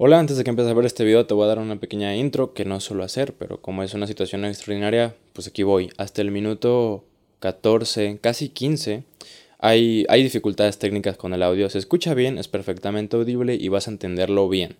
[0.00, 2.14] Hola, antes de que empieces a ver este video te voy a dar una pequeña
[2.14, 5.90] intro que no suelo hacer, pero como es una situación extraordinaria, pues aquí voy.
[5.96, 7.02] Hasta el minuto
[7.40, 9.02] 14, casi 15,
[9.58, 11.68] hay, hay dificultades técnicas con el audio.
[11.68, 14.76] Se escucha bien, es perfectamente audible y vas a entenderlo bien.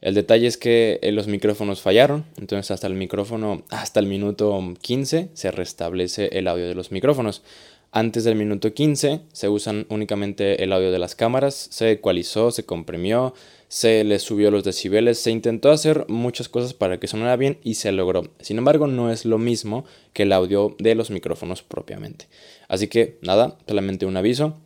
[0.00, 4.56] El detalle es que eh, los micrófonos fallaron, entonces hasta el micrófono, hasta el minuto
[4.80, 7.42] 15 se restablece el audio de los micrófonos.
[7.90, 12.64] Antes del minuto 15 se usan únicamente el audio de las cámaras, se ecualizó, se
[12.64, 13.34] comprimió,
[13.68, 17.74] se le subió los decibeles, se intentó hacer muchas cosas para que sonara bien y
[17.74, 18.30] se logró.
[18.40, 22.26] Sin embargo, no es lo mismo que el audio de los micrófonos propiamente.
[22.68, 24.56] Así que nada, solamente un aviso.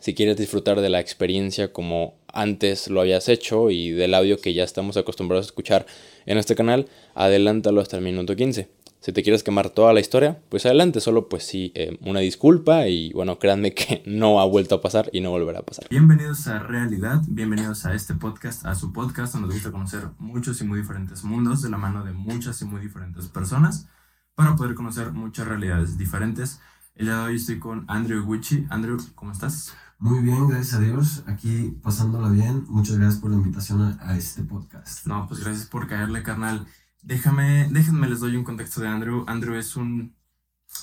[0.00, 4.54] Si quieres disfrutar de la experiencia como antes lo hayas hecho y del audio que
[4.54, 5.86] ya estamos acostumbrados a escuchar
[6.26, 8.75] en este canal, adelántalo hasta el minuto 15.
[9.06, 12.88] Si te quieres quemar toda la historia, pues adelante, solo pues sí, eh, una disculpa
[12.88, 15.86] y bueno, créanme que no ha vuelto a pasar y no volverá a pasar.
[15.88, 20.60] Bienvenidos a Realidad, bienvenidos a este podcast, a su podcast donde nos gusta conocer muchos
[20.60, 23.86] y muy diferentes mundos de la mano de muchas y muy diferentes personas
[24.34, 26.58] para poder conocer muchas realidades diferentes.
[26.96, 28.66] El día de hoy estoy con Andrew Gucci.
[28.70, 29.72] Andrew, ¿cómo estás?
[30.00, 31.22] Muy bien, gracias a Dios.
[31.28, 32.64] Aquí pasándola bien.
[32.66, 35.06] Muchas gracias por la invitación a, a este podcast.
[35.06, 36.66] No, pues gracias por caerle, carnal.
[37.06, 39.24] Déjame, déjenme les doy un contexto de Andrew.
[39.28, 40.12] Andrew es un,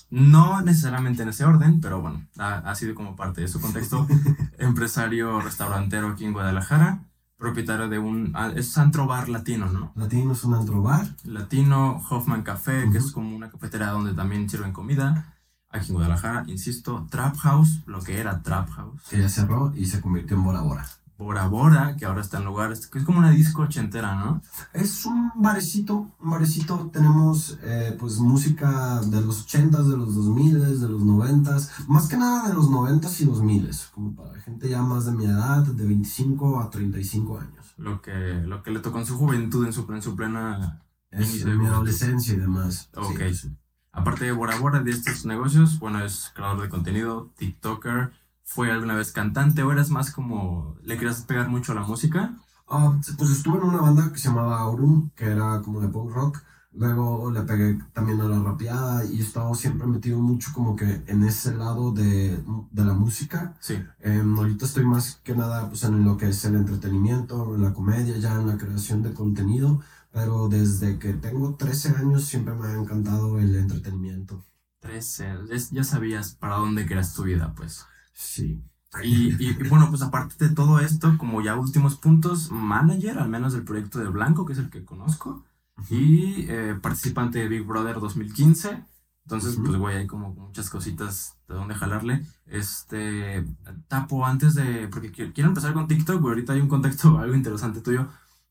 [0.09, 4.07] no necesariamente en ese orden, pero bueno, ha, ha sido como parte de su contexto,
[4.57, 7.03] empresario restaurantero aquí en Guadalajara,
[7.37, 9.91] propietario de un, ah, es antro bar latino, ¿no?
[9.95, 11.05] Latino es un antrobar.
[11.25, 13.07] Latino, Hoffman Café, que Ujú.
[13.07, 15.35] es como una cafetera donde también sirven comida.
[15.69, 19.01] Aquí en Guadalajara, insisto, Trap House, lo que era Trap House.
[19.09, 20.87] que ya cerró y se convirtió en Bora Bora.
[21.23, 24.41] Bora Bora, que ahora está en lugares, que es como una disco ochentera, ¿no?
[24.73, 26.89] Es un barecito, un barecito.
[26.93, 31.87] Tenemos eh, pues música de los 80s, de los 2000s, de los 90s.
[31.87, 33.91] Más que nada de los 90s y 2000s.
[33.91, 37.73] Como para gente ya más de mi edad, de 25 a 35 años.
[37.77, 38.11] Lo que,
[38.45, 42.33] lo que le tocó en su juventud, en su, en su plena Es mi adolescencia
[42.33, 42.89] y demás.
[42.95, 43.19] Ok.
[43.29, 43.57] Sí, sí.
[43.95, 48.11] Aparte de Bora Bora, de estos negocios, bueno, es creador de contenido, TikToker,
[48.53, 52.33] fue alguna vez cantante o eras más como, le querías pegar mucho a la música.
[52.67, 56.11] Ah, pues estuve en una banda que se llamaba Aurum, que era como de punk
[56.11, 56.41] rock.
[56.75, 61.03] Luego le pegué también a la rapeada y he estado siempre metido mucho como que
[61.07, 63.55] en ese lado de, de la música.
[63.59, 67.61] Sí, Em, ahorita estoy más que nada pues, en lo que es el entretenimiento, en
[67.63, 69.81] la comedia, ya en la creación de contenido.
[70.11, 74.43] Pero desde que tengo 13 años siempre me ha encantado el entretenimiento.
[74.79, 77.85] 13, es- ya sabías para dónde querías tu vida, pues.
[78.13, 78.63] Sí.
[79.03, 83.29] Y, y- y bueno, pues aparte de todo esto, como ya últimos puntos, manager, al
[83.29, 85.43] menos del proyecto de Blanco, que es el que conozco,
[85.89, 88.83] y eh, participante de Big Brother 2015.
[89.25, 92.25] Entonces, pues, güey, hay como muchas cositas de dónde jalarle.
[92.45, 93.45] Este,
[93.87, 97.33] Tapo, antes de, porque qui- quiero empezar con TikTok, güey, ahorita hay un contexto, algo
[97.35, 98.07] interesante tuyo.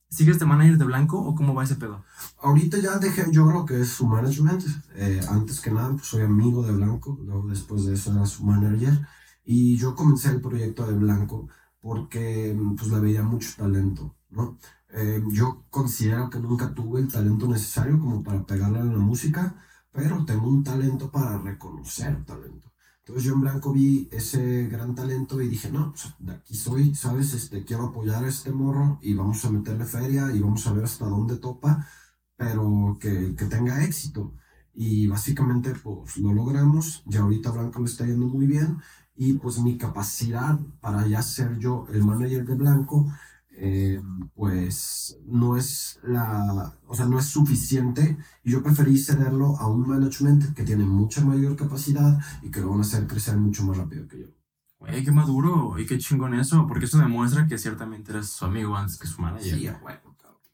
[0.09, 2.05] ¿Sigues de manager de Blanco o cómo va ese pedo?
[2.43, 4.63] Ahorita ya dejé yo lo que es su management.
[4.95, 7.19] Eh, antes que nada, pues soy amigo de Blanco.
[7.25, 9.07] Luego, después de eso, era su manager.
[9.45, 11.49] Y yo comencé el proyecto de Blanco
[11.81, 14.59] porque pues le veía mucho talento, ¿no?
[14.91, 19.55] Eh, yo considero que nunca tuve el talento necesario como para pegarle a la música,
[19.91, 22.73] pero tengo un talento para reconocer talento.
[23.01, 26.95] Entonces yo en Blanco vi ese gran talento y dije, no, pues de aquí soy,
[26.95, 27.35] ¿sabes?
[27.35, 30.85] Este, quiero apoyar a este morro y vamos a meterle feria y vamos a ver
[30.85, 31.87] hasta dónde topa
[32.37, 34.35] pero que, que tenga éxito.
[34.75, 38.79] Y básicamente pues lo logramos, ya ahorita Blanco le está yendo muy bien
[39.15, 43.13] y pues mi capacidad para ya ser yo el manager de Blanco
[43.55, 44.01] eh,
[44.35, 49.87] pues no es la, o sea, no es suficiente y yo preferí cederlo a un
[49.87, 53.77] management que tiene mucha mayor capacidad y que lo van a hacer crecer mucho más
[53.77, 54.27] rápido que yo.
[54.79, 58.75] Güey, qué maduro y qué chingón eso, porque eso demuestra que ciertamente eres su amigo
[58.77, 59.59] antes que su manager.
[59.59, 60.01] Sí, cabrón.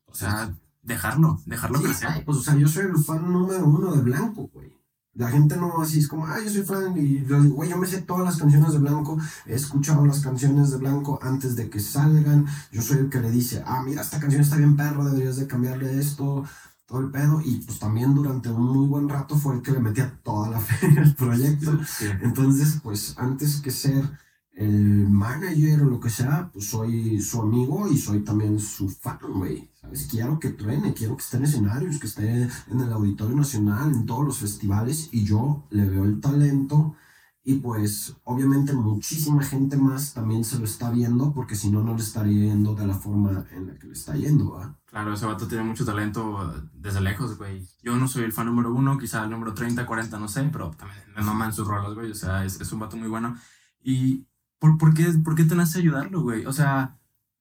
[0.07, 0.53] O sea,
[0.83, 2.25] dejarlo, dejarlo Sí, crecer.
[2.27, 4.77] pues, o sea, yo soy el fan número uno de Blanco, güey.
[5.19, 7.77] La gente no así es como, ah, yo soy fan y yo digo, güey, yo
[7.77, 11.69] me sé todas las canciones de Blanco, he escuchado las canciones de Blanco antes de
[11.69, 15.05] que salgan, yo soy el que le dice, ah, mira, esta canción está bien perro,
[15.05, 16.45] deberías de cambiarle esto,
[16.87, 19.81] todo el pedo, y pues también durante un muy buen rato fue el que le
[19.81, 21.81] metía toda la fe al proyecto.
[21.85, 22.07] Sí.
[22.23, 24.09] Entonces, pues antes que ser
[24.59, 29.19] el manager o lo que sea, pues soy su amigo y soy también su fan,
[29.37, 29.71] güey.
[29.81, 30.09] ¿Sabes?
[30.11, 34.05] Quiero que truene, quiero que esté en escenarios, que esté en el Auditorio Nacional, en
[34.05, 36.97] todos los festivales y yo le veo el talento
[37.45, 41.95] y pues obviamente muchísima gente más también se lo está viendo porque si no, no
[41.95, 44.77] le estaría yendo de la forma en la que le está yendo, ¿va?
[44.87, 47.65] Claro, ese vato tiene mucho talento eh, desde lejos, güey.
[47.83, 50.73] Yo no soy el fan número uno, quizá el número 30, 40, no sé, pero
[50.73, 52.11] también me maman sus rolas, güey.
[52.11, 53.37] O sea, es, es un vato muy bueno.
[53.83, 54.27] ¿Y
[54.59, 56.47] por, por, qué, por qué te nace ayudarlo, güey?
[56.47, 56.99] O sea,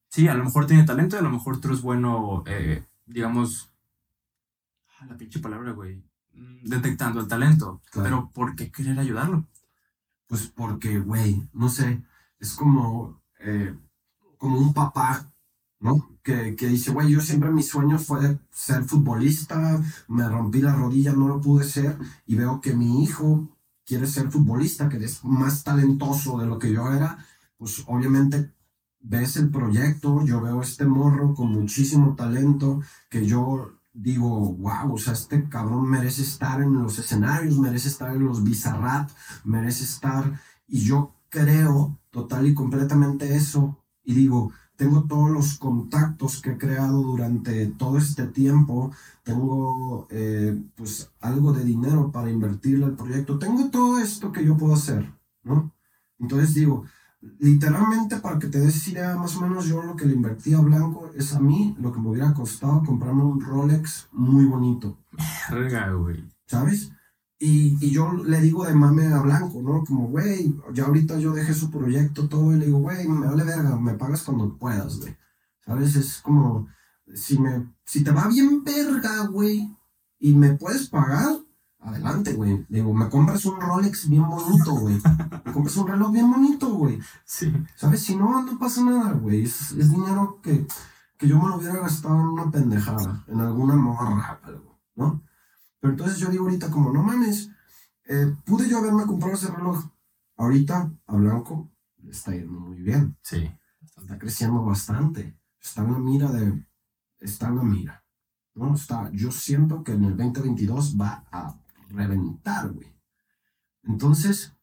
[0.09, 3.71] Sí, a lo mejor tiene talento y a lo mejor tú eres bueno, eh, digamos.
[5.07, 6.03] La pinche palabra, güey.
[6.33, 7.81] mm, Detectando el talento.
[7.91, 8.03] Claro.
[8.09, 9.45] Pero ¿por qué querer ayudarlo?
[10.27, 12.03] Pues porque, güey, no sé,
[12.39, 13.77] es como, eh,
[14.37, 15.31] como un papá,
[15.79, 16.09] ¿no?
[16.23, 21.13] Que, que dice, güey, yo siempre mi sueño fue ser futbolista, me rompí la rodilla,
[21.13, 23.47] no lo pude ser, y veo que mi hijo
[23.87, 27.25] quiere ser futbolista, que es más talentoso de lo que yo era,
[27.57, 28.51] pues obviamente
[28.99, 34.97] ves el proyecto, yo veo este morro con muchísimo talento, que yo digo, wow, o
[34.97, 39.09] sea, este cabrón merece estar en los escenarios, merece estar en los Bizarrap,
[39.45, 46.41] merece estar, y yo creo total y completamente eso, y digo, tengo todos los contactos
[46.41, 48.91] que he creado durante todo este tiempo,
[49.23, 54.55] tengo eh, pues algo de dinero para invertirle al proyecto, tengo todo esto que yo
[54.55, 55.11] puedo hacer,
[55.43, 55.71] ¿no?
[56.19, 56.85] Entonces digo,
[57.39, 60.59] literalmente para que te des idea, más o menos yo lo que le invertí a
[60.59, 64.97] Blanco es a mí lo que me hubiera costado comprarme un Rolex muy bonito.
[65.49, 66.23] Verga, güey.
[66.47, 66.91] ¿sabes?
[67.39, 69.83] Y, y yo le digo de mame a Blanco, ¿no?
[69.83, 73.43] Como, güey, ya ahorita yo dejé su proyecto, todo, y le digo, güey, me vale
[73.43, 75.15] verga, me pagas cuando puedas, güey.
[75.65, 75.95] ¿Sabes?
[75.95, 76.67] Es como,
[77.13, 79.69] si, me, si te va bien verga, güey,
[80.19, 81.37] y me puedes pagar,
[81.79, 82.65] adelante, güey.
[82.69, 84.99] Digo, me compras un Rolex bien bonito, güey.
[85.45, 86.99] Me compras un reloj bien bonito, güey.
[87.23, 87.53] Sí.
[87.75, 88.03] ¿Sabes?
[88.03, 89.43] Si no, no pasa nada, güey.
[89.43, 90.65] Es, es dinero que,
[91.17, 95.21] que yo me lo hubiera gastado en una pendejada, en alguna morra, algo, ¿no?
[95.79, 97.49] Pero entonces yo digo ahorita como, no mames,
[98.05, 99.83] eh, pude yo haberme comprado ese reloj.
[100.37, 101.69] Ahorita a Blanco
[102.03, 103.17] le está yendo muy bien.
[103.21, 103.51] Sí.
[103.97, 105.37] Está creciendo bastante.
[105.59, 106.65] Está en la mira de...
[107.19, 108.03] Está en la mira.
[108.57, 108.73] ¿no?
[108.73, 111.55] Está, yo siento que en el 2022 va a
[111.89, 112.93] reventar, güey.
[113.83, 114.53] Entonces,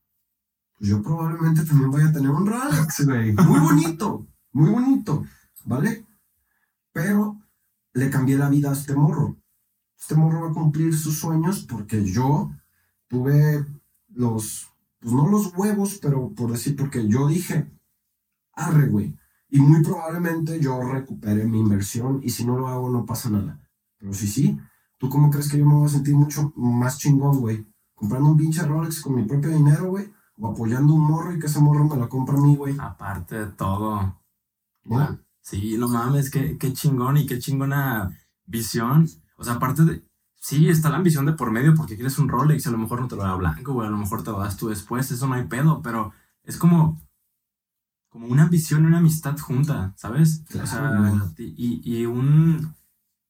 [0.77, 3.33] pues yo probablemente también voy a tener un Rolex, güey.
[3.33, 5.25] Muy bonito, muy bonito,
[5.65, 6.05] ¿vale?
[6.93, 7.41] Pero
[7.93, 9.37] le cambié la vida a este morro.
[10.05, 12.51] Este morro va a cumplir sus sueños porque yo
[13.09, 13.65] tuve
[14.09, 14.69] los,
[15.01, 17.73] pues no los huevos, pero por decir, porque yo dije,
[18.53, 19.17] arre, güey.
[19.49, 23.67] Y muy probablemente yo recupere mi inversión y si no lo hago no pasa nada.
[23.97, 24.61] Pero si sí,
[24.99, 27.67] ¿tú cómo crees que yo me voy a sentir mucho más chingón, güey?
[27.95, 30.13] Comprando un pinche Rolex con mi propio dinero, güey.
[30.37, 32.77] O apoyando un morro y que ese morro me lo compra a mí, güey.
[32.79, 34.21] Aparte de todo.
[35.41, 38.15] Sí, no mames, qué, qué chingón y qué chingona
[38.45, 39.09] visión.
[39.37, 40.05] O sea, aparte de.
[40.37, 42.67] Sí, está la ambición de por medio porque quieres un Rolex.
[42.67, 43.89] A lo mejor no te lo da Blanco, güey.
[43.89, 45.11] A lo mejor te lo das tú después.
[45.11, 47.01] Eso no hay pedo, pero es como.
[48.11, 50.45] Como una ambición y una amistad junta, ¿sabes?
[50.49, 52.75] Claro, o sea, y, y un.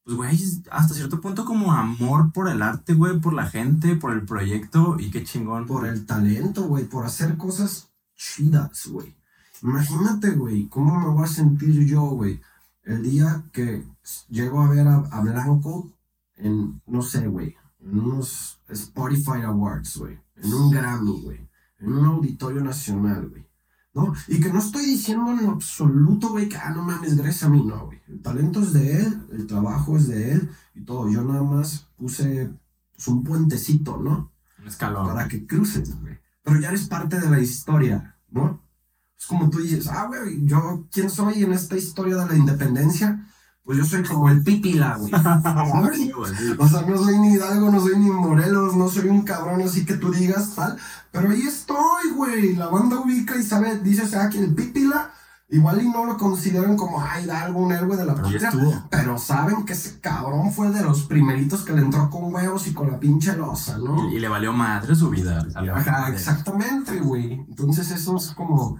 [0.03, 4.13] Pues, güey, hasta cierto punto como amor por el arte, güey, por la gente, por
[4.13, 5.65] el proyecto y qué chingón.
[5.65, 6.83] Por el talento, güey.
[6.85, 9.15] Por hacer cosas chidas, güey.
[9.63, 12.39] Imagínate, güey, cómo me voy a sentir yo, güey.
[12.83, 13.83] El día que
[14.29, 15.91] llego a ver a, a Blanco
[16.35, 20.19] en, no sé, güey, en unos Spotify Awards, güey.
[20.35, 21.49] En un Grammy, güey.
[21.79, 23.45] En un auditorio nacional, güey.
[23.93, 24.13] ¿No?
[24.27, 27.63] Y que no estoy diciendo en absoluto, güey, que, ah, no mames, gracias a mí,
[27.63, 28.01] no, güey.
[28.09, 31.09] El talento es de él, el trabajo es de él y todo.
[31.09, 32.51] Yo nada más puse
[32.93, 34.33] pues, un puentecito, ¿no?
[34.59, 35.07] Un escalón.
[35.07, 36.19] para que cruces, güey.
[36.43, 38.61] Pero ya eres parte de la historia, ¿no?
[39.17, 43.25] Es como tú dices, ah, güey, yo, ¿quién soy en esta historia de la independencia?
[43.65, 45.11] Pues yo soy como el pipila, güey.
[46.59, 49.83] O sea, no soy ni Hidalgo, no soy ni Morelos, no soy un cabrón así
[49.85, 50.77] que tú digas tal.
[51.11, 52.55] Pero ahí estoy, güey.
[52.55, 55.09] La banda ubica y sabe, dice, o sea, que el pipila,
[55.49, 58.51] igual y no lo consideran como, ay, Hidalgo, un héroe de la patria.
[58.91, 62.73] Pero saben que ese cabrón fue de los primeritos que le entró con huevos y
[62.73, 64.11] con la pinche losa, ¿no?
[64.11, 65.43] Y, y le valió madre su vida.
[65.73, 67.33] Ajá, exactamente, güey.
[67.49, 68.77] Entonces eso es como,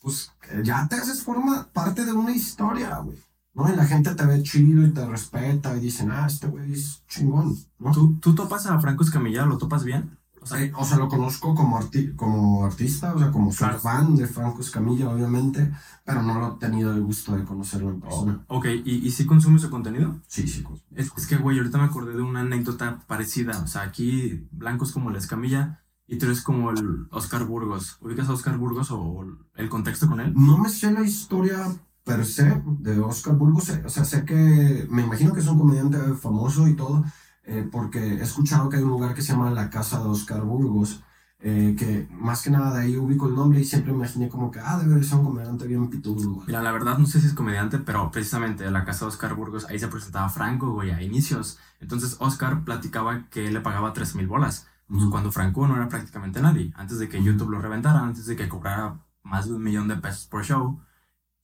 [0.00, 0.30] pues
[0.62, 3.18] ya te haces forma parte de una historia, güey.
[3.54, 3.72] ¿No?
[3.72, 7.02] Y la gente te ve chido y te respeta y dicen, ah, este güey es
[7.08, 7.92] chingón, ¿no?
[7.92, 9.46] ¿Tú, ¿Tú topas a Franco Escamilla?
[9.46, 10.18] ¿Lo topas bien?
[10.42, 13.78] O sea, Eh, o sea, lo conozco como, arti- como artista, o sea, como Claro.
[13.78, 15.72] fan de Franco Escamilla, obviamente,
[16.04, 18.44] pero no lo he tenido el gusto de conocerlo en persona.
[18.48, 20.20] ok, ¿y, y sí consume su contenido?
[20.26, 20.62] Sí, sí.
[20.94, 23.58] Es, es que, güey, ahorita me acordé de una anécdota parecida.
[23.62, 27.96] O sea, aquí Blanco es como la Escamilla y tú eres como el Oscar Burgos.
[28.02, 30.34] ¿Ubicas a Oscar Burgos o el contexto con él?
[30.36, 31.56] No me sé la historia
[32.04, 35.98] per se de Oscar Burgos, o sea, sé que, me imagino que es un comediante
[36.14, 37.04] famoso y todo,
[37.44, 40.42] eh, porque he escuchado que hay un lugar que se llama La Casa de Oscar
[40.42, 41.02] Burgos,
[41.40, 44.50] eh, que más que nada de ahí ubico el nombre y siempre me imaginé como
[44.50, 46.46] que, ah, debe ser un comediante bien pitudo, güey.
[46.46, 49.34] Mira, la verdad no sé si es comediante, pero precisamente en la casa de Oscar
[49.34, 51.58] Burgos, ahí se presentaba Franco, güey, a inicios.
[51.80, 55.10] Entonces Oscar platicaba que él le pagaba 3 mil bolas, Ujú.
[55.10, 58.48] cuando Franco no era prácticamente nadie, antes de que YouTube lo reventara, antes de que
[58.48, 60.80] cobrara más de un millón de pesos por show.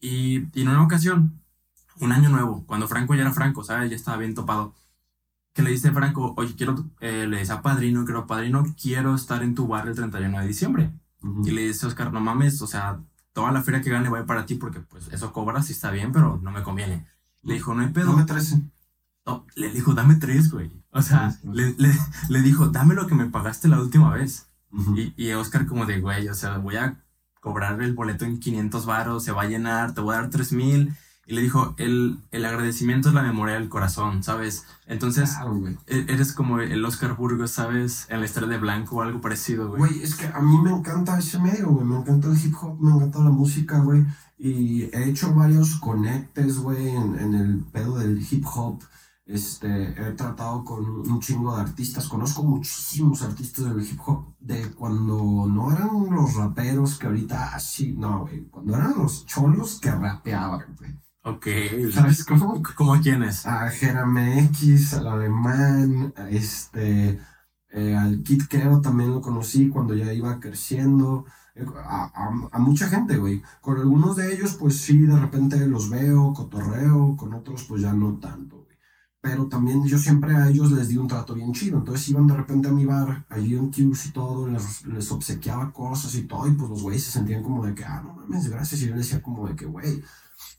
[0.00, 1.40] Y, y en una ocasión,
[2.00, 3.90] un año nuevo, cuando Franco ya era Franco, ¿sabes?
[3.90, 4.74] Ya estaba bien topado.
[5.52, 9.42] Que le dice Franco, oye, quiero, eh, le dice a Padrino, quiero, Padrino, quiero estar
[9.42, 10.92] en tu bar el 31 de diciembre.
[11.22, 11.46] Ujú.
[11.46, 13.00] Y le dice Oscar, no mames, o sea,
[13.32, 15.72] toda la feria que gane va a ir para ti porque pues eso cobras y
[15.72, 17.06] está bien, pero no me conviene.
[17.42, 18.12] Le dijo, no hay pedo.
[18.12, 18.62] Dame 13.
[19.26, 20.70] No, le dijo, dame tres, güey.
[20.90, 21.48] O sea, Sí, sí.
[21.52, 21.92] le, le,
[22.28, 24.46] le dijo, dame lo que me pagaste la última vez.
[24.72, 24.96] Ujú.
[24.96, 26.96] Y, y Oscar como de, güey, o sea, voy a
[27.40, 30.94] cobrar el boleto en 500 varos, se va a llenar, te voy a dar 3000.
[31.26, 34.64] Y le dijo, el, el agradecimiento es la memoria del corazón, ¿sabes?
[34.86, 38.06] Entonces, Claro, e- eres como el Oscar Burgos, ¿sabes?
[38.08, 39.78] En la historia de Blanco o algo parecido, güey.
[39.78, 41.86] Güey, es que a mí me encanta ese medio, güey.
[41.86, 44.04] Me encanta el hip hop, me encanta la música, güey.
[44.38, 48.82] Y he hecho varios conectes, güey, en, en el pedo del hip hop.
[49.32, 52.08] Este, he tratado con un chingo de artistas.
[52.08, 57.60] Conozco muchísimos artistas del hip hop de cuando no eran los raperos que ahorita, ah,
[57.60, 58.48] sí, no, güey.
[58.50, 60.90] Cuando eran los cholos que rapeaban, güey.
[61.22, 61.46] Ok.
[61.92, 62.60] ¿Sabes cómo?
[62.76, 63.46] ¿Cómo quién es?
[63.46, 67.20] a Jeremy X, al alemán, a este,
[67.70, 72.58] eh, al Kid Keo también lo conocí cuando ya iba creciendo, eh, a, a- a
[72.58, 73.42] mucha gente, güey.
[73.60, 77.92] Con algunos de ellos, pues sí, de repente los veo, cotorreo, con otros, pues ya
[77.92, 78.59] no tanto.
[79.22, 81.78] Pero también yo siempre a ellos les di un trato bien chido.
[81.78, 85.72] Entonces iban de repente a mi bar, allí en Q's y todo, les, les obsequiaba
[85.72, 88.48] cosas y todo, y pues los güeyes se sentían como de que, ah, no mames,
[88.48, 88.80] gracias.
[88.82, 90.02] Y yo les decía como de que, güey,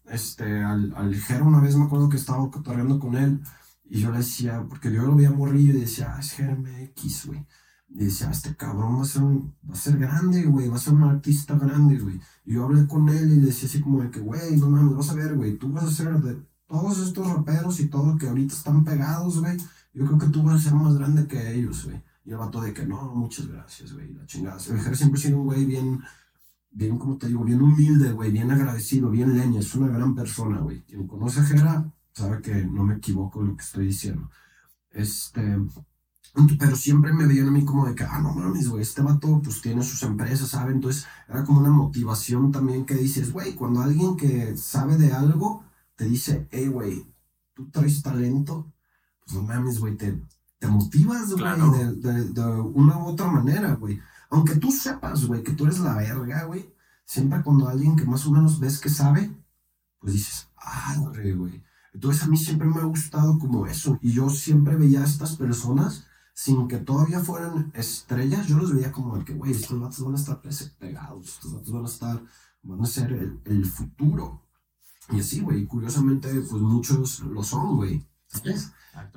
[0.06, 3.42] este, al, al Jero una vez me acuerdo que estaba cotorreando con él
[3.86, 7.26] y yo le decía, porque yo lo veía morrillo y decía, ah, es Jeremy X,
[7.26, 7.46] güey.
[7.90, 10.94] Y decía, este cabrón va a ser, va a ser grande, güey, va a ser
[10.94, 12.22] un artista grande, güey.
[12.46, 14.96] Y yo hablé con él y le decía así como de que, güey, no mames,
[14.96, 16.42] vas a ver, güey, tú vas a ser de
[16.72, 19.58] todos estos raperos y todo que ahorita están pegados, güey.
[19.94, 22.02] Yo creo que tú vas a ser más grande que ellos, güey.
[22.24, 24.58] Y el vato de que, no, muchas gracias, güey, la chingada.
[24.58, 26.02] Jero siempre ha sido un güey bien,
[26.72, 30.60] bien, como te digo, bien humilde, güey, bien agradecido, bien leña, es una gran persona,
[30.60, 30.82] güey.
[30.84, 34.30] Quien conoce a Jera sabe que no me equivoco en lo que estoy diciendo.
[34.92, 35.58] Este,
[36.58, 39.42] pero siempre me veían a mí como de que, ah, no mames, güey, este vato
[39.44, 40.72] pues tiene sus empresas, ¿sabe?
[40.72, 45.66] Entonces era como una motivación también que dices, güey, cuando alguien que sabe de algo
[46.02, 47.06] te dice, hey, güey,
[47.54, 48.74] tú traes talento,
[49.24, 50.20] pues no mames, güey, te,
[50.58, 51.70] te motivas, güey, Claro.
[51.74, 54.00] de, de, de una u otra manera, güey.
[54.32, 56.74] Aunque tú sepas, güey, que tú eres la verga, güey,
[57.06, 59.32] siempre cuando alguien que más o menos ves que sabe,
[60.00, 61.64] pues dices, ah, güey.
[61.94, 64.00] Entonces a mí siempre me ha gustado como eso.
[64.02, 68.48] Y yo siempre veía a estas personas sin que todavía fueran estrellas.
[68.48, 70.42] Yo los veía como de que, güey, estos vatos van a estar
[70.80, 72.24] pegados, estos vatos van a estar,
[72.64, 74.42] van a ser el, el futuro.
[75.12, 78.06] Y así, güey, curiosamente, pues muchos lo son, güey.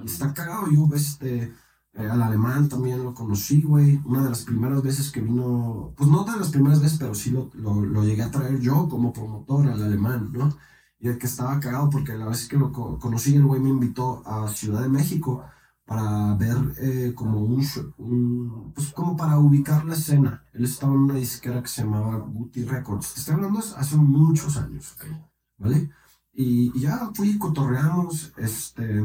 [0.05, 1.53] Está cagado, yo este,
[1.95, 4.01] eh, al alemán también lo conocí, güey.
[4.05, 7.31] Una de las primeras veces que vino, pues no de las primeras veces, pero sí
[7.31, 10.57] lo, lo, lo llegué a traer yo como promotor al alemán, ¿no?
[10.99, 13.69] Y el que estaba cagado porque la vez que lo co- conocí, el güey me
[13.71, 15.45] invitó a Ciudad de México
[15.85, 17.63] para ver eh, como un,
[17.99, 20.45] un, pues como para ubicar la escena.
[20.55, 23.19] Él estaba en una disquera que se llamaba Guti Records.
[23.19, 25.05] Estoy hablando hace muchos años, ¿ok?
[25.65, 25.91] ¿Vale?
[26.35, 29.03] Y, y ya fui, cotorreamos, este,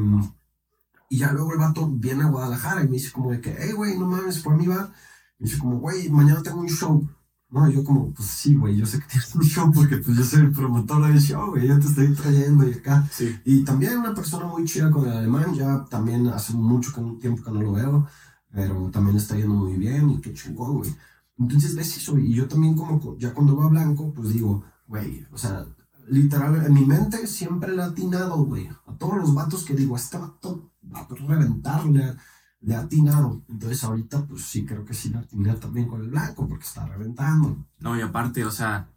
[1.10, 3.72] y ya luego el vato viene a Guadalajara y me dice como de que, hey,
[3.72, 4.92] güey, no mames, fue a mi bar.
[5.40, 7.08] Me dice como, güey, mañana tengo un show.
[7.50, 10.24] No, yo como, pues sí, güey, yo sé que tienes un show porque pues yo
[10.24, 13.08] soy el promotor del show, güey, yo te estoy trayendo y acá.
[13.12, 13.36] Sí.
[13.44, 17.44] Y también una persona muy chida con el alemán, ya también hace mucho que, tiempo
[17.44, 18.08] que no lo veo,
[18.52, 20.96] pero también está yendo muy bien y qué chingón, güey.
[21.40, 25.38] Entonces ves eso, y yo también como ya cuando va blanco, pues digo, güey, o
[25.38, 25.66] sea,
[26.10, 29.96] literal, en mi mente siempre le ha atinado, güey, a todos los vatos que digo,
[29.96, 33.44] este vato va a reventar, le, ha atinado.
[33.48, 36.86] Entonces ahorita, pues sí, creo que sí le atiné también con el blanco, porque está
[36.86, 37.66] reventando.
[37.80, 38.90] No, y aparte, o sea,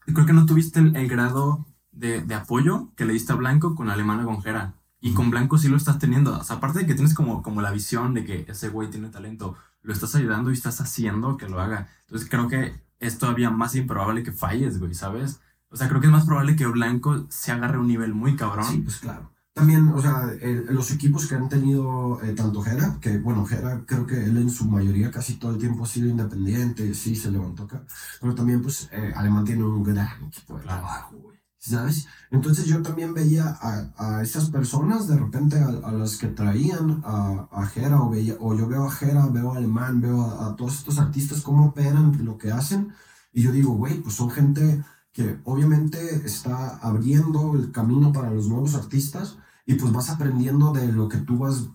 [0.00, 3.74] creo que no tuviste el, el grado de, de apoyo que le diste a Blanco
[3.74, 4.74] con Alemana Gonjera.
[5.00, 6.38] Y con Blanco sí lo estás teniendo.
[6.38, 9.10] O sea, aparte de que tienes como, como la visión de que ese güey tiene
[9.10, 11.88] talento, lo estás ayudando y estás haciendo que lo haga.
[12.02, 15.40] Entonces creo que es todavía más improbable que falles, güey, ¿sabes?
[15.74, 18.36] O sea, creo que es más probable que Blanco se agarre a un nivel muy
[18.36, 18.64] cabrón.
[18.64, 19.32] Sí, pues claro.
[19.52, 20.32] También, o sea,
[20.70, 24.50] los equipos que han tenido eh, tanto Jera, que bueno, Jera creo que él en
[24.50, 27.84] su mayoría casi todo el tiempo ha sido independiente, sí, se levantó acá,
[28.20, 32.06] pero también pues eh, Alemán tiene un gran equipo de trabajo, güey, ¿sabes?
[32.32, 37.02] Entonces yo también veía a, a esas personas, de repente a, a las que traían
[37.04, 40.48] a, a Jera, o, veía, o yo veo a Jera, veo a Alemán, veo a,
[40.48, 42.92] a todos estos artistas cómo operan, lo que hacen,
[43.32, 44.82] y yo digo, güey, pues son gente
[45.14, 50.92] que obviamente está abriendo el camino para los nuevos artistas y pues vas aprendiendo de
[50.92, 51.68] lo que tú vas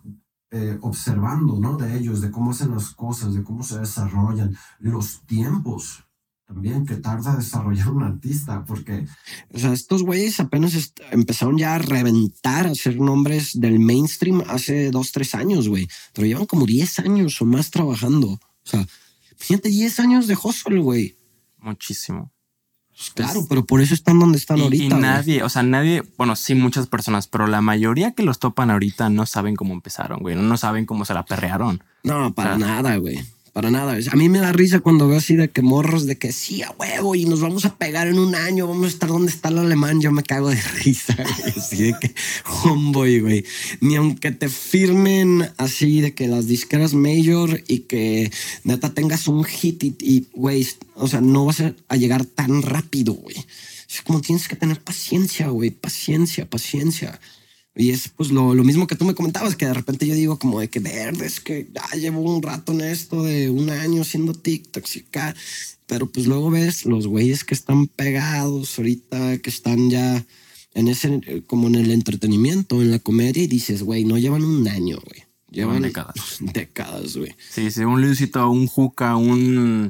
[0.52, 1.78] eh, observando, ¿no?
[1.78, 6.04] De ellos, de cómo hacen las cosas, de cómo se desarrollan, los tiempos
[6.46, 9.06] también que tarda desarrollar un artista, porque,
[9.54, 14.90] o sea, estos güeyes apenas empezaron ya a reventar, a ser nombres del mainstream hace
[14.90, 18.30] dos, tres años, güey, pero llevan como 10 años o más trabajando.
[18.30, 18.84] O sea,
[19.38, 21.16] fíjate, 10 años de hustle, güey.
[21.60, 22.32] Muchísimo.
[23.00, 24.84] Pues claro, pero por eso están donde están ahorita.
[24.84, 28.72] Y nadie, o sea, nadie, bueno, sí, muchas personas, pero la mayoría que los topan
[28.72, 30.36] ahorita no saben cómo empezaron, güey.
[30.36, 31.82] No, saben cómo se la perrearon.
[32.04, 33.98] No, para nada, güey para nada.
[34.12, 36.72] A mí me da risa cuando veo así de que morros de que sí, a
[36.72, 39.60] huevo, y nos vamos a pegar en un año, vamos a estar donde está el
[39.60, 40.02] alemán.
[40.02, 41.16] Yo me cago de risa,
[41.56, 42.14] Así de que,
[42.64, 43.46] homeboy, güey.
[43.82, 48.32] Ni aunque te firmen así de que las disqueras mayor y que
[48.64, 53.36] neta tengas un hit y, güey, o sea, no vas a llegar tan rápido, güey.
[53.90, 57.20] Es como tienes que tener paciencia, güey, paciencia, paciencia.
[57.80, 60.38] Y es pues lo, lo, mismo que tú me comentabas, que de repente yo digo
[60.38, 64.02] como de que verde, es que ya llevo un rato en esto de un año
[64.02, 65.34] haciendo TikTok y acá,
[65.88, 70.26] pero pues luego ves los güeyes que están pegados ahorita, que están ya
[70.74, 74.68] en ese, como en el entretenimiento, en la comedia, y dices, güey, no llevan un
[74.68, 75.24] año, güey.
[75.50, 76.16] Llevan décadas.
[76.42, 77.34] Décadas, güey.
[77.50, 79.90] Sí, sí, un Luisito, un Juca, un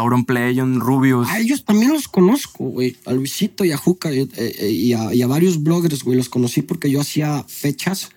[0.00, 1.28] Auron Play, un Rubius.
[1.28, 2.96] A ellos también los conozco, güey.
[3.04, 6.16] A Luisito y a Juca eh, eh, y, a, varios bloggers, güey.
[6.16, 8.08] Los conocí porque yo hacía fechas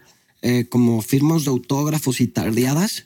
[0.42, 3.06] eh, como firmas de autógrafos y tardeadas.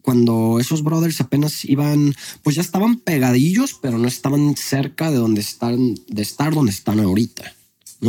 [0.00, 5.40] Cuando esos brothers apenas iban, pues ya estaban pegadillos, pero no estaban cerca de donde
[5.40, 7.53] están, de estar donde están ahorita.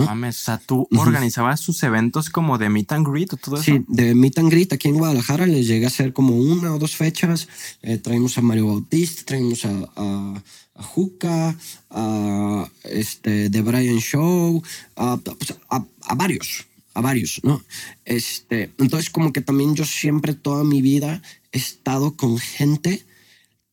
[0.04, 3.64] Mames, o sea, tú organizabas sus eventos como de meet and greet o todo eso.
[3.64, 6.80] Sí, de meet and greet aquí en Guadalajara les llegué a hacer como una o
[6.80, 7.48] dos fechas.
[7.82, 10.44] Eh, traímos a Mario Bautista, traímos a, a,
[10.76, 11.56] a Juca,
[11.90, 14.62] a este, The Brian Show,
[14.94, 17.64] pues, a, a, varios, a varios, ¿no?
[18.04, 21.22] Este, entonces, como que también yo siempre toda mi vida
[21.52, 23.06] he estado con gente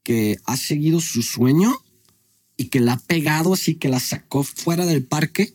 [0.02, 1.76] que ha seguido su sueño
[2.56, 5.54] y que la ha pegado así, que la sacó fuera del parque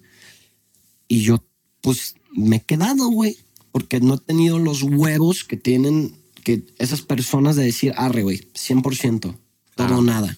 [1.07, 1.43] y yo,
[1.81, 3.37] pues, me he quedado, güey,
[3.71, 8.47] porque no he tenido los huevos que tienen que esas personas de decir, arre, güey,
[8.53, 9.37] 100%,
[9.75, 10.37] todo o nada.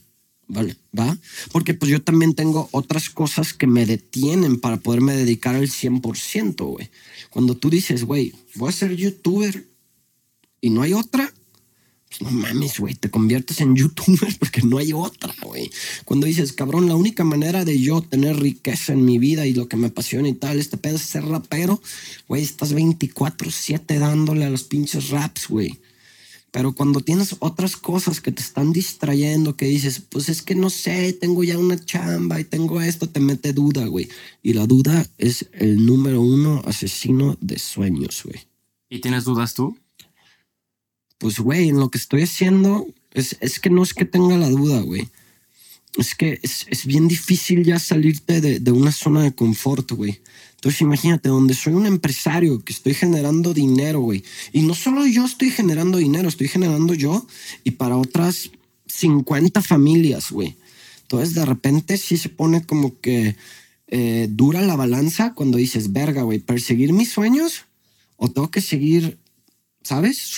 [0.51, 0.75] ¿Vale?
[0.97, 1.15] ¿Va?
[1.51, 6.65] Porque pues yo también tengo otras cosas que me detienen para poderme dedicar al 100%,
[6.65, 6.89] güey.
[7.29, 9.67] Cuando tú dices, güey, voy a ser youtuber
[10.59, 11.31] y no hay otra,
[12.09, 15.69] pues no mames, güey, te conviertes en youtuber porque no hay otra, güey.
[16.05, 19.67] Cuando dices, cabrón, la única manera de yo tener riqueza en mi vida y lo
[19.67, 21.81] que me apasiona y tal, este pedo es ser rapero,
[22.27, 25.79] güey, estás 24-7 dándole a los pinches raps, güey.
[26.51, 30.71] Pero cuando tienes otras cosas que te están distrayendo, que dices, pues es que no
[30.71, 34.09] sé, tengo ya una chamba y tengo esto, te mete duda, güey.
[34.41, 38.47] Y la duda es el número uno asesino de sueños, güey.
[38.89, 39.77] ¿Y tienes dudas tú?
[41.19, 44.49] Pues, güey, en lo que estoy haciendo, es, es que no es que tenga la
[44.49, 45.07] duda, güey.
[45.97, 50.19] Es que es, es, bien difícil ya salirte de, de una zona de confort, güey.
[50.55, 54.23] Entonces imagínate, donde soy un empresario que estoy generando dinero, güey.
[54.51, 57.25] Y no solo yo estoy generando dinero, estoy generando yo
[57.63, 58.51] y para otras
[58.87, 60.55] 50 familias, güey.
[61.01, 63.35] Entonces de repente sí se pone como que
[63.87, 67.65] eh, dura la balanza cuando dices, verga, güey, perseguir mis sueños
[68.17, 69.17] o tengo que seguir
[69.81, 70.35] ¿sabes?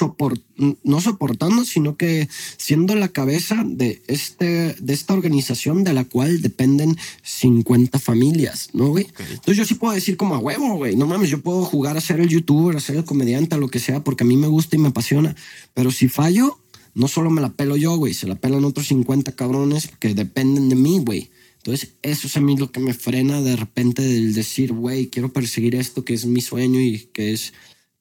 [0.84, 6.42] no soportando, sino que siendo la cabeza de, este, de esta organización de la cual
[6.42, 9.08] dependen 50 familias, ¿no, güey?
[9.18, 12.02] Entonces yo sí puedo decir como a huevo, güey, no mames, yo puedo jugar a
[12.02, 14.48] ser el youtuber, a ser el comediante, a lo que sea, porque a mí me
[14.48, 15.36] gusta y me apasiona,
[15.74, 16.60] pero si fallo,
[16.94, 20.70] no solo me la pelo yo, güey, se la pelan otros 50 cabrones que dependen
[20.70, 21.32] de mí, güey.
[21.58, 25.32] Entonces, eso es a mí lo que me frena de repente del decir, güey, quiero
[25.32, 27.54] perseguir esto que es mi sueño y que es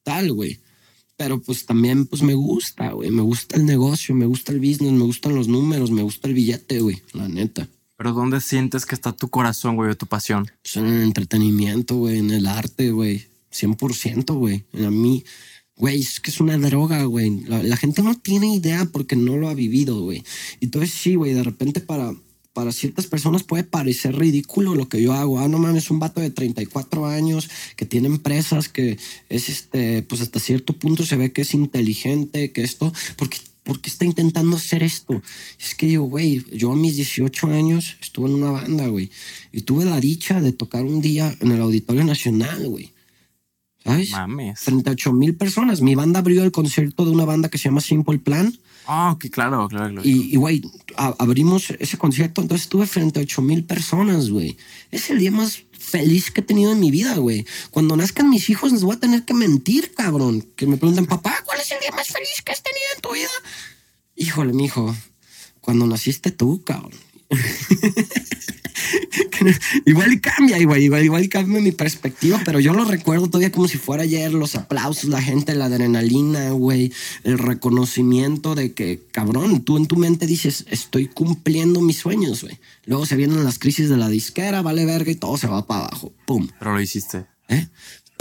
[0.03, 0.59] tal, güey
[1.21, 4.91] pero pues también pues me gusta, güey, me gusta el negocio, me gusta el business,
[4.91, 7.67] me gustan los números, me gusta el billete, güey, la neta.
[7.95, 10.49] Pero ¿dónde sientes que está tu corazón, güey, o tu pasión?
[10.63, 14.63] Pues en el entretenimiento, güey, en el arte, güey, 100%, güey.
[14.83, 15.23] A mí,
[15.75, 17.41] güey, es que es una droga, güey.
[17.41, 20.23] La, la, gente no tiene idea porque no lo ha vivido, güey.
[20.59, 22.15] Entonces sí, güey, de repente para
[22.53, 25.39] para ciertas personas puede parecer ridículo lo que yo hago.
[25.39, 28.97] Ah, no mames, un vato de 34 años que tiene empresas, que
[29.29, 33.79] es este, pues hasta cierto punto se ve que es inteligente, que esto, porque ¿por
[33.79, 35.21] qué está intentando hacer esto?
[35.59, 39.09] Es que yo, güey, yo a mis 18 años estuve en una banda, güey,
[39.51, 42.91] y tuve la dicha de tocar un día en el Auditorio Nacional, güey.
[43.83, 44.11] ¿Sabes?
[44.11, 44.59] Mames.
[44.61, 45.81] 38 mil personas.
[45.81, 48.53] Mi banda abrió el concierto de una banda que se llama Simple Plan
[48.85, 50.01] Ah, ok, claro, claro, claro.
[50.03, 50.61] Y, güey,
[50.95, 54.57] abrimos ese concierto, entonces estuve frente a 8 mil personas, güey.
[54.89, 57.45] Es el día más feliz que he tenido en mi vida, güey.
[57.69, 60.41] Cuando nazcan mis hijos les voy a tener que mentir, cabrón.
[60.55, 63.13] Que me pregunten, papá, ¿cuál es el día más feliz que has tenido en tu
[63.13, 63.29] vida?
[64.15, 64.95] Híjole, mijo,
[65.59, 66.91] cuando naciste tú, cabrón.
[69.85, 73.51] igual y cambia, igual, igual, igual y cambia mi perspectiva, pero yo lo recuerdo todavía
[73.51, 76.91] como si fuera ayer, los aplausos, la gente, la adrenalina, güey,
[77.23, 82.59] el reconocimiento de que, cabrón, tú en tu mente dices, estoy cumpliendo mis sueños, güey.
[82.85, 85.85] Luego se vienen las crisis de la disquera, vale verga y todo se va para
[85.85, 86.47] abajo, pum.
[86.59, 87.25] Pero lo hiciste.
[87.47, 87.67] ¿Eh?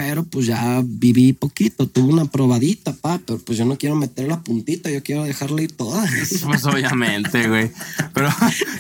[0.01, 4.29] Pero pues ya viví poquito, tuve una probadita, pa, pero pues yo no quiero meter
[4.29, 6.03] la puntita, yo quiero dejarla ir toda.
[6.47, 7.71] Pues obviamente, güey.
[8.15, 8.31] Pero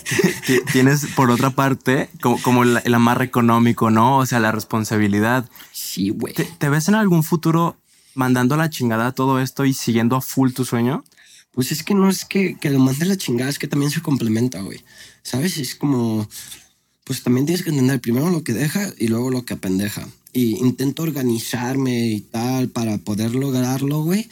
[0.72, 4.16] tienes por otra parte como, como el, amarre económico, ¿no?
[4.16, 5.46] O sea, la responsabilidad.
[5.72, 6.32] Sí, güey.
[6.32, 7.76] ¿Te, ves en algún futuro
[8.14, 11.04] mandando la chingada todo esto y siguiendo a full tu sueño?
[11.52, 14.00] Pues es que no es que, que lo mande la chingada, es que también se
[14.00, 14.82] complementa, güey.
[15.22, 15.58] ¿Sabes?
[15.58, 16.26] Es como,
[17.04, 20.56] pues también tienes que entender primero lo que deja y luego lo que apendeja y
[20.58, 24.28] intento organizarme y tal para poder lograrlo, güey.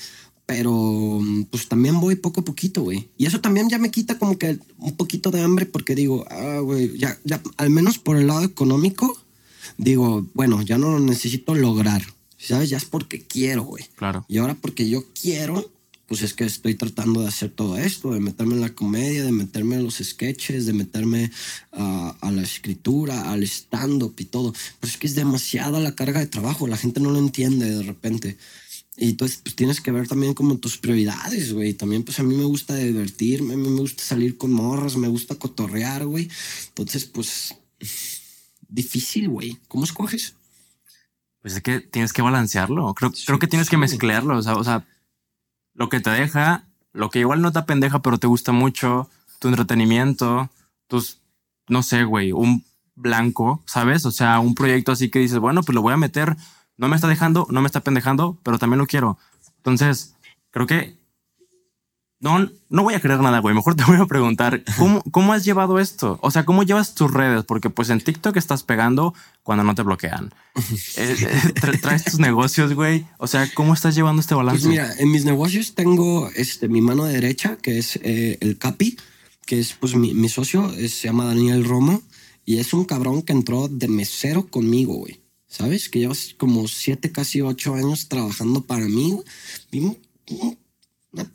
[0.47, 3.09] Pero pues también voy poco a poquito, güey.
[3.19, 6.61] Y eso también ya me quita como que un poquito de hambre porque digo, ah,
[6.61, 9.15] güey, ya, ya, al menos por el lado económico,
[9.77, 12.03] digo, bueno, ya no lo necesito lograr.
[12.39, 12.71] ¿Sabes?
[12.71, 13.85] Ya es porque quiero, güey.
[13.97, 14.25] Claro.
[14.29, 15.69] Y ahora porque yo quiero,
[16.09, 19.31] pues es que estoy tratando de hacer todo esto, de meterme en la comedia, de
[19.31, 21.31] meterme en los sketches, de meterme
[21.73, 24.55] a la escritura, al stand-up y todo.
[24.81, 27.83] Pero es que es demasiada la carga de trabajo, la gente no lo entiende de
[27.83, 28.38] repente.
[28.97, 31.75] Y entonces pues tienes que ver también como tus prioridades, güey.
[31.75, 35.09] También pues a mí me gusta divertirme, a mí me gusta salir con morras, me
[35.09, 36.29] gusta cotorrear, güey.
[36.68, 37.55] Entonces pues
[38.66, 39.59] difícil, güey.
[39.68, 40.35] ¿Cómo escoges?
[41.42, 42.92] Pues es que tienes que balancearlo.
[42.94, 44.37] Creo, creo que tienes que mezclarlo.
[44.38, 44.85] O sea, o sea,
[45.79, 49.47] lo que te deja, lo que igual no te pendeja, pero te gusta mucho, tu
[49.47, 50.51] entretenimiento,
[50.88, 51.21] tus,
[51.69, 52.64] no sé, güey, un
[52.97, 54.05] blanco, ¿sabes?
[54.05, 56.37] O sea, un proyecto así que dices, bueno, pues lo voy a meter,
[56.77, 59.19] no me está dejando, no me está pendejando, pero también lo quiero.
[59.59, 60.17] Entonces,
[60.51, 60.98] creo que
[62.21, 63.55] no, no voy a creer nada, güey.
[63.55, 66.19] Mejor te voy a preguntar, ¿cómo, ¿cómo has llevado esto?
[66.21, 67.45] O sea, ¿cómo llevas tus redes?
[67.45, 70.33] Porque pues en TikTok estás pegando cuando no te bloquean.
[70.97, 73.07] Eh, eh, traes tus negocios, güey.
[73.19, 74.65] O sea, ¿cómo estás llevando este balance?
[74.65, 78.99] Pues mira, en mis negocios tengo este, mi mano derecha, que es eh, el Capi,
[79.47, 82.03] que es pues mi, mi socio, se llama Daniel Romo.
[82.45, 85.21] Y es un cabrón que entró de mesero conmigo, güey.
[85.47, 85.89] ¿Sabes?
[85.89, 89.21] Que llevas como siete, casi ocho años trabajando para mí.
[89.71, 89.99] Vimos
[91.13, 91.31] una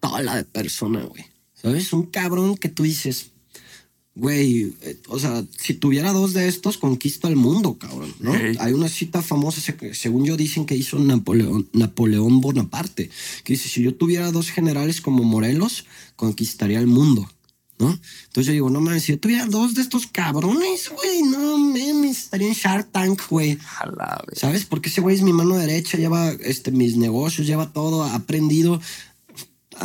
[0.00, 1.24] pistola de persona, güey.
[1.54, 1.92] ¿Sabes?
[1.92, 3.32] Un cabrón que tú dices,
[4.14, 8.32] güey, eh, o sea, si tuviera dos de estos, conquisto el mundo, cabrón, ¿no?
[8.60, 9.60] Hay una cita famosa,
[9.92, 13.10] según yo dicen que hizo Napoleón, Napoleón Bonaparte,
[13.44, 15.84] que dice, si yo tuviera dos generales como Morelos,
[16.16, 17.28] conquistaría el mundo.
[17.80, 17.98] ¿no?
[18.26, 22.18] Entonces yo digo, no mames, si yo tuviera dos de estos cabrones, güey, no mames,
[22.24, 23.58] estaría en Shark Tank, güey.
[24.34, 24.66] ¿Sabes?
[24.66, 28.80] Porque ese güey es mi mano derecha, lleva este, mis negocios, lleva todo, ha aprendido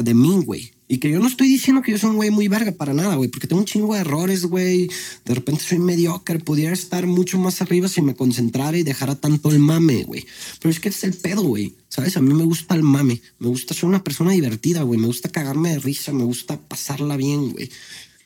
[0.02, 0.72] de mí, güey.
[0.88, 3.16] Y que yo no estoy diciendo que yo soy un güey muy verga para nada,
[3.16, 4.88] güey, porque tengo un chingo de errores, güey.
[5.26, 9.50] De repente soy mediocre, pudiera estar mucho más arriba si me concentrara y dejara tanto
[9.50, 10.26] el mame, güey.
[10.60, 11.74] Pero es que es el pedo, güey.
[11.90, 12.18] ¿Sabes?
[12.18, 13.22] A mí me gusta el mame.
[13.40, 15.00] Me gusta ser una persona divertida, güey.
[15.00, 17.72] Me gusta cagarme de risa, me gusta pasarla bien, güey.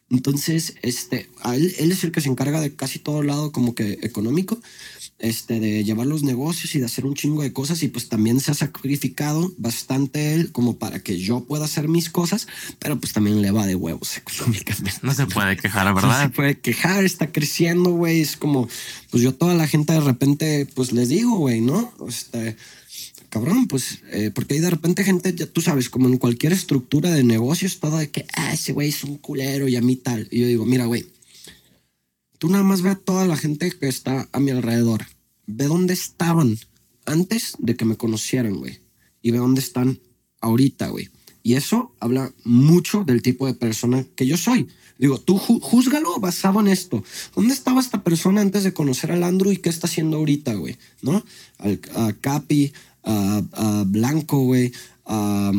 [0.10, 4.00] Entonces, este, él, él es el que se encarga de casi todo lado como que
[4.02, 4.60] económico
[5.20, 8.40] este, de llevar los negocios y de hacer un chingo de cosas y pues también
[8.40, 12.48] se ha sacrificado bastante él como para que yo pueda hacer mis cosas,
[12.80, 15.00] pero pues también le va de huevos económicamente.
[15.02, 16.10] No se puede quejar, ¿verdad?
[16.10, 18.68] No se puede quejar, está creciendo, güey, es como,
[19.12, 21.94] pues yo toda la gente de repente, pues les digo, güey, ¿no?
[22.08, 22.56] Este,
[23.30, 27.12] cabrón, pues, eh, porque hay de repente gente, ya tú sabes, como en cualquier estructura
[27.12, 30.28] de negocios, todo de que, ah, ese güey es un culero y a mí tal.
[30.32, 31.06] Y yo digo, mira, güey,
[32.40, 35.06] Tú nada más ve a toda la gente que está a mi alrededor.
[35.46, 36.58] Ve dónde estaban
[37.06, 38.80] antes de que me conocieran, güey.
[39.22, 40.00] Y ve dónde están
[40.40, 41.10] ahorita, güey.
[41.44, 44.68] Y eso habla mucho del tipo de persona que yo soy.
[44.98, 47.04] Digo, tú júzgalo basado en esto.
[47.36, 50.78] ¿Dónde estaba esta persona antes de conocer al Andrew y qué está haciendo ahorita, güey?
[51.02, 51.24] ¿No?
[51.58, 52.72] a Capi,
[53.04, 54.72] a, Blanco, güey,
[55.06, 55.52] a,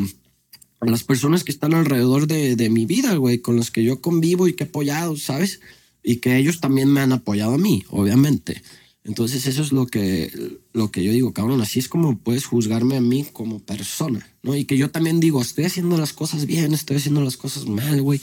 [0.81, 4.49] las personas que están alrededor de, de mi vida, güey, con las que yo convivo
[4.49, 5.61] y que he apoyado, ¿sabes?
[6.03, 8.63] Y que ellos también me han apoyado a mí, obviamente.
[9.03, 10.31] Entonces eso es lo que,
[10.75, 14.55] lo que yo digo, cabrón, así es como puedes juzgarme a mí como persona, ¿no?
[14.55, 18.03] Y que yo también digo, estoy haciendo las cosas bien, estoy haciendo las cosas mal,
[18.03, 18.21] güey,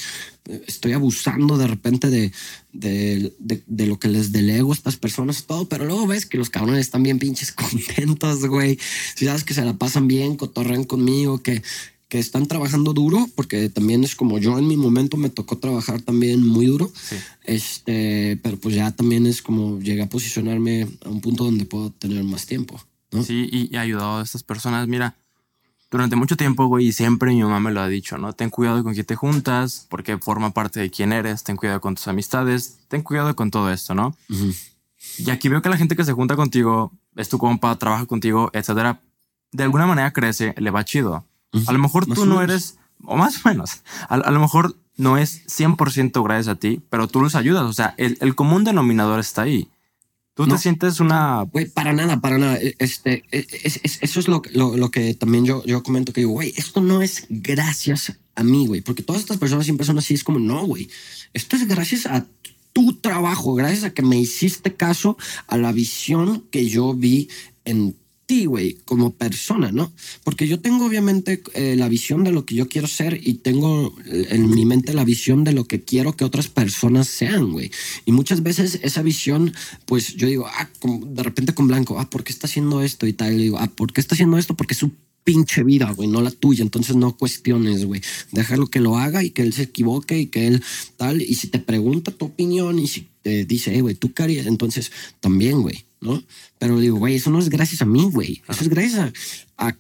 [0.68, 2.32] estoy abusando de repente de,
[2.74, 6.52] de, de, lo que les delego a estas personas, todo, pero luego ves que los
[6.52, 8.78] cabrones están bien pinches contentos, güey,
[9.16, 11.63] si sabes que se la pasan bien, cotorrean conmigo, que
[12.10, 16.02] que están trabajando duro, porque también es como yo en mi momento me tocó trabajar
[16.02, 16.91] también muy duro,
[17.43, 21.91] este, pero pues ya también es como llegué a posicionarme a un punto donde puedo
[21.91, 22.82] tener más tiempo.
[23.12, 23.24] ¿no?
[23.24, 24.88] Sí, y, ha ayudado a estas personas.
[24.88, 25.17] Mira,
[25.91, 28.34] durante mucho tiempo, güey, y siempre mi mamá me lo ha dicho, ¿no?
[28.34, 31.96] Ten cuidado con quién te juntas, porque forma parte de quién eres, ten cuidado con
[31.96, 34.15] tus amistades, ten cuidado con todo esto, ¿no?
[35.17, 38.50] Y aquí veo que la gente que se junta contigo, es tu compa, trabaja contigo,
[38.54, 39.02] etcétera,
[39.52, 41.26] de alguna manera crece, le va chido.
[41.67, 44.75] A lo mejor Más tú no eres, o más o menos, a, a lo mejor
[44.97, 47.63] no es 100% gracias a ti, pero tú los ayudas.
[47.63, 49.69] O sea, el, el común denominador está ahí.
[50.33, 50.53] Tú No.
[50.55, 51.43] te sientes una...
[51.51, 52.57] Güey, para nada, para nada.
[52.57, 55.81] E- Este, e- es- es- eso es lo, que- lo, lo que también yo, yo
[55.83, 59.65] comento que digo, güey, esto no es gracias a mí, güey, porque todas estas personas
[59.65, 60.89] siempre son así, es como, no, güey,
[61.33, 62.25] esto es gracias a
[62.71, 67.29] tu trabajo, gracias a que me hiciste caso a la visión que yo vi
[67.65, 67.95] en
[68.28, 69.92] ti, güey, como persona, ¿no?
[70.24, 73.96] Porque yo tengo obviamente eh, la visión de lo que yo quiero ser y tengo
[74.06, 77.72] en mi mente la visión de lo que quiero que otras personas sean, güey.
[78.06, 79.54] Y muchas veces esa visión,
[79.86, 83.08] pues yo digo, ah, de repente con Blanco, ah, ¿por qué está haciendo esto?
[83.08, 84.56] Y tal, y digo, ah, ¿por qué está haciendo esto?
[84.56, 84.92] Porque su
[85.24, 86.63] pinche vida, güey, no la tuya.
[86.63, 88.02] Entonces no cuestiones, güey.
[88.34, 90.63] Déjalo que lo haga y que él se equivoque y que él
[90.98, 91.22] tal.
[91.22, 94.92] Y si te pregunta tu opinión y si te dice, hey, güey, tú qué entonces
[95.22, 96.21] también, güey, ¿no?
[96.60, 98.41] Pero digo, güey, eso no es gracias a mí, güey.
[98.47, 99.13] Eso es gracias
[99.57, 99.73] a,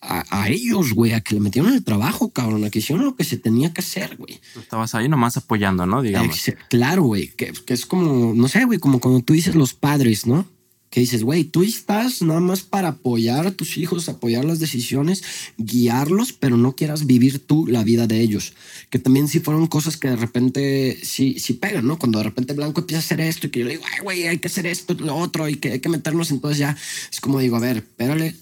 [0.00, 3.14] a, a ellos, güey, a que le metieron el trabajo, cabrón, a que hicieron lo
[3.14, 4.40] que se tenía que hacer, güey.
[4.52, 6.02] Tú estabas ahí nomás apoyando, ¿no?
[6.02, 6.48] Digamos.
[6.48, 9.74] Ex- Claro, güey, que, que es como, no sé, güey, como cuando tú dices los
[9.74, 10.46] padres, ¿no?
[10.92, 15.22] Que dices, güey, tú estás nada más para apoyar a tus hijos, apoyar las decisiones,
[15.56, 18.52] guiarlos, pero no quieras vivir tú la vida de ellos.
[18.90, 21.98] Que también sí fueron cosas que de repente sí, sí pegan, ¿no?
[21.98, 24.26] Cuando de repente Blanco empieza a hacer esto y que yo le digo, ay, güey,
[24.28, 26.76] hay que hacer esto, lo otro, y que hay que meternos, entonces ya
[27.10, 28.36] es como digo, a ver, espérale,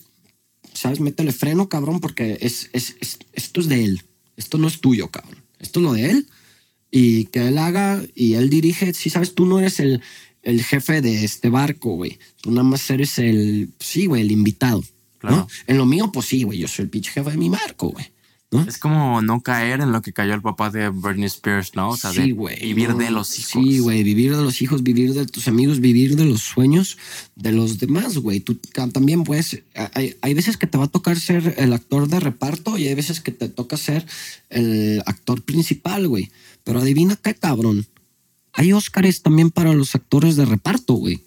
[0.74, 0.98] ¿sabes?
[0.98, 4.02] Métele freno, cabrón, porque es, es, es- esto es de él.
[4.36, 5.36] Esto no es tuyo, cabrón.
[5.60, 6.26] Esto es lo de él.
[6.90, 8.92] Y que él haga y él dirige.
[8.92, 10.02] Sí, sabes, tú no eres el,
[10.42, 12.18] el jefe de este barco, güey.
[12.40, 14.82] Tú nada más eres el, sí, güey, el invitado.
[15.18, 15.36] Claro.
[15.36, 15.48] ¿no?
[15.66, 18.06] En lo mío, pues sí, güey, yo soy el pinche jefe de mi barco, güey.
[18.50, 18.62] ¿no?
[18.62, 21.90] Es como no caer en lo que cayó el papá de Britney Spears, ¿no?
[21.90, 23.62] O sea, de Sí, güey, vivir no, de los hijos.
[23.64, 26.98] Sí, güey, vivir de los hijos, vivir de tus amigos, vivir de los sueños
[27.36, 28.40] de los demás, güey.
[28.40, 28.56] Tú
[28.92, 29.62] también puedes,
[29.94, 32.94] hay, hay veces que te va a tocar ser el actor de reparto y hay
[32.94, 34.04] veces que te toca ser
[34.48, 36.30] el actor principal, güey.
[36.64, 37.86] Pero adivina qué, cabrón.
[38.52, 41.22] Hay Óscares también para los actores de reparto, güey.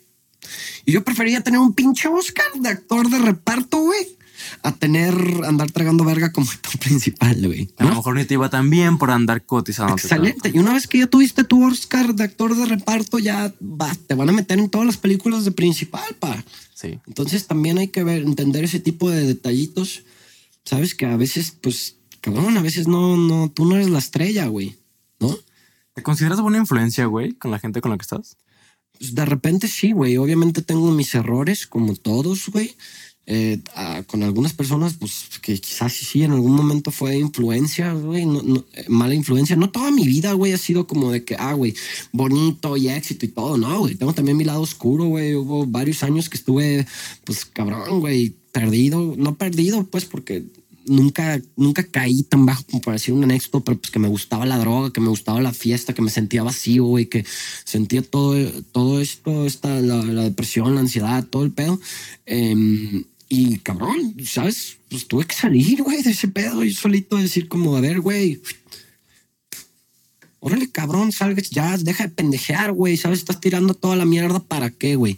[0.85, 4.17] Y yo prefería tener un pinche Oscar de actor de reparto, güey,
[4.61, 7.69] a tener, andar tragando verga como actor principal, güey.
[7.77, 9.93] A lo mejor ni te iba tan bien por andar cotizando.
[9.93, 10.51] Excelente.
[10.53, 14.15] Y una vez que ya tuviste tu Oscar de actor de reparto, ya va, te
[14.15, 16.43] van a meter en todas las películas de principal, pa.
[16.73, 16.99] Sí.
[17.07, 20.03] Entonces también hay que ver, entender ese tipo de detallitos.
[20.65, 24.47] Sabes que a veces, pues, cabrón, a veces no, no, tú no eres la estrella,
[24.47, 24.77] güey.
[25.93, 28.37] ¿Te consideras buena influencia, güey, con la gente con la que estás?
[28.97, 30.17] Pues de repente sí, güey.
[30.17, 32.75] Obviamente tengo mis errores, como todos, güey.
[33.25, 38.23] Eh, ah, con algunas personas, pues que quizás sí, en algún momento fue influencia, güey,
[38.73, 39.55] eh, mala influencia.
[39.55, 41.73] No toda mi vida, güey, ha sido como de que, ah, güey,
[42.11, 43.95] bonito y éxito y todo, no, güey.
[43.95, 45.35] Tengo también mi lado oscuro, güey.
[45.35, 46.85] Hubo varios años que estuve,
[47.23, 50.43] pues cabrón, güey, perdido, no perdido, pues porque
[50.85, 54.45] nunca, nunca caí tan bajo como para decir un anécdota, pero pues que me gustaba
[54.45, 57.25] la droga, que me gustaba la fiesta, que me sentía vacío, güey, que
[57.63, 58.35] sentía todo,
[58.71, 61.79] todo esto, esta, la, depresión, la ansiedad, todo el pedo.
[62.25, 64.77] Em, y cabrón, ¿sabes?
[64.89, 68.41] Pues tuve que salir, güey, de ese pedo y solito decir como, a ver, güey.
[70.39, 73.19] Órale, cabrón, salgas ya, deja de pendejear, güey, ¿sabes?
[73.19, 75.17] Estás tirando toda la mierda, ¿para qué, güey?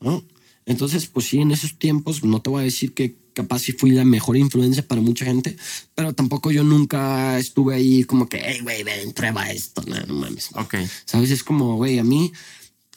[0.00, 0.24] ¿No?
[0.66, 3.90] Entonces, pues sí, en esos tiempos, no te voy a decir que capaz sí fui
[3.90, 5.56] la mejor influencia para mucha gente,
[5.94, 10.14] pero tampoco yo nunca estuve ahí como que, hey, güey, ven, prueba esto, no, no
[10.14, 10.48] mames.
[10.54, 10.76] Ok.
[11.04, 11.30] ¿Sabes?
[11.30, 12.32] Es como, güey, a mí,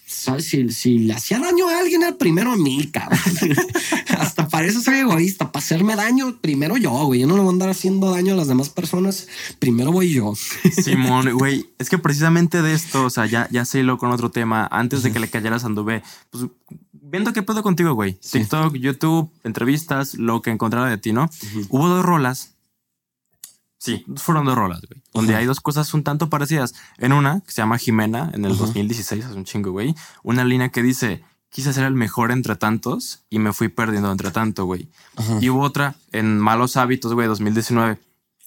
[0.05, 0.45] ¿sabes?
[0.45, 3.19] Si, si le hacía daño a alguien, era primero a mí, cabrón.
[4.17, 5.51] Hasta para eso soy egoísta.
[5.51, 7.19] Para hacerme daño, primero yo, güey.
[7.19, 9.27] Yo no le voy a andar haciendo daño a las demás personas.
[9.59, 10.33] Primero voy yo.
[10.83, 14.31] Simón, güey, es que precisamente de esto, o sea, ya, ya se hiló con otro
[14.31, 14.69] tema.
[14.71, 16.45] Antes de que le cayeras anduve, pues,
[17.09, 18.13] viendo qué pedo contigo, güey.
[18.13, 21.29] TikTok, YouTube, entrevistas, lo que encontrara de ti, ¿no?
[21.69, 22.55] Hubo dos rolas.
[23.77, 25.01] Sí, fueron dos rolas, güey.
[25.13, 25.39] Donde Ajá.
[25.39, 26.73] hay dos cosas un tanto parecidas.
[26.97, 28.61] En una, que se llama Jimena, en el Ajá.
[28.65, 29.95] 2016, hace un chingo, güey.
[30.21, 34.31] Una línea que dice, quise ser el mejor entre tantos y me fui perdiendo entre
[34.31, 34.89] tanto, güey.
[35.39, 37.97] Y hubo otra en Malos Hábitos, güey, 2019,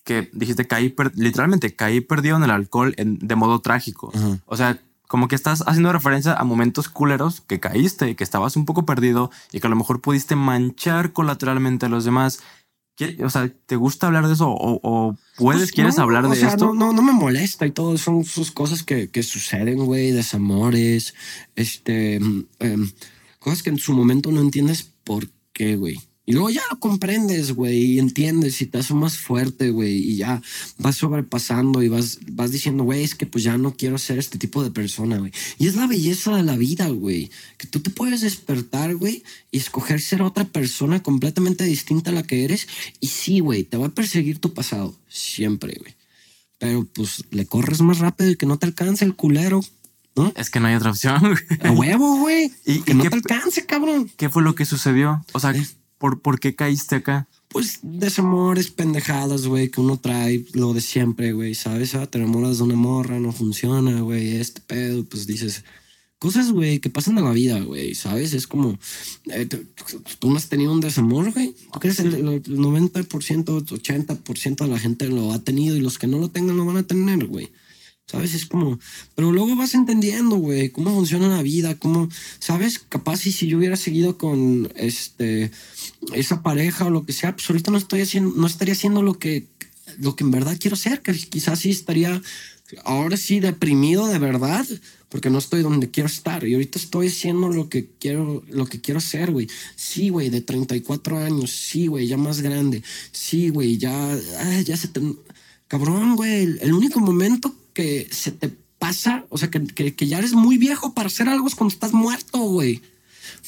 [0.05, 4.13] que dijiste caí, literalmente caí perdido en el alcohol en- de modo trágico.
[4.15, 4.39] Ajá.
[4.45, 4.79] O sea,
[5.13, 9.31] como que estás haciendo referencia a momentos culeros que caíste, que estabas un poco perdido
[9.53, 12.41] y que a lo mejor pudiste manchar colateralmente a los demás.
[12.97, 14.49] ¿Qué- O sea, ¿te gusta hablar de eso?
[14.49, 16.69] ¿O, o puedes, Pues quieres no, hablar o de sea, esto?
[16.69, 17.99] No, no, no me molesta y todo.
[17.99, 20.13] Son sus cosas que, que suceden, güey.
[20.13, 21.13] Desamores,
[21.57, 22.91] este, em,
[23.39, 26.01] cosas que en su momento no entiendes por qué, güey.
[26.25, 30.17] Y luego ya lo comprendes, güey, y entiendes y te hace más fuerte, güey, y
[30.19, 30.41] ya
[30.79, 34.39] vas sobrepasando y vas, vas diciendo, güey, es que pues ya no quiero ser este
[34.39, 35.33] tipo de persona, güey.
[35.59, 39.59] Y es la belleza de la vida, güey, que tú te puedes despertar, güey, y
[39.59, 42.69] escoger ser otra persona completamente distinta a la que eres.
[43.01, 45.97] Y sí, güey, te va a perseguir tu pasado, siempre, güey.
[46.59, 49.65] Pero pues le corres más rápido y que no te alcance el culero,
[50.15, 50.33] ¿no?
[50.37, 51.19] Es que no hay otra opción.
[51.21, 51.61] güey.
[51.63, 52.53] A huevo, güey.
[52.65, 54.09] ¿Y- que no qué- te alcance, cabrón.
[54.17, 55.25] ¿Qué fue lo que sucedió?
[55.33, 55.67] O sea, Eh.
[56.03, 57.29] ¿Por, ¿por qué caíste acá?
[57.47, 61.95] Pues desamores, pendejadas, güey, que uno trae lo de siempre, güey, ¿sabes?
[61.95, 65.63] Ah, te enamoras de una morra, no funciona, güey, este pedo, pues dices
[66.19, 68.33] cosas, güey, que pasan en la vida, güey, ¿sabes?
[68.33, 68.77] Es como,
[69.27, 71.55] eh, tú, no has tenido un desamor, güey.
[71.73, 76.09] ¿Tú crees el, el 90%, 80% de la gente lo ha tenido y los que
[76.09, 77.53] no lo tengan lo van a tener, güey?
[78.07, 78.35] ¿Sabes?
[78.35, 78.79] Es como,
[79.15, 82.09] pero luego vas entendiendo, güey, cómo funciona la vida, cómo,
[82.41, 82.79] ¿sabes?
[82.79, 85.51] Capaz y si yo hubiera seguido con este
[86.13, 89.19] esa pareja o lo que sea, pues ahorita no estoy haciendo, no estaría haciendo lo
[89.19, 89.47] que,
[89.99, 92.21] lo que en verdad quiero ser, que quizás sí estaría
[92.85, 94.67] ahora sí deprimido de verdad,
[95.09, 96.47] porque no estoy donde quiero estar.
[96.47, 99.49] Y ahorita estoy haciendo lo que quiero, lo que quiero hacer, güey.
[99.77, 102.83] Sí, güey, de 34 años, sí, güey, ya más grande.
[103.13, 104.89] Sí, güey, ya, ay, ya se.
[105.69, 110.33] Cabrón, güey, el único momento que se te pasa, o sea, que, que, ya eres
[110.33, 112.83] muy viejo para hacer algo cuando estás muerto, güey.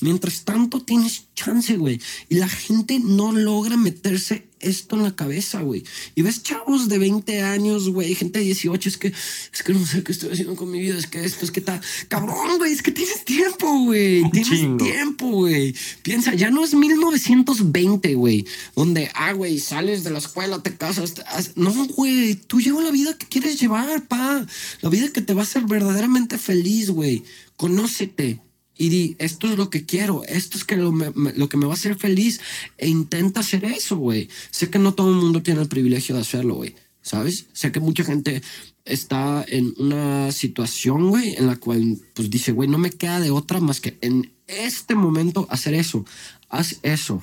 [0.00, 2.00] Mientras tanto tienes chance, güey.
[2.28, 5.84] Y la gente no logra meterse esto en la cabeza, güey.
[6.14, 9.84] Y ves chavos de 20 años, güey, gente de 18, es que, es que no
[9.86, 11.80] sé qué estoy haciendo con mi vida, es que esto, es que está...
[12.08, 14.28] Cabrón, güey, es que tienes tiempo, güey.
[14.30, 14.84] Tienes chingo.
[14.84, 15.74] tiempo, güey.
[16.02, 21.14] Piensa, ya no es 1920, güey, donde, ah, güey, sales de la escuela, te casas.
[21.14, 21.22] te
[21.56, 24.46] No, güey, tú lleva la vida que quieres llevar, pa.
[24.80, 27.24] La vida que te va a hacer verdaderamente feliz, güey.
[27.56, 28.40] Conócete
[28.76, 31.66] y di, esto es lo que quiero, esto es que lo, me- lo que me
[31.66, 32.40] va a hacer feliz
[32.78, 34.28] e intenta hacer eso, güey.
[34.50, 37.46] Sé que no todo el mundo tiene el privilegio de hacerlo, güey, ¿sabes?
[37.52, 38.42] Sé que mucha gente
[38.84, 43.30] está en una situación, güey, en la cual pues dice, güey, no me queda de
[43.30, 46.04] otra más que en este momento hacer eso.
[46.50, 47.22] Haz eso.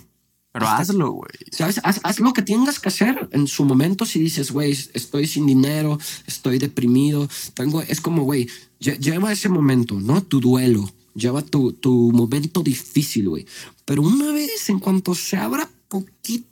[0.53, 1.31] Pero Hasta- hazlo, güey.
[1.51, 1.79] ¿Sabes?
[1.83, 4.05] Haz, haz lo que tengas que hacer en su momento.
[4.05, 8.49] Si dices, güey, estoy sin dinero, estoy deprimido, tengo, es como, güey,
[8.81, 10.21] lle- lleva ese momento, ¿no?
[10.23, 13.45] Tu duelo, lleva tu, tu momento difícil, güey.
[13.85, 16.47] Pero una vez, en cuanto se abra poquitito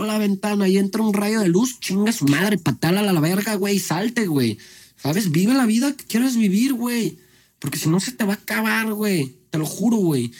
[0.00, 3.54] la ventana y entra un rayo de luz, chinga su madre, patala a la verga,
[3.54, 4.58] güey, salte, güey.
[4.96, 5.30] ¿Sabes?
[5.30, 7.18] Vive la vida que quieres vivir, güey.
[7.58, 9.36] Porque si no se te va a acabar, güey.
[9.50, 10.32] Te lo juro, güey.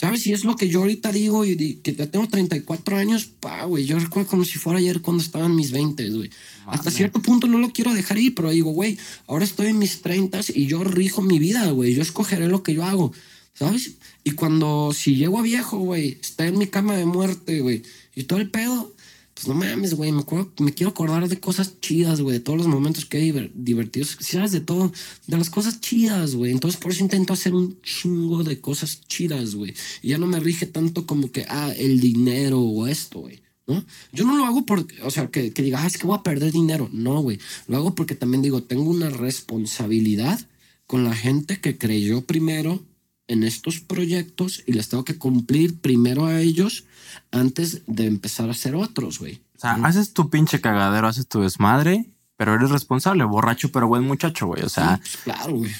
[0.00, 0.26] ¿Sabes?
[0.26, 3.84] Y es lo que yo ahorita digo y que ya tengo 34 años, pa, güey.
[3.84, 6.30] Yo recuerdo como si fuera ayer cuando estaba en mis 20, güey.
[6.64, 10.00] Hasta cierto punto no lo quiero dejar ir, pero digo, güey, ahora estoy en mis
[10.00, 11.92] 30 y yo rijo mi vida, güey.
[11.92, 13.12] Yo escogeré lo que yo hago,
[13.52, 13.96] ¿sabes?
[14.24, 17.82] Y cuando, si llego a viejo, güey, está en mi cama de muerte, güey,
[18.16, 18.94] y todo el pedo,
[19.40, 20.22] pues no mames, güey, me,
[20.58, 24.18] me quiero acordar de cosas chidas, güey, de todos los momentos que he diver- divertidos,
[24.20, 24.92] sabes de todo,
[25.26, 26.52] de las cosas chidas, güey.
[26.52, 29.72] Entonces por eso intento hacer un chingo de cosas chidas, güey.
[30.02, 33.40] Y ya no me rige tanto como que, ah, el dinero o esto, güey.
[33.66, 33.82] ¿No?
[34.12, 36.22] Yo no lo hago porque, o sea, que, que diga, ah, es que voy a
[36.22, 36.90] perder dinero.
[36.92, 37.38] No, güey.
[37.66, 40.40] Lo hago porque también digo, tengo una responsabilidad
[40.86, 42.82] con la gente que creyó primero
[43.28, 46.84] en estos proyectos y les tengo que cumplir primero a ellos
[47.30, 49.42] antes de empezar a hacer otros, güey.
[49.56, 54.04] O sea, haces tu pinche cagadero, haces tu desmadre, pero eres responsable, borracho pero buen
[54.04, 54.62] muchacho, güey.
[54.62, 55.70] O sea, Pues claro, güey.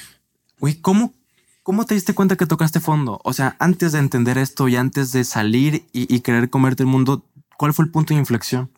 [0.59, 1.15] güey, ¿cómo,
[1.63, 3.21] ¿cómo te diste cuenta que tocaste fondo?
[3.25, 6.89] O sea, antes de entender esto y antes de salir y, y querer comerte el
[6.89, 7.25] mundo,
[7.57, 8.71] ¿cuál fue el punto de inflexión?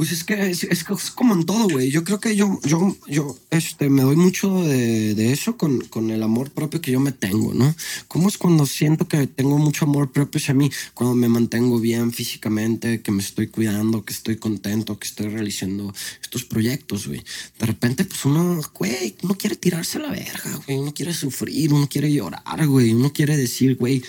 [0.00, 1.90] Pues es que es, es es como en todo, güey.
[1.90, 6.10] Yo creo que yo, yo, yo, este, me doy mucho de, de eso con, con
[6.10, 7.74] el amor propio que yo me tengo, ¿no?
[8.08, 10.72] ¿Cómo es cuando siento que tengo mucho amor propio hacia mí?
[10.94, 15.92] Cuando me mantengo bien físicamente, que me estoy cuidando, que estoy contento, que estoy realizando
[16.22, 17.22] estos proyectos, güey.
[17.58, 20.78] De repente, pues uno, güey, uno quiere tirarse a la verga, güey.
[20.78, 22.94] Uno quiere sufrir, uno quiere llorar, güey.
[22.94, 24.02] Uno quiere decir, güey,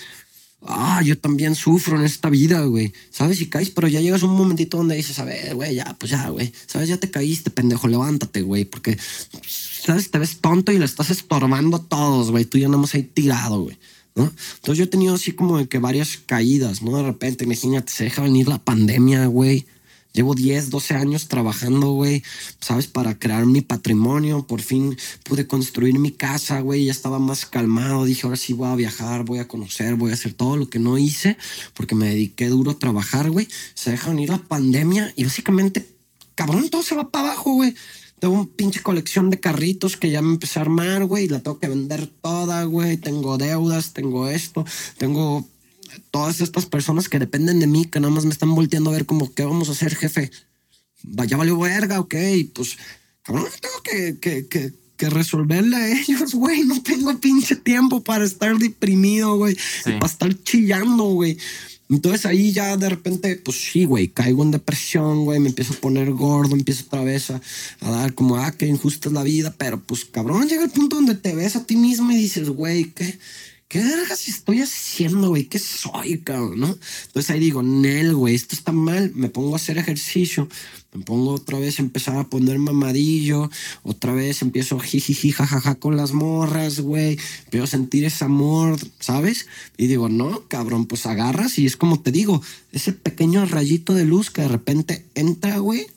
[0.63, 2.93] ah, yo también sufro en esta vida, güey.
[3.09, 3.41] ¿Sabes?
[3.41, 6.11] Y caes, pero ya llegas a un momentito donde dices, a ver, güey, ya, pues
[6.11, 6.51] ya, güey.
[6.67, 6.89] ¿Sabes?
[6.89, 8.65] Ya te caíste, pendejo, levántate, güey.
[8.65, 8.97] Porque,
[9.47, 10.11] ¿sabes?
[10.11, 12.45] Te ves tonto y le estás estorbando a todos, güey.
[12.45, 13.77] Tú ya no más ahí tirado, güey.
[14.13, 14.23] ¿No?
[14.55, 16.97] Entonces yo he tenido así como de que varias caídas, ¿no?
[16.97, 19.65] De repente, imagínate, se deja venir la pandemia, güey.
[20.13, 22.23] Llevo 10, 12 años trabajando, güey,
[22.59, 22.87] ¿sabes?
[22.87, 24.45] Para crear mi patrimonio.
[24.45, 26.85] Por fin pude construir mi casa, güey.
[26.85, 28.05] Ya estaba más calmado.
[28.05, 30.79] Dije, ahora sí voy a viajar, voy a conocer, voy a hacer todo lo que
[30.79, 31.37] no hice
[31.73, 33.47] porque me dediqué duro a trabajar, güey.
[33.73, 35.87] Se deja venir la pandemia y básicamente,
[36.35, 37.73] cabrón, todo se va para abajo, güey.
[38.19, 41.25] Tengo un pinche colección de carritos que ya me empecé a armar, güey.
[41.25, 42.97] y La tengo que vender toda, güey.
[42.97, 44.63] Tengo deudas, tengo esto,
[44.97, 45.47] tengo
[46.11, 49.05] todas estas personas que dependen de mí, que nada más me están volteando a ver
[49.05, 50.31] como, ¿qué vamos a hacer, jefe?
[51.03, 52.15] Vaya, valió verga, ok,
[52.53, 52.77] pues,
[53.23, 56.63] cabrón, tengo que, que, que, que resolverle a ellos, güey.
[56.63, 59.55] No tengo pinche tiempo para estar deprimido, güey.
[59.55, 59.93] Sí.
[59.93, 61.37] Para estar chillando, güey.
[61.91, 65.77] Entonces ahí ya de repente, pues sí, güey, caigo en depresión, güey, me empiezo a
[65.77, 67.41] poner gordo, empiezo otra vez a,
[67.81, 70.95] a dar como, ah, qué injusta es la vida, pero pues cabrón, llega el punto
[70.95, 73.19] donde te ves a ti mismo y dices, güey, ¿qué,
[73.71, 75.45] qué vergas estoy haciendo, güey?
[75.45, 76.59] ¿Qué soy, cabrón?
[76.59, 76.77] ¿No?
[77.05, 80.49] Entonces ahí digo, Nel, güey, esto está mal, me pongo a hacer ejercicio,
[80.91, 83.49] me pongo otra vez a empezar a poner mamadillo,
[83.83, 89.47] otra vez empiezo jijiji, jajaja con las morras, güey, empiezo a sentir ese amor, ¿sabes?
[89.77, 92.41] Y digo, no, cabrón, pues agarras y es como te digo,
[92.73, 95.87] ese pequeño rayito de luz que de repente entra, güey.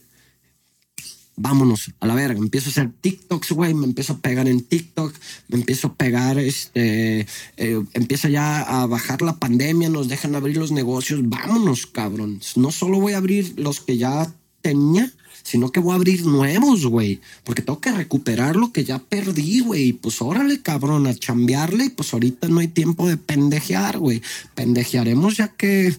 [1.36, 2.38] Vámonos a la verga.
[2.38, 3.74] Empiezo a hacer TikToks, güey.
[3.74, 5.12] Me empiezo a pegar en TikTok.
[5.48, 7.26] Me empiezo a pegar, este.
[7.56, 9.88] eh, empieza ya a bajar la pandemia.
[9.88, 11.20] Nos dejan abrir los negocios.
[11.28, 12.40] Vámonos, cabrón.
[12.56, 14.32] No solo voy a abrir los que ya
[14.62, 15.12] tenía,
[15.42, 17.20] sino que voy a abrir nuevos, güey.
[17.42, 19.92] Porque tengo que recuperar lo que ya perdí, güey.
[19.92, 21.86] Pues órale, cabrón, a chambearle.
[21.86, 24.22] Y pues ahorita no hay tiempo de pendejear, güey.
[24.54, 25.96] Pendejearemos ya que.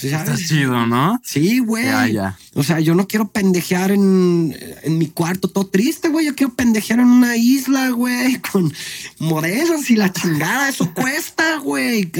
[0.00, 1.20] ¿Sí Está chido, ¿no?
[1.24, 1.84] Sí, güey.
[1.84, 2.38] Ya, ya.
[2.54, 6.26] O sea, yo no quiero pendejear en, en mi cuarto todo triste, güey.
[6.26, 8.72] Yo quiero pendejear en una isla, güey, con
[9.18, 10.68] modelos y la chingada.
[10.68, 12.10] Eso cuesta, güey.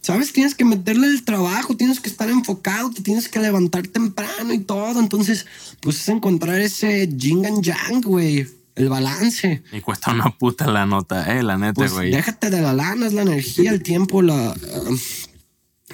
[0.00, 0.32] ¿Sabes?
[0.32, 4.58] Tienes que meterle el trabajo, tienes que estar enfocado, te tienes que levantar temprano y
[4.58, 5.00] todo.
[5.00, 5.46] Entonces,
[5.80, 8.46] pues es encontrar ese yin and yang, güey.
[8.76, 9.62] El balance.
[9.72, 12.10] Y cuesta una puta la nota, eh, la neta, Pues güey.
[12.10, 14.52] déjate de la lana, es la energía, el tiempo, la.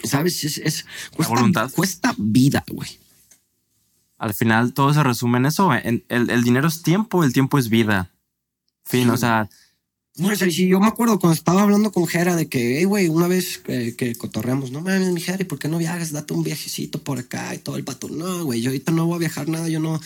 [0.04, 0.44] ¿Sabes?
[0.44, 1.70] Es, es- cuesta, voluntad.
[1.72, 2.98] cuesta vida, güey.
[4.18, 5.72] Al final todo se resume en eso.
[5.74, 8.10] En- el, el dinero es tiempo, el tiempo es vida.
[8.84, 9.48] Fin, o sea,
[10.16, 13.08] No, sea, si yo me acuerdo cuando estaba hablando con Jera de que, hey, güey,
[13.08, 16.12] una vez que, que cotorreamos, no mames, mi Jera, ¿y por qué no viajas?
[16.12, 18.08] Date un viajecito por acá y todo el pato.
[18.08, 20.00] No, güey, yo ahorita no voy a viajar nada, yo no,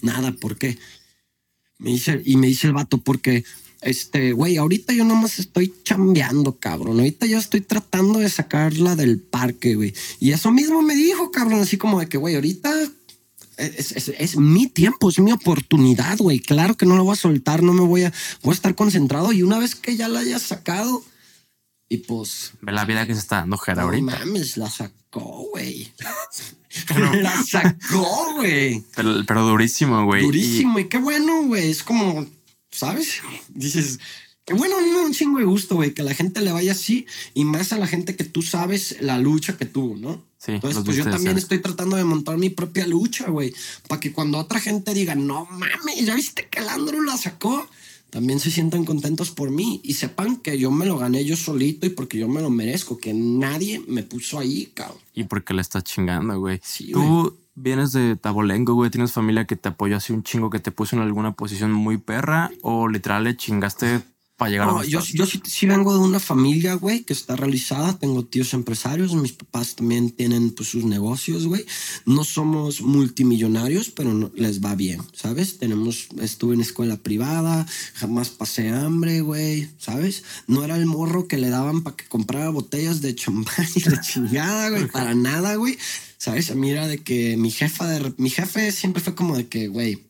[0.00, 0.78] nada, ¿por qué?
[1.78, 3.44] Me dice, y me dice el vato, porque,
[3.82, 6.98] este, güey, ahorita yo nomás estoy chambeando, cabrón.
[6.98, 9.94] Ahorita yo estoy tratando de sacarla del parque, güey.
[10.18, 12.72] Y eso mismo me dijo, cabrón, así como de que, güey, ahorita
[13.56, 16.40] es, es- es mi tiempo, es mi oportunidad, güey.
[16.40, 18.12] Claro que no lo voy a soltar, no me voy a,
[18.42, 19.32] voy a estar concentrado.
[19.32, 21.02] Y una vez que ya la haya sacado,
[21.88, 24.04] y pues, ve la vida que se está dando Jera no ahorita.
[24.18, 25.90] mames, la sacó, güey.
[27.20, 28.82] la sacó, güey.
[28.94, 30.22] Pero, pero durísimo, güey.
[30.22, 30.78] Y- Durísimo.
[30.78, 31.70] Y qué bueno, güey.
[31.70, 32.26] Es como,
[32.70, 33.20] ¿sabes?
[33.48, 33.98] Dices,
[34.44, 36.52] qué bueno, a mí me da un chingo de gusto, güey, que la gente le
[36.52, 40.22] vaya así y más a la gente que tú sabes la lucha que tuvo, ¿no?
[40.38, 43.52] Sí, Entonces, pues yo también estoy tratando de montar mi propia lucha, güey.
[43.88, 47.68] Para que cuando otra gente diga, no mames, ya viste que el Andrew la sacó,
[48.08, 51.86] también se sientan contentos por mí y sepan que yo me lo gané yo solito
[51.86, 54.98] y porque yo me lo merezco, que nadie me puso ahí, cabrón.
[55.14, 56.60] Y porque le estás chingando, güey.
[56.64, 58.90] Sí, Tú vienes de Tabolengo, güey.
[58.90, 61.98] Tienes familia que te apoyó así un chingo, que te puso en alguna posición muy
[61.98, 62.50] perra.
[62.62, 64.00] O literal le chingaste
[64.36, 65.12] para llegar a No, donde yo, estás?
[65.12, 67.98] yo sí, sí vengo de una familia, güey, que está realizada.
[67.98, 69.12] Tengo tíos empresarios.
[69.14, 71.66] Mis papás también tienen pues, sus negocios, güey.
[72.06, 75.58] No somos multimillonarios, pero no- les va bien, ¿sabes?
[75.58, 80.24] Tenemos, estuve en escuela privada, jamás pasé hambre, güey, ¿sabes?
[80.46, 84.00] No era el morro que le daban para que comprara botellas de champán y de
[84.00, 85.76] chingada, güey, para nada, güey.
[86.20, 86.50] ¿Sabes?
[86.50, 90.04] A mí de que mi jefa, de, mi jefe siempre fue como de que, güey,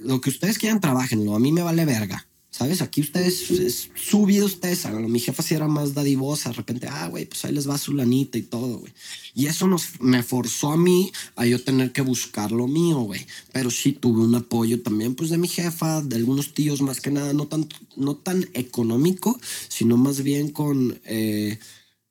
[0.00, 1.36] lo que ustedes quieran, trabajenlo.
[1.36, 2.26] A mí me vale verga.
[2.48, 2.80] ¿Sabes?
[2.80, 5.10] Aquí ustedes, es su ustedes háganlo.
[5.10, 6.48] Mi jefa sí era más dadivosa.
[6.48, 8.92] De repente, ah, güey, pues ahí les va su lanita y todo, güey.
[9.34, 13.26] Y eso nos, me forzó a mí a yo tener que buscar lo mío, güey.
[13.52, 17.10] Pero sí tuve un apoyo también, pues, de mi jefa, de algunos tíos, más que
[17.10, 21.58] nada, no tan, no tan económico, sino más bien con, eh,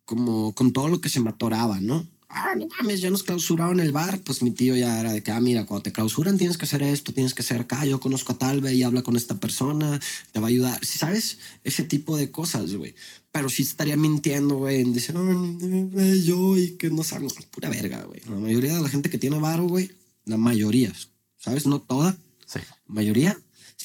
[0.06, 2.06] como, con todo lo que se me atoraba, ¿no?
[2.34, 4.22] Ah, no mames, ya nos clausuraron el bar.
[4.22, 6.82] Pues mi tío ya era de que, ah, mira, cuando te clausuran tienes que hacer
[6.82, 7.86] esto, tienes que hacer acá.
[7.86, 10.00] Yo conozco a tal, ve y habla con esta persona,
[10.32, 10.84] te va a ayudar.
[10.86, 12.96] Si sabes, ese tipo de cosas, güey.
[13.34, 18.04] Pero sí estaría mintiendo, güey, en decir, güey, yo y que no saben, pura verga,
[18.04, 18.22] güey.
[18.30, 19.92] La mayoría de la gente que tiene varo, güey,
[20.26, 20.94] la mayoría,
[21.38, 21.66] ¿sabes?
[21.66, 22.60] No toda, Sí.
[22.88, 23.38] mayoría.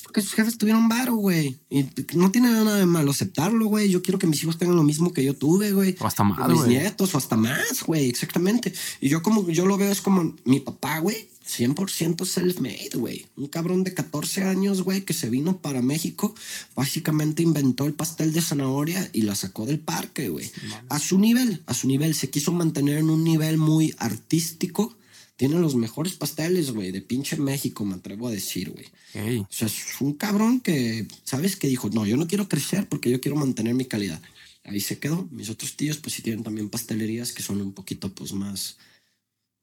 [0.07, 1.59] Porque sus jefes tuvieron varo, güey.
[1.69, 1.85] Y
[2.15, 3.91] no tiene nada de malo aceptarlo, güey.
[3.91, 5.97] Yo quiero que mis hijos tengan lo mismo que yo tuve, güey.
[5.99, 8.09] O hasta más, Mis nietos o hasta más, güey.
[8.09, 8.73] Exactamente.
[9.01, 11.29] Y yo como yo lo veo es como mi papá, güey.
[11.45, 13.27] 100% self-made, güey.
[13.37, 16.35] Un cabrón de 14 años, güey, que se vino para México.
[16.77, 20.49] Básicamente inventó el pastel de zanahoria y la sacó del parque, güey.
[20.89, 22.15] A su nivel, a su nivel.
[22.15, 24.97] Se quiso mantener en un nivel muy artístico.
[25.37, 28.87] Tiene los mejores pasteles, güey, de pinche México, me atrevo a decir, güey.
[29.15, 29.47] Ok.
[29.51, 31.57] O sea, es un cabrón que, ¿sabes?
[31.57, 34.21] Que dijo, no, yo no quiero crecer porque yo quiero mantener mi calidad.
[34.65, 35.29] ahí se quedó.
[35.31, 38.79] Mis otros tíos, pues sí tienen también pastelerías que son un poquito, pues más,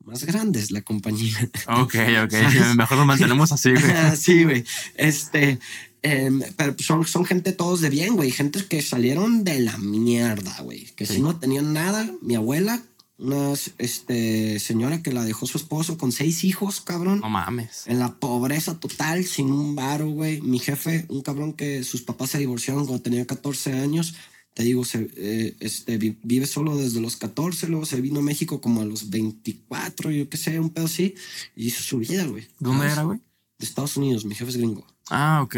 [0.03, 1.49] más grandes la compañía.
[1.67, 2.33] Ok, ok.
[2.75, 3.93] Mejor nos mantenemos así, güey.
[4.15, 4.63] sí, güey.
[4.93, 5.57] Este,
[6.03, 8.29] em, pero son, son gente todos de bien, güey.
[8.29, 10.85] Gente que salieron de la mierda, güey.
[10.95, 12.83] Que si no tenían nada, mi abuela
[13.17, 17.19] una este, señora que la dejó su esposo con seis hijos, cabrón.
[17.19, 17.87] No mames.
[17.87, 20.41] En la pobreza total, sin un varo, güey.
[20.41, 24.15] Mi jefe, un cabrón que sus papás se divorciaron cuando tenía 14 años.
[24.53, 28.61] Te digo, se, eh, este, vive solo desde los 14, luego se vino a México
[28.61, 31.15] como a los 24, yo qué sé, un pedo así.
[31.55, 32.47] Y hizo su vida, güey.
[32.59, 33.19] ¿Dónde era, güey?
[33.57, 34.85] De Estados Unidos, mi jefe es gringo.
[35.09, 35.57] Ah, ok.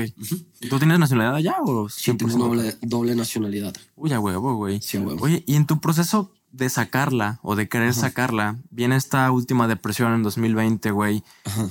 [0.69, 3.75] ¿Tú tienes nacionalidad allá o Sí, tengo doble, doble nacionalidad.
[3.95, 4.81] Uy, a huevo, güey.
[4.81, 5.23] Sí, a huevo.
[5.23, 10.13] Oye, y en tu proceso de sacarla o de querer sacarla, viene esta última depresión
[10.13, 11.23] en 2020, güey.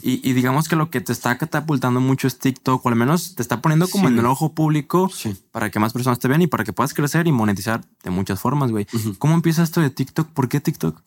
[0.03, 3.43] Y, digamos que lo que te está catapultando mucho es TikTok, o al menos te
[3.43, 5.11] está poniendo como en el ojo público
[5.53, 8.41] para que más personas te vean y para que puedas crecer y monetizar de muchas
[8.41, 8.87] formas, güey.
[9.18, 10.28] ¿Cómo empieza esto de TikTok?
[10.28, 11.01] ¿Por qué TikTok?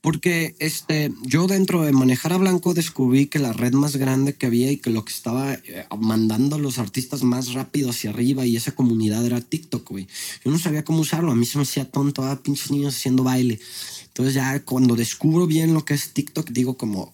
[0.00, 4.46] Porque este, yo dentro de manejar a Blanco descubrí que la red más grande que
[4.46, 8.46] había y que lo que estaba eh, mandando a los artistas más rápido hacia arriba
[8.46, 10.08] y esa comunidad era TikTok, güey.
[10.42, 12.96] Yo no sabía cómo usarlo, a mí se me hacía tonto, a ah, pinches niños
[12.96, 13.60] haciendo baile.
[14.06, 17.12] Entonces ya cuando descubro bien lo que es TikTok, digo como,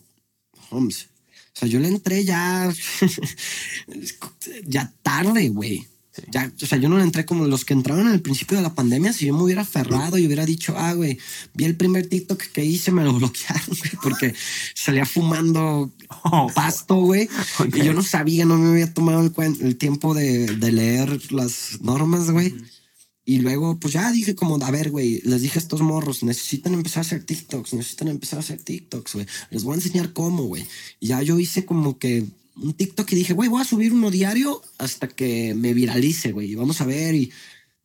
[0.71, 1.09] Holmes,
[1.57, 2.73] o sea, yo le entré ya,
[4.67, 5.87] ya tarde, güey.
[6.31, 8.63] Ya, o sea, yo no le entré como los que entraron en el principio de
[8.63, 9.13] la pandemia.
[9.13, 11.19] Si yo me hubiera aferrado y hubiera dicho, ah, güey,
[11.55, 14.35] vi el primer TikTok que hice, me lo bloquearon, güey, porque
[14.75, 15.93] salía fumando
[16.25, 16.51] oh.
[16.55, 17.29] pasto, güey.
[17.75, 21.81] Y yo no sabía, no me había tomado el, el tiempo de, de, leer las
[21.81, 22.55] normas, güey.
[23.29, 26.75] Y luego, pues ya dije como, a ver, güey, les dije a estos morros, necesitan
[26.75, 29.27] empezar a hacer TikToks, necesitan empezar a hacer TikToks, güey.
[29.51, 30.65] Les voy a enseñar cómo, güey.
[31.01, 32.25] Y ya yo hice como que
[32.57, 36.55] un TikTok y dije, güey, voy a subir uno diario hasta que me viralice, güey.
[36.55, 37.31] Vamos a ver y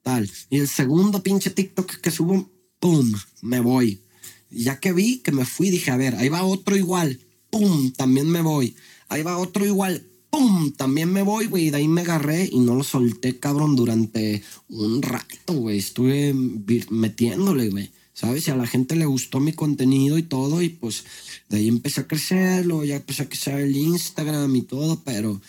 [0.02, 0.30] tal.
[0.50, 2.50] Y el segundo pinche TikTok que subo,
[2.80, 3.12] ¡pum!
[3.42, 4.02] Me voy.
[4.50, 7.20] Y ya que vi que me fui, dije, a ver, ahí va otro igual,
[7.50, 7.92] ¡pum!
[7.92, 8.76] También me voy.
[9.10, 10.72] Ahí va otro igual, ¡pum!
[10.72, 11.68] También me voy, güey.
[11.68, 15.78] Y de ahí me agarré y no lo solté, cabrón, durante un rato, güey.
[15.78, 17.92] Estuve metiéndole, güey.
[18.14, 18.48] ¿Sabes?
[18.48, 21.06] Y a la gente le gustó mi contenido y todo, y pues
[21.52, 25.42] de ahí empecé a crecerlo, ya empecé a crecer el Instagram y todo, pero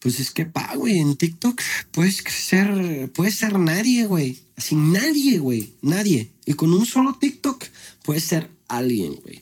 [0.00, 1.62] pues es que pa, güey, en TikTok
[1.92, 4.38] puedes crecer, puedes ser nadie, güey.
[4.56, 6.32] Así nadie, güey, nadie.
[6.44, 7.64] Y con un solo TikTok
[8.02, 9.40] puedes ser alguien, güey.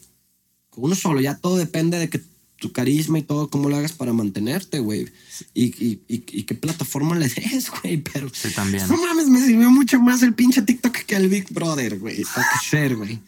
[0.68, 2.20] Con uno solo, ya todo depende de que
[2.64, 5.06] tu carisma y todo, cómo lo hagas para mantenerte, güey.
[5.52, 7.98] Y, y, y, qué plataforma le des, güey.
[7.98, 8.88] Pero sí, también.
[8.88, 12.24] no mames, me sirvió mucho más el pinche TikTok que el Big Brother, güey.
[12.34, 13.20] Para ser, güey.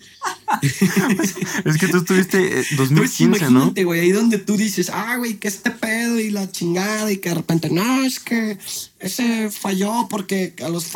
[0.62, 3.74] es que tú estuviste 2015, pues ¿no?
[3.74, 7.28] güey, ahí donde tú dices, ah, güey, que este pedo y la chingada y que
[7.28, 8.56] de repente, no, es que
[9.00, 10.86] ese falló porque a los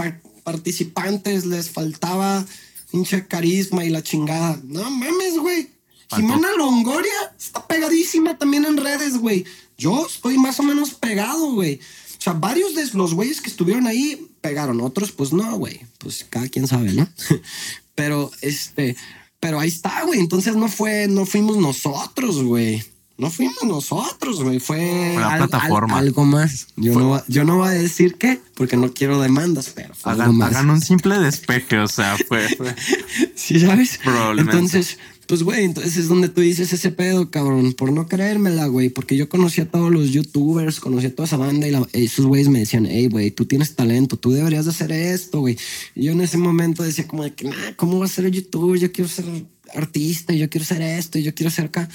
[0.44, 2.46] participantes les faltaba
[2.90, 4.58] pinche carisma y la chingada.
[4.64, 5.79] No mames, güey.
[6.10, 9.44] Jimena Longoria está pegadísima también en redes, güey.
[9.78, 11.80] Yo estoy más o menos pegado, güey.
[12.18, 15.80] O sea, varios de los güeyes que estuvieron ahí pegaron, otros pues no, güey.
[15.98, 17.08] Pues cada quien sabe, ¿no?
[17.94, 18.96] pero este,
[19.40, 20.20] pero ahí está, güey.
[20.20, 22.84] Entonces no fue, no fuimos nosotros, güey.
[23.16, 24.60] No fuimos nosotros, güey.
[24.60, 25.98] Fue la plataforma.
[25.98, 26.68] algo más.
[26.76, 30.80] Yo no, yo no voy a decir qué, porque no quiero demandas, pero hagan, un
[30.80, 32.48] simple despeje, o sea, fue.
[33.34, 34.00] sí, ¿sabes?
[34.02, 34.56] Probablemente.
[34.56, 34.98] Entonces,
[35.30, 39.16] pues, güey, entonces es donde tú dices ese pedo, cabrón, por no creérmela, güey, porque
[39.16, 42.58] yo conocí a todos los youtubers, conocí a toda esa banda y esos güeyes me
[42.58, 45.56] decían, hey, güey, tú tienes talento, tú deberías de hacer esto, güey.
[45.94, 48.80] Y yo en ese momento decía como de que, nah, ¿cómo va a ser youtuber?
[48.80, 49.24] Yo quiero ser
[49.72, 51.88] artista, yo quiero ser esto, yo quiero ser acá.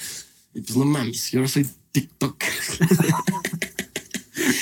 [0.54, 2.42] Y pues no mames, yo soy TikTok.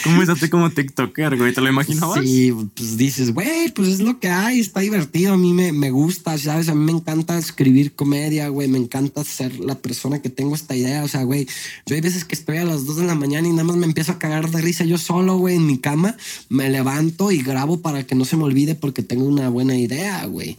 [0.03, 1.53] ¿Cómo empezaste como TikToker, güey?
[1.53, 2.23] ¿Te lo imaginabas?
[2.23, 5.33] Sí, pues dices, güey, pues es lo que hay, está divertido.
[5.33, 6.69] A mí me, me gusta, ¿sabes?
[6.69, 8.67] A mí me encanta escribir comedia, güey.
[8.67, 11.03] Me encanta ser la persona que tengo esta idea.
[11.03, 11.47] O sea, güey,
[11.85, 13.85] yo hay veces que estoy a las 2 de la mañana y nada más me
[13.85, 16.17] empiezo a cagar de risa yo solo, güey, en mi cama.
[16.49, 20.25] Me levanto y grabo para que no se me olvide porque tengo una buena idea,
[20.25, 20.57] güey.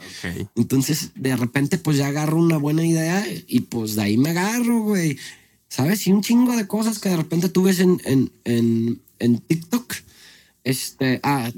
[0.57, 4.81] Entonces, de repente, pues ya agarro una buena idea y pues de ahí me agarro,
[4.81, 5.19] güey.
[5.69, 6.07] ¿Sabes?
[6.07, 9.95] Y un chingo de cosas que de repente tú ves en, en, en, en TikTok.
[10.65, 11.51] Este, ah,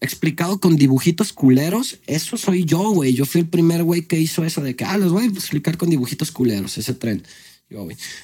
[0.00, 1.98] explicado con dibujitos culeros.
[2.06, 3.14] Eso soy yo, güey.
[3.14, 5.76] Yo fui el primer güey que hizo eso de que, ah, los voy a explicar
[5.76, 7.22] con dibujitos culeros, ese tren.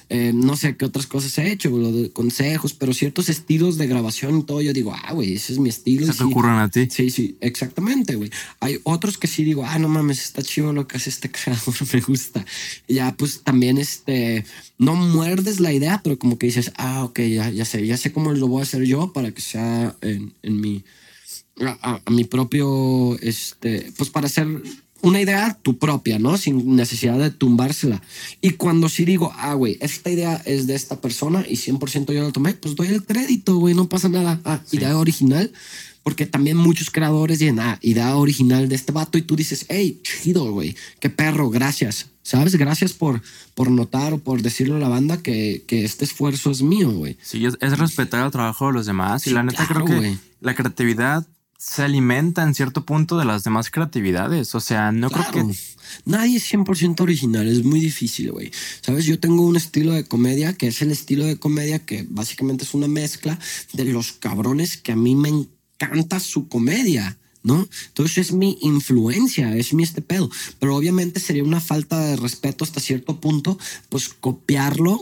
[0.09, 3.85] Eh, no sé qué otras cosas he hecho, lo de consejos, pero ciertos estilos de
[3.85, 6.07] grabación y todo, yo digo, ah, güey, ese es mi estilo.
[6.07, 6.87] Se te ocurren a ti.
[6.89, 8.31] Sí, sí, exactamente, güey.
[8.59, 11.75] Hay otros que sí digo, ah, no mames, está chido lo que hace este creador,
[11.93, 12.43] me gusta.
[12.87, 14.45] Y ya, pues también, este,
[14.79, 18.11] no muerdes la idea, pero como que dices, ah, ok, ya, ya sé, ya sé
[18.11, 20.83] cómo lo voy a hacer yo para que sea en, en mi
[21.61, 24.47] a, a mi propio, este, pues para hacer
[25.05, 26.35] una idea tu propia, ¿no?
[26.35, 28.01] Sin necesidad de tumbársela.
[28.41, 32.23] Y cuando sí digo, ah, güey, esta idea es de esta persona y 100% yo
[32.23, 34.41] la tomé, pues doy el crédito, güey, no pasa nada.
[34.43, 35.51] Ah, idea original.
[36.01, 40.01] Porque también muchos creadores dicen, ah, idea original de este vato y tú dices, hey,
[40.03, 42.07] chido, güey, qué perro, gracias.
[42.23, 42.55] ¿Sabes?
[42.55, 43.21] Gracias por,
[43.53, 47.17] por notar o por decirle a la banda que, que este esfuerzo es mío, güey.
[47.21, 49.27] Sí, es, es respetar el trabajo de los demás.
[49.27, 51.27] y Sí, la neta claro, creo que la creatividad
[51.67, 54.53] se alimenta en cierto punto de las demás creatividades.
[54.53, 55.55] O sea, no creo que
[56.05, 58.51] Nadie es 100% original, es muy difícil, güey.
[58.81, 62.65] Sabes, yo tengo un estilo de comedia que es el estilo de comedia que básicamente
[62.65, 63.39] es una mezcla
[63.73, 67.17] de los cabrones que a mí me encanta su comedia.
[67.41, 67.67] ¿No?
[67.89, 70.31] Entonces es mi influencia, es mi este pedo.
[70.57, 73.59] Pero obviamente sería una falta de respeto hasta cierto punto,
[73.89, 74.99] pues copiarlo,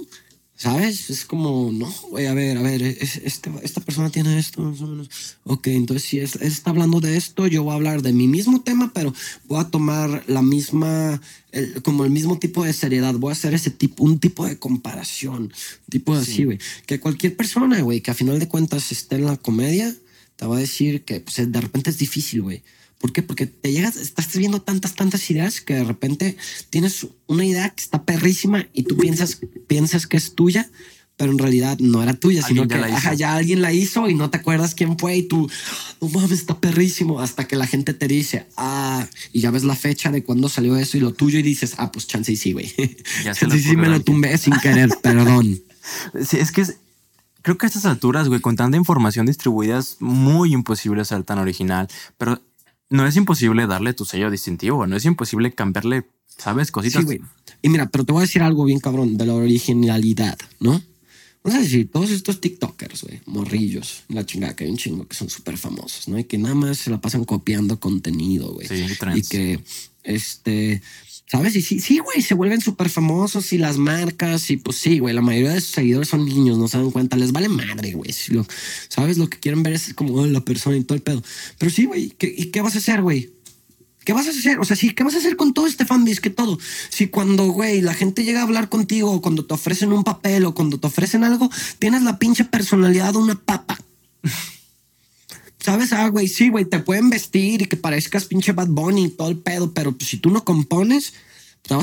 [0.64, 1.10] ¿sabes?
[1.10, 4.80] Es como, no, güey, a ver, a ver, es- este- esta persona tiene esto, más
[4.80, 5.10] o menos.
[5.44, 8.62] Ok, entonces si es, está hablando de esto, yo voy a hablar de mi mismo
[8.62, 9.14] tema, pero
[9.50, 11.20] voy a tomar la misma,
[11.52, 13.14] el- como el mismo tipo de seriedad.
[13.16, 15.52] Voy a hacer ese tipo, un tipo de comparación,
[15.90, 16.60] tipo de así, güey.
[16.86, 19.94] Que cualquier persona, güey, que a final de cuentas esté en la comedia,
[20.38, 22.64] te va a decir que pues, de repente es difícil, güey.
[23.04, 23.22] ¿Por qué?
[23.22, 26.38] Porque te llegas, estás viendo tantas, tantas ideas que de repente
[26.70, 30.70] tienes una idea que está perrísima y tú piensas, piensas que es tuya,
[31.18, 32.96] pero en realidad no era tuya, sino que la hizo.
[32.98, 35.50] ajá, ya alguien la hizo y no te acuerdas quién fue y tú,
[36.00, 39.76] no mames, está perrísimo, hasta que la gente te dice, ah, y ya ves la
[39.76, 42.54] fecha de cuándo salió eso y lo tuyo y dices, ah, pues chance y sí,
[42.54, 42.74] güey.
[43.26, 45.60] Chance y sí me lo tumbé sin querer, perdón.
[46.26, 46.78] Sí, es que es-
[47.42, 51.38] creo que a estas alturas, güey, con tanta información distribuida es muy imposible ser tan
[51.40, 52.42] original, pero
[52.90, 56.08] no es imposible darle tu sello distintivo, no es imposible cambiarle,
[56.38, 56.72] ¿sabes?
[56.72, 57.02] Cositas.
[57.02, 57.22] Sí, güey.
[57.62, 60.82] Y mira, pero te voy a decir algo bien cabrón de la originalidad, ¿no?
[61.44, 65.16] Vamos a decir, todos estos TikTokers, güey, morrillos, la chingada, que hay un chingo que
[65.16, 66.18] son súper famosos, ¿no?
[66.18, 68.68] Y que nada más se la pasan copiando contenido, güey.
[68.68, 69.28] Sí, y trends.
[69.28, 69.60] que,
[70.04, 70.82] este,
[71.28, 71.56] ¿sabes?
[71.56, 75.14] Y sí, sí, güey, se vuelven súper famosos y las marcas, y pues sí, güey,
[75.16, 78.12] la mayoría de sus seguidores son niños, no se dan cuenta, les vale madre, güey.
[78.14, 78.46] Si lo-
[78.90, 79.18] ¿Sabes?
[79.18, 81.24] Lo que quieren ver es como oh, la persona y todo el pedo.
[81.58, 83.32] Pero sí, güey, ¿qué- ¿y qué vas a hacer, güey?
[84.06, 84.60] ¿Qué vas a hacer?
[84.60, 86.20] O sea, sí, ¿qué vas a hacer con todo este fanbase?
[86.20, 86.60] Que todo.
[86.90, 90.44] Si cuando, güey, la gente llega a hablar contigo, o cuando te ofrecen un papel,
[90.44, 91.50] o cuando te ofrecen algo,
[91.80, 93.80] tienes la pinche personalidad de una papa.
[95.64, 95.94] ¿Sabes?
[95.94, 99.30] Ah, güey, sí, güey, te pueden vestir y que parezcas pinche Bad Bunny y todo
[99.30, 101.14] el pedo, pero pues, si tú no compones,
[101.70, 101.82] a,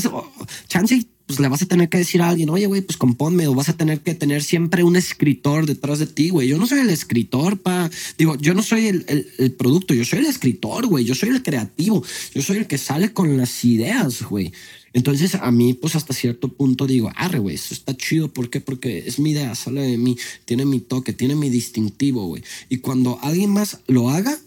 [0.68, 3.54] chance, pues le vas a tener que decir a alguien, oye, güey, pues componme, o
[3.54, 6.48] vas a tener que tener siempre un escritor detrás de ti, güey.
[6.48, 7.88] Yo no soy el escritor, pa.
[8.18, 11.04] Digo, yo no soy el, el- el producto, yo soy el escritor, güey.
[11.06, 12.04] Yo soy el creativo,
[12.34, 14.52] yo soy el que sale con las ideas, güey.
[14.92, 18.32] Entonces, a mí, pues hasta cierto punto digo, arre, güey, eso está chido.
[18.32, 18.60] ¿Por qué?
[18.60, 22.42] Porque es mi idea, sale de mí, tiene mi toque, tiene mi distintivo, güey.
[22.68, 24.38] Y cuando alguien más lo haga,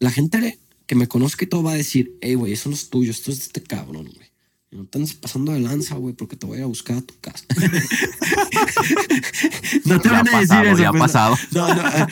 [0.00, 2.88] la gente que me conozca y todo va a decir, hey, güey, eso no es
[2.88, 4.27] tuyo, esto es de este cabrón, güey.
[4.70, 7.00] No te andes pasando de lanza, güey, porque te voy a ir a buscar a
[7.00, 7.42] tu casa.
[9.86, 10.82] no te Ya van a decir eso.
[10.82, 11.38] ya ha pues, pasado.
[11.52, 12.06] No, no, eh,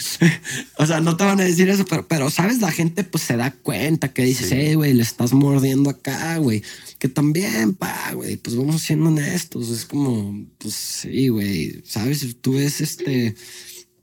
[0.78, 2.62] o sea, no te van a decir eso, pero, pero, ¿sabes?
[2.62, 6.62] La gente pues se da cuenta que dices, hey, güey, le estás mordiendo acá, güey.
[6.98, 9.68] Que también, pa, güey, pues vamos siendo honestos.
[9.68, 12.24] Es como, pues sí, güey, ¿sabes?
[12.40, 13.34] Tú ves este...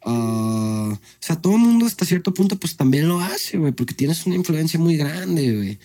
[0.06, 3.95] ah, o sea, todo el mundo hasta cierto punto pues también lo hace, güey, porque
[3.95, 5.80] tienes una influencia muy grande, güey.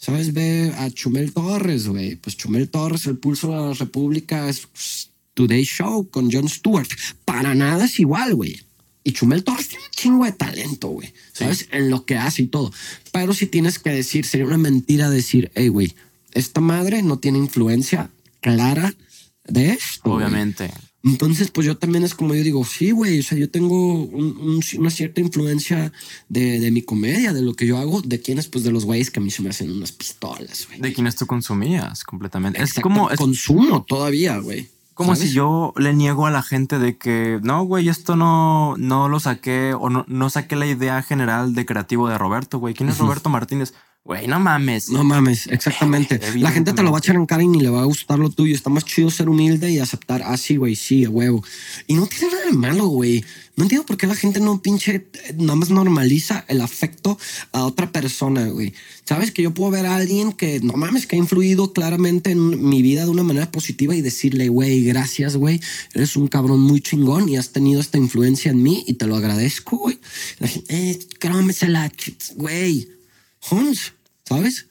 [0.00, 0.32] ¿Sabes?
[0.32, 2.16] Ve a Chumel Torres, güey.
[2.16, 6.88] Pues Chumel Torres, el pulso de la República es pues, Today Show con Jon Stewart.
[7.26, 8.58] Para nada es igual, güey.
[9.04, 11.12] Y Chumel Torres tiene un chingo de talento, güey.
[11.32, 11.68] ¿Sabes?
[11.70, 12.72] En lo que hace y todo.
[13.12, 15.94] Pero si tienes que decir, sería una mentira decir, hey, güey,
[16.32, 18.94] esta madre no tiene influencia clara
[19.46, 20.10] de esto.
[20.10, 20.16] güey".
[20.16, 20.70] Obviamente.
[21.02, 24.36] Entonces, pues yo también es como yo digo, sí, güey, o sea, yo tengo un-
[24.36, 25.92] un- una cierta influencia
[26.28, 29.10] de, de mi comedia, de lo que yo hago, de quienes, pues de los güeyes
[29.10, 30.80] que a mí se me hacen unas pistolas, güey.
[30.80, 32.62] De quienes tú consumías completamente.
[32.62, 34.68] Es como, es consumo todavía, güey.
[34.92, 35.30] como ¿sabes?
[35.30, 39.18] si yo le niego a la gente de que no, güey, esto no, no lo
[39.20, 42.74] saqué o no, no saqué la idea general de creativo de Roberto, güey.
[42.74, 43.72] ¿Quién es Roberto Martínez?
[44.02, 44.88] Güey, no mames.
[44.88, 46.18] No mames, exactamente.
[46.36, 48.18] La gente te lo va a echar en cara y ni le va a gustar
[48.18, 48.54] lo tuyo.
[48.54, 51.44] Está más chido ser humilde y aceptar, ah, sí, güey, sí, a huevo.
[51.86, 53.22] Y no tiene nada de malo, güey.
[53.56, 57.18] No entiendo por qué la gente no pinche, eh, nada más normaliza el afecto
[57.52, 58.72] a otra persona, güey.
[59.04, 62.68] Sabes que yo puedo ver a alguien que, no mames, que ha influido claramente en
[62.70, 65.60] mi vida de una manera positiva y decirle, güey, gracias, güey.
[65.92, 69.16] Eres un cabrón muy chingón y has tenido esta influencia en mí y te lo
[69.16, 69.98] agradezco, güey.
[70.38, 71.92] La gente, eh, crómesela,
[72.36, 72.99] güey.
[73.48, 74.66] Hans, ¿sabes?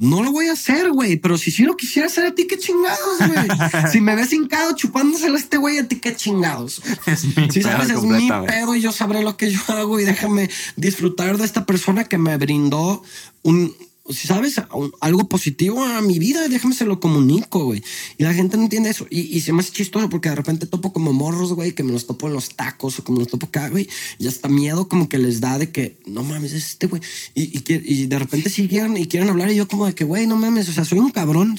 [0.00, 2.56] No lo voy a hacer, güey, pero si sí lo quisiera hacer a ti, qué
[2.56, 3.48] chingados, güey.
[3.92, 6.80] si me ves hincado chupándoselo a este güey, a ti, qué chingados.
[7.06, 10.04] Es mi Si sabes, es mi pedo y yo sabré lo que yo hago y
[10.04, 13.02] déjame disfrutar de esta persona que me brindó
[13.42, 13.74] un,
[14.12, 17.82] sabes, un- algo positivo a mi vida, déjame se lo comunico, güey.
[18.16, 19.06] Y la gente no entiende eso.
[19.10, 22.06] Y, se me hace chistoso porque de repente topo como morros, güey, que me los
[22.06, 23.88] topo en los tacos o como los topo acá, güey.
[24.18, 27.02] Y hasta miedo como que les da de que, no mames, es este, güey.
[27.34, 30.36] Y de repente sí quieren, y quieren hablar y yo como de que, güey, no
[30.36, 31.58] mames, o sea, soy un cabrón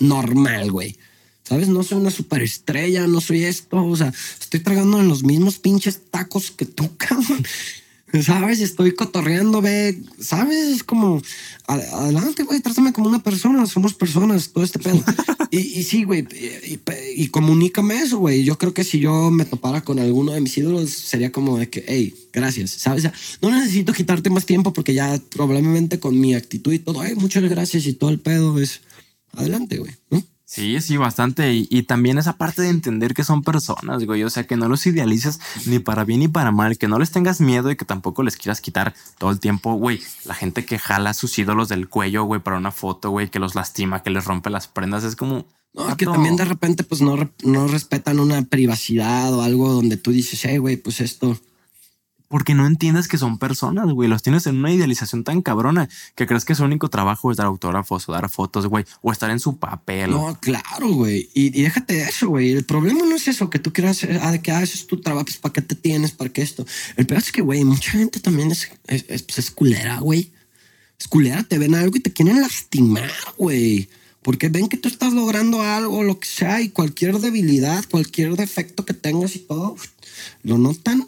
[0.00, 0.96] normal, güey.
[1.46, 1.68] ¿Sabes?
[1.68, 3.84] No soy una superestrella, no soy esto.
[3.84, 7.44] O sea, estoy tragando en los mismos pinches tacos que tú, cabrón.
[8.22, 8.60] ¿Sabes?
[8.60, 10.00] Estoy cotorreando, ve.
[10.20, 10.68] ¿Sabes?
[10.68, 11.20] Es como,
[11.66, 13.66] adelante, güey, trátame como una persona.
[13.66, 15.02] Somos personas, todo este pedo.
[15.50, 16.80] y, y sí, güey, y, y-
[17.16, 18.44] y comunícame eso, güey.
[18.44, 21.68] Yo creo que si yo me topara con alguno de mis ídolos, sería como de
[21.70, 23.04] que, hey, gracias, ¿sabes?
[23.04, 27.00] O sea, no necesito quitarte más tiempo porque ya probablemente con mi actitud y todo,
[27.00, 28.80] ay, muchas gracias y todo el pedo es
[29.32, 29.92] adelante, güey.
[30.10, 30.22] ¿no?
[30.54, 31.52] Sí, sí, bastante.
[31.52, 34.22] Y, y también esa parte de entender que son personas, güey.
[34.22, 37.10] O sea, que no los idealices ni para bien ni para mal, que no les
[37.10, 40.00] tengas miedo y que tampoco les quieras quitar todo el tiempo, güey.
[40.24, 43.40] La gente que jala a sus ídolos del cuello, güey, para una foto, güey, que
[43.40, 45.44] los lastima, que les rompe las prendas, es como.
[45.72, 50.12] No, que también de repente pues no, no respetan una privacidad o algo donde tú
[50.12, 51.36] dices, hey, güey, pues esto.
[52.28, 54.08] Porque no entiendes que son personas, güey.
[54.08, 57.46] Los tienes en una idealización tan cabrona que crees que su único trabajo es dar
[57.46, 60.10] autógrafos o dar fotos, güey, o estar en su papel.
[60.10, 61.28] No, claro, güey.
[61.34, 62.52] Y, déjate de eso, güey.
[62.52, 65.00] El problema no es eso, que tú quieras, eh, ah, que ah, eso es tu
[65.00, 66.66] trabajo, pues para qué te tienes, para qué esto.
[66.96, 70.32] El peor es que, güey, mucha gente también es, es, es, pues, es culera, güey.
[70.98, 73.88] Es culera, te ven algo y te quieren lastimar, güey.
[74.22, 78.86] Porque ven que tú estás logrando algo, lo que sea, y cualquier debilidad, cualquier defecto
[78.86, 79.76] que tengas y todo,
[80.42, 81.06] lo notan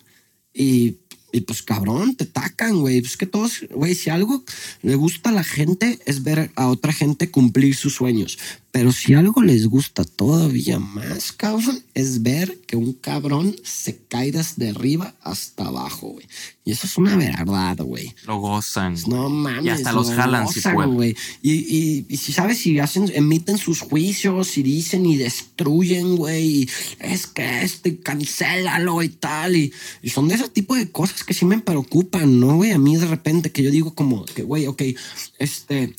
[0.52, 0.98] y,
[1.36, 3.02] y pues cabrón, te tacan, güey.
[3.02, 4.42] Pues que todos, güey, si algo
[4.82, 8.38] le gusta a la gente es ver a otra gente cumplir sus sueños.
[8.72, 14.32] Pero si algo les gusta todavía más, cabrón, es ver que un cabrón se cae
[14.32, 16.26] desde arriba hasta abajo, güey.
[16.62, 18.14] Y eso es una verdad, güey.
[18.26, 18.96] Lo gozan.
[19.06, 19.64] No mames.
[19.64, 20.94] Y hasta los lo jalan si gozan, pueden.
[20.94, 21.16] güey.
[21.40, 26.44] Y, y, y si sabes, si hacen, emiten sus juicios y dicen y destruyen, güey.
[26.62, 29.56] y Es que este, cancélalo y tal.
[29.56, 32.72] Y, y son de ese tipo de cosas que sí me preocupan, ¿no, güey?
[32.72, 34.82] A mí de repente que yo digo como que, güey, ok,
[35.38, 35.94] este.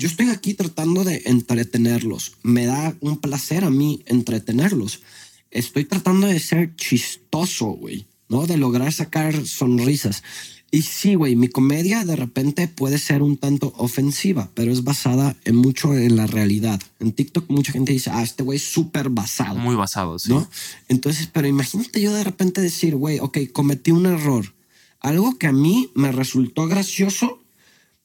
[0.00, 2.32] Yo estoy aquí tratando de entretenerlos.
[2.42, 5.02] Me da un placer a mí entretenerlos.
[5.50, 8.46] Estoy tratando de ser chistoso, güey, ¿no?
[8.46, 10.22] De lograr sacar sonrisas.
[10.70, 15.36] Y sí, güey, mi comedia de repente puede ser un tanto ofensiva, pero es basada
[15.44, 16.80] en mucho en la realidad.
[16.98, 19.56] En TikTok mucha gente dice, ah, este güey es súper basado.
[19.56, 20.30] Muy basados, sí.
[20.30, 20.48] ¿no?
[20.88, 24.54] Entonces, pero imagínate yo de repente decir, güey, ok, cometí un error.
[25.00, 27.39] Algo que a mí me resultó gracioso,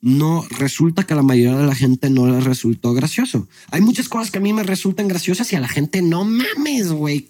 [0.06, 3.48] no resulta que a la mayoría de la gente no le resultó gracioso.
[3.72, 6.92] Hay muchas cosas que a mí me resultan graciosas y a la gente no mames,
[6.92, 7.28] güey.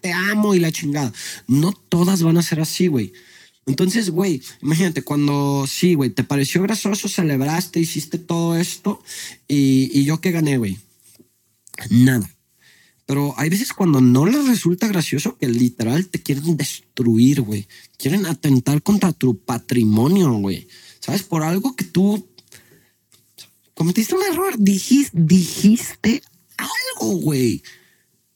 [0.00, 1.12] Te amo y la chingada.
[1.46, 3.12] No todas van a ser así, güey.
[3.64, 9.00] Entonces, güey, imagínate cuando sí, güey, te pareció gracioso, celebraste, hiciste todo esto
[9.46, 10.78] y, y yo qué gané, güey.
[11.90, 12.28] Nada.
[13.06, 17.68] Pero hay veces cuando no les resulta gracioso que literal te quieren destruir, güey.
[17.98, 20.66] Quieren atentar contra tu patrimonio, güey.
[21.02, 21.24] ¿Sabes?
[21.24, 22.24] Por algo que tú
[23.74, 24.54] cometiste un error.
[24.56, 26.22] Dijiste, dijiste
[26.56, 27.62] algo, güey.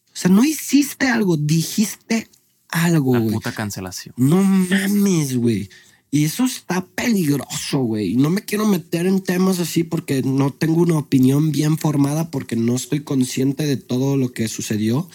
[0.09, 2.29] O sea, no hiciste algo, dijiste
[2.69, 3.33] algo, La güey.
[3.35, 4.15] puta cancelación.
[4.19, 5.71] No mames, güey.
[6.11, 8.17] Y eso está peligroso, güey.
[8.17, 12.57] No me quiero meter en temas así porque no tengo una opinión bien formada porque
[12.57, 15.09] no estoy consciente de todo lo que sucedió.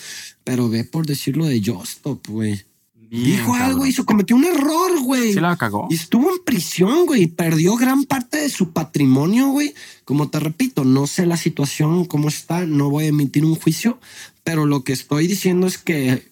[0.44, 2.62] Pero ve por decirlo de Justop, güey.
[3.12, 3.88] Bien, Dijo algo cabrón.
[3.90, 5.34] y se cometió un error, güey.
[5.34, 5.88] Sí la cagó.
[5.90, 7.28] Y estuvo en prisión, güey.
[7.28, 9.74] Perdió gran parte de su patrimonio, güey.
[10.06, 12.66] Como te repito, no sé la situación, cómo está.
[12.66, 14.00] No voy a emitir un juicio.
[14.46, 16.24] Pero lo que estoy diciendo es que,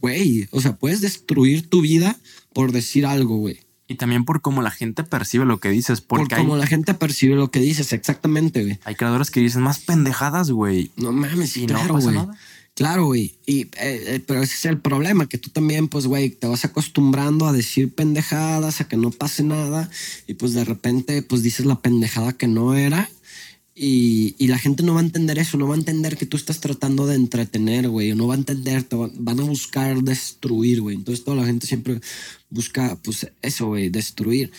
[0.00, 2.16] güey, o sea, puedes destruir tu vida
[2.52, 3.60] por decir algo, güey.
[3.86, 6.00] Y también por cómo la gente percibe lo que dices.
[6.00, 8.78] Por hay, cómo la gente percibe lo que dices, exactamente, güey.
[8.84, 10.90] hay creadores que dicen más pendejadas, güey.
[10.96, 12.16] No mames, Y no claro, pasa güey.
[12.16, 12.38] nada.
[12.80, 13.34] Claro, güey.
[13.44, 16.64] Y, eh, eh, pero ese es el problema, que tú también, pues, güey, te vas
[16.64, 19.90] acostumbrando a decir pendejadas, a que no pase nada,
[20.26, 23.10] y pues de repente, pues dices la pendejada que no era,
[23.74, 26.38] y, y la gente no va a entender eso, no va a entender que tú
[26.38, 30.02] estás tratando de entretener, güey, o no va a entender, te va- van a buscar
[30.02, 30.96] destruir, güey.
[30.96, 32.00] Entonces toda la gente siempre
[32.50, 34.52] busca, pues, eso, güey, destruir.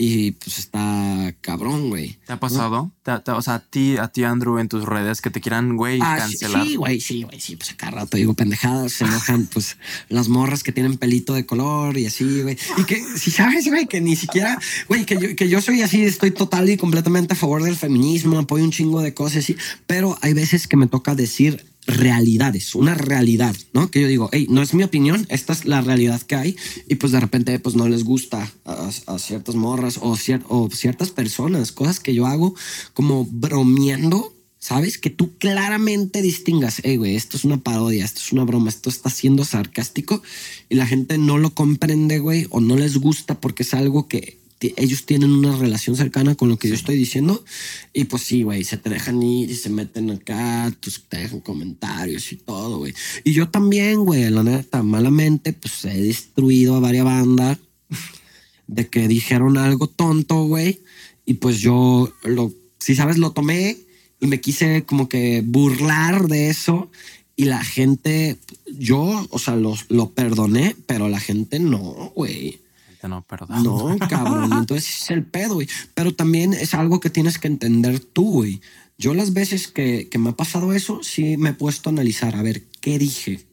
[0.00, 2.18] Y pues está cabrón, güey.
[2.24, 2.92] ¿Te ha pasado?
[3.02, 5.76] ¿Te- te- o sea, a ti, a ti, Andrew, en tus redes que te quieran,
[5.76, 6.64] güey, Ah, cancelar.
[6.64, 9.76] Sí, güey, sí, güey, sí, pues acá rato digo pendejadas, se enojan, pues
[10.08, 12.56] las morras que tienen pelito de color y así, güey.
[12.76, 16.04] Y que, si sabes, güey, que ni siquiera, güey, que yo, que yo soy así,
[16.04, 19.56] estoy total y completamente a favor del feminismo, apoyo un chingo de cosas así,
[19.88, 23.90] pero hay veces que me toca decir realidades, una realidad, ¿no?
[23.90, 26.96] Que yo digo, hey, no es mi opinión, esta es la realidad que hay y
[26.96, 31.72] pues de repente pues no les gusta a, ciertas morras o, cier- o ciertas personas,
[31.72, 32.54] cosas que yo hago
[32.92, 34.98] como bromeando, ¿sabes?
[34.98, 38.90] Que tú claramente distingas, hey, güey, esto es una parodia, esto es una broma, esto
[38.90, 40.22] está siendo sarcástico
[40.68, 44.37] y la gente no lo comprende, güey, o no les gusta porque es algo que
[44.60, 47.44] ellos tienen una relación cercana con lo que yo estoy diciendo
[47.92, 51.40] y pues sí, güey, se te dejan ir y se meten acá, tus, te dejan
[51.40, 52.92] comentarios y todo, güey.
[53.24, 57.58] Y yo también, güey, la neta, malamente, pues he destruido a varias bandas
[58.66, 60.80] de que dijeron algo tonto, güey.
[61.24, 63.76] Y pues yo, lo, si sabes, lo tomé
[64.20, 66.90] y me quise como que burlar de eso.
[67.36, 68.36] Y la gente,
[68.66, 72.60] yo, o sea, lo, lo perdoné, pero la gente no, güey.
[73.06, 73.62] No, perdón.
[73.62, 74.52] No, cabrón.
[74.52, 75.68] Entonces es el pedo, güey.
[75.94, 78.60] Pero también es algo que tienes que entender tú, güey.
[78.96, 82.34] Yo las veces que, que me ha pasado eso, sí me he puesto a analizar,
[82.34, 83.46] a ver, ¿qué dije?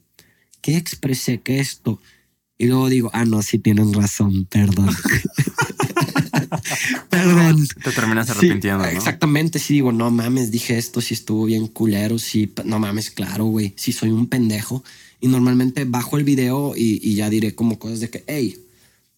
[0.60, 1.40] ¿Qué expresé?
[1.40, 2.00] ¿Qué esto?
[2.58, 4.88] Y luego digo, ah, no, sí tienen razón, perdón.
[7.10, 7.66] perdón.
[7.84, 8.90] Te terminas Sí, arrepintiendo, ¿no?
[8.90, 13.44] Exactamente, sí digo, no mames, dije esto, sí estuvo bien culero, sí, no mames, claro,
[13.44, 14.82] güey, sí soy un pendejo.
[15.20, 18.65] Y normalmente bajo el video y, y ya diré como cosas de que, hey,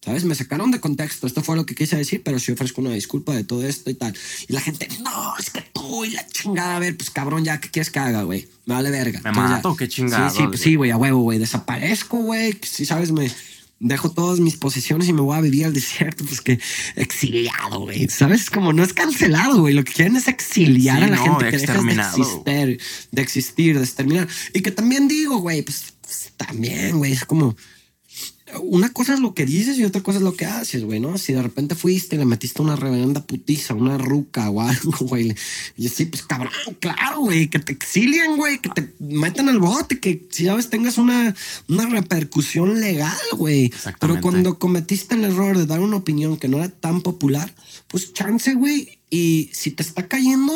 [0.03, 0.23] ¿sabes?
[0.23, 3.33] Me sacaron de contexto, esto fue lo que quise decir, pero sí ofrezco una disculpa
[3.35, 4.13] de todo esto y tal.
[4.47, 7.59] Y la gente, no, es que tú y la chingada, a ver, pues cabrón, ya,
[7.59, 8.47] ¿qué quieres que haga, güey?
[8.65, 9.19] Me vale verga.
[9.23, 9.75] ¿Me Entonces, ya- mato?
[9.75, 13.29] ¿Qué chingados, Sí, sí, pues sí, güey, a huevo, güey, desaparezco, güey, si sabes, me
[13.81, 16.59] dejo todas mis posesiones y me voy a vivir al desierto, pues que
[16.95, 18.07] exiliado, güey.
[18.09, 18.49] ¿Sabes?
[18.49, 19.73] Como no es cancelado, güey.
[19.73, 22.79] Lo que quieren es exiliar Sí, a la no, gente que dejas de existir,
[23.11, 24.27] de existir, de exterminar.
[24.53, 27.55] Y que también digo, güey, pues, pues, también, güey, es como
[28.61, 31.17] una cosa es lo que dices y otra cosa es lo que haces, güey, ¿no?
[31.17, 35.35] Si de repente fuiste y le metiste una reverenda putiza, una ruca o algo, güey.
[35.77, 39.99] Y así, pues cabrón, claro, güey, que te exilien, güey, que te metan al bote,
[39.99, 41.35] que si sabes tengas una,
[41.67, 43.71] una repercusión legal, güey.
[43.99, 47.53] Pero cuando cometiste el error de dar una opinión que no era tan popular,
[47.87, 48.99] pues chance, güey.
[49.09, 50.53] Y si te está cayendo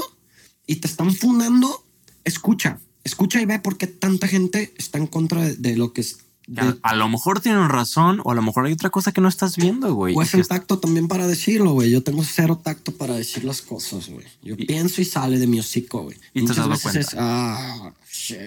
[0.67, 1.85] y te están fundando,
[2.23, 6.01] escucha, escucha y ve por qué tanta gente está en contra de, de lo que
[6.01, 6.19] es.
[6.57, 9.21] A, de- a lo mejor tienen razón o a lo mejor hay otra cosa que
[9.21, 10.13] no estás viendo, güey.
[10.15, 11.89] O es el tacto también para decirlo, güey.
[11.89, 14.25] Yo tengo cero tacto para decir las cosas, güey.
[14.43, 16.17] Yo pienso y sale de mi hocico, güey.
[16.33, 16.99] Y te has Muchas dado veces cuenta.
[16.99, 18.37] es, ah, shit.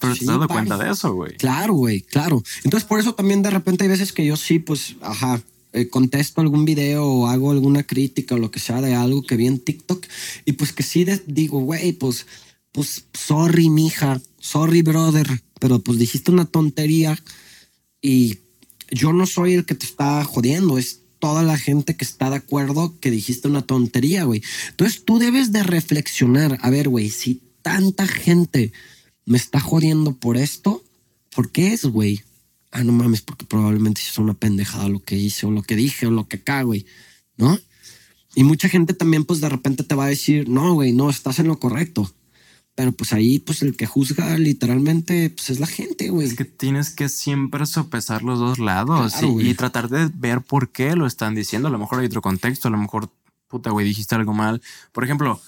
[0.00, 1.36] Pero te Sí, has dado cuenta de eso, güey.
[1.36, 2.42] Claro, güey, claro.
[2.64, 5.42] Entonces, por eso también de repente hay veces que yo sí, pues, ajá,
[5.74, 9.36] eh, contesto algún video o hago alguna crítica o lo que sea de algo que
[9.36, 10.06] vi en TikTok
[10.46, 12.26] y pues que sí de- digo, güey, pues,
[12.72, 15.26] pues, sorry, mija, sorry, brother,
[15.64, 17.18] pero pues dijiste una tontería
[18.02, 18.40] y
[18.90, 22.36] yo no soy el que te está jodiendo, es toda la gente que está de
[22.36, 24.42] acuerdo que dijiste una tontería, güey.
[24.68, 28.74] Entonces tú debes de reflexionar, a ver, güey, si tanta gente
[29.24, 30.84] me está jodiendo por esto,
[31.34, 32.20] ¿por qué es, güey?
[32.70, 36.06] Ah, no mames, porque probablemente es una pendejada lo que hice o lo que dije
[36.06, 36.84] o lo que acá, güey,
[37.38, 37.58] ¿no?
[38.34, 41.38] Y mucha gente también, pues de repente te va a decir, no, güey, no, estás
[41.38, 42.12] en lo correcto.
[42.76, 46.26] Pero pues ahí, pues el que juzga literalmente, pues es la gente, güey.
[46.26, 49.48] Es que tienes que siempre sopesar los dos lados Claro, y- güey.
[49.50, 51.68] y, tratar de ver por qué lo están diciendo.
[51.68, 53.10] A lo mejor hay otro contexto, a lo mejor,
[53.48, 54.60] puta, güey, dijiste algo mal.
[54.90, 55.40] Por ejemplo,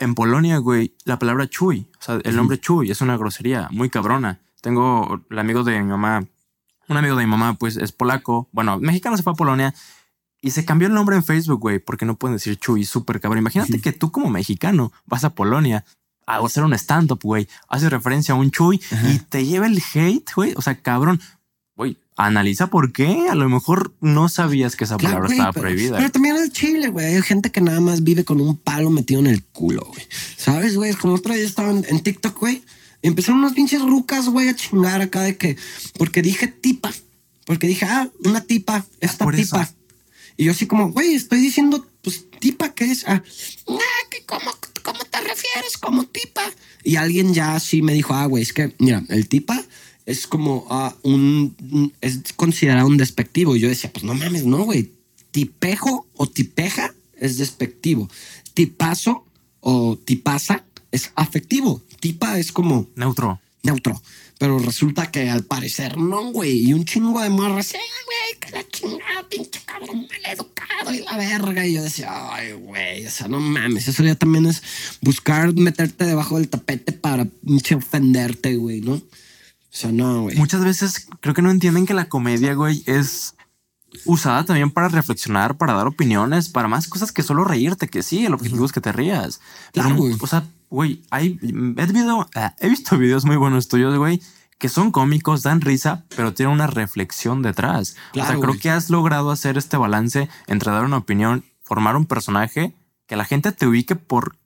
[0.00, 3.88] en Polonia, güey, la palabra chuy, o sea, el nombre chuy es una grosería muy
[3.88, 4.40] cabrona.
[4.60, 6.24] Tengo el amigo de mi mamá,
[6.88, 9.72] un amigo de mi mamá, pues es polaco, bueno, mexicano se fue a Polonia
[10.40, 13.38] y se cambió el nombre en Facebook, güey, porque no pueden decir chuy, súper cabrón.
[13.38, 15.84] Imagínate que tú como mexicano vas a Polonia
[16.26, 18.80] a hacer un stand-up, güey, haces referencia a un chuy
[19.12, 20.54] y te lleva el hate, güey.
[20.56, 21.20] O sea, cabrón,
[21.76, 23.26] güey, analiza por qué.
[23.30, 25.96] A lo mejor no sabías que esa Claro, palabra estaba pero- prohibida.
[25.98, 27.06] Pero también el chile, güey.
[27.14, 30.06] Hay gente que nada más vive con un palo metido en el culo, güey.
[30.36, 30.90] ¿Sabes, güey?
[30.90, 32.62] Es Como otra vez estaba en, en TikTok, güey.
[33.02, 35.56] Empezaron unas pinches rucas, güey, a chingar acá de que...
[35.98, 36.92] Porque dije tipa.
[37.44, 39.56] Porque dije, ah, una tipa, esta por eso.
[40.36, 43.04] Y yo así como, güey, estoy diciendo, pues, tipa, ¿qué es?
[43.06, 43.22] Ah,
[43.68, 43.78] nah,
[44.10, 44.50] que cómo,
[44.82, 46.42] ¿cómo te refieres como tipa?
[46.84, 49.62] Y alguien ya así me dijo, ah, güey, es que, mira, el tipa
[50.06, 53.54] es como ah, un, un- es considerado un despectivo.
[53.56, 54.90] Y yo decía, pues no mames, no, güey.
[55.30, 58.10] Tipejo o tipeja es despectivo.
[58.54, 59.24] Tipazo
[59.60, 61.82] o tipaza es afectivo.
[62.00, 63.40] Tipa es como Neutro.
[63.62, 64.02] neutro.
[64.42, 66.68] Pero resulta que al parecer no, güey.
[66.68, 70.98] Y un chingo de morras, eh, güey, que la chingada, pinche cabrón mal educado y
[70.98, 71.64] la verga.
[71.64, 73.86] Y yo decía, ay, güey, o sea, no mames.
[73.86, 74.60] Eso ya también es
[75.00, 78.94] buscar meterte debajo del tapete para pinche ofenderte, güey, ¿no?
[78.94, 79.02] O
[79.70, 80.36] sea, no, güey.
[80.36, 83.36] Muchas veces creo que no entienden que la comedia, güey, es
[84.06, 88.26] usada también para reflexionar, para dar opiniones, para más cosas que solo reírte, que sí,
[88.26, 89.40] el objetivo es que te rías.
[89.72, 90.16] Pero, Claro, güey.
[90.18, 94.20] O sea, güey, hay, he, video- ah, he visto videos muy buenos tuyos, güey,
[94.58, 97.90] que son cómicos, dan risa, pero tienen una reflexión detrás.
[98.12, 101.96] o sea, Claro, creo que has logrado hacer este balance entre dar una opinión, formar
[101.96, 102.74] un personaje,
[103.06, 104.36] que la gente te ubique por,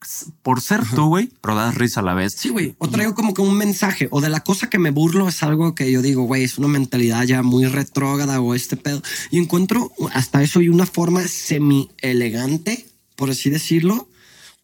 [0.43, 2.33] por ser tú, güey, pero das risa a la vez.
[2.37, 2.75] Sí, güey.
[2.79, 4.09] O traigo como que un mensaje.
[4.11, 6.67] O de la cosa que me burlo es algo que yo digo, güey, es una
[6.67, 9.01] mentalidad ya muy retrógrada o este pedo.
[9.31, 14.09] Y encuentro hasta eso y una forma semi elegante, por así decirlo.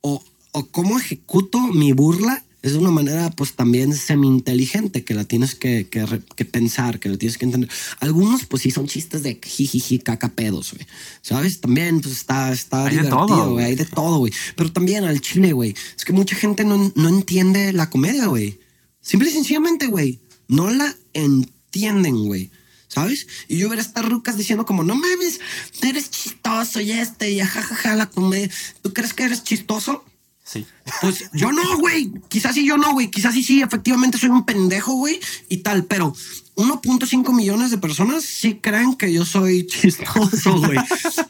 [0.01, 0.21] O,
[0.53, 5.25] o cómo ejecuto mi burla es de una manera, pues también semi inteligente, que la
[5.25, 7.69] tienes que, que, que pensar, que la tienes que entender.
[7.99, 10.87] Algunos, pues sí, son chistes de jijiji, caca pedos, güey.
[11.23, 11.61] ¿Sabes?
[11.61, 13.65] También, pues está, está Hay de divertido, todo, güey.
[13.65, 14.33] Hay de todo, güey.
[14.55, 15.75] Pero también al chile, güey.
[15.97, 18.61] Es que mucha gente no, no entiende la comedia, güey.
[19.01, 20.21] Simple y sencillamente, güey.
[20.47, 22.53] No la entienden, güey.
[22.87, 23.27] ¿Sabes?
[23.49, 25.41] Y yo ver a estas rucas diciendo como, no mames,
[25.81, 28.51] eres chistoso y este, y jajaja, la comedia.
[28.83, 30.05] ¿Tú crees que eres chistoso?
[30.53, 30.67] Sí.
[31.01, 32.13] Pues yo no, güey.
[32.29, 33.11] Quizás sí, yo no, güey.
[33.11, 35.85] Quizás sí, sí, efectivamente soy un pendejo, güey, y tal.
[35.85, 36.15] Pero
[36.57, 40.79] 1.5 millones de personas sí creen que yo soy chistoso, güey.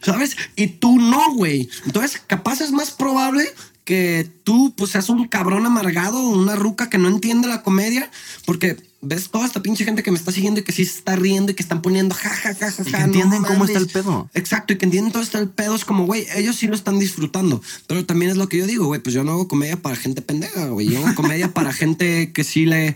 [0.02, 0.36] ¿Sabes?
[0.56, 1.68] Y tú no, güey.
[1.86, 3.44] Entonces, capaz es más probable
[3.84, 8.10] que tú, pues, seas un cabrón amargado o una ruca que no entiende la comedia,
[8.44, 11.16] porque ves toda esta pinche gente que me está siguiendo y que sí se está
[11.16, 13.64] riendo y que están poniendo ja, ja, ja, ja, Y que ja, no entienden cómo
[13.64, 14.30] está el pedo.
[14.32, 15.74] Exacto, y que entienden todo este el pedo.
[15.74, 17.60] Es como, güey, ellos sí lo están disfrutando.
[17.88, 20.22] Pero también es lo que yo digo, güey, pues yo no hago comedia para gente
[20.22, 20.88] pendeja, güey.
[20.88, 22.94] Yo hago comedia para gente que sí le.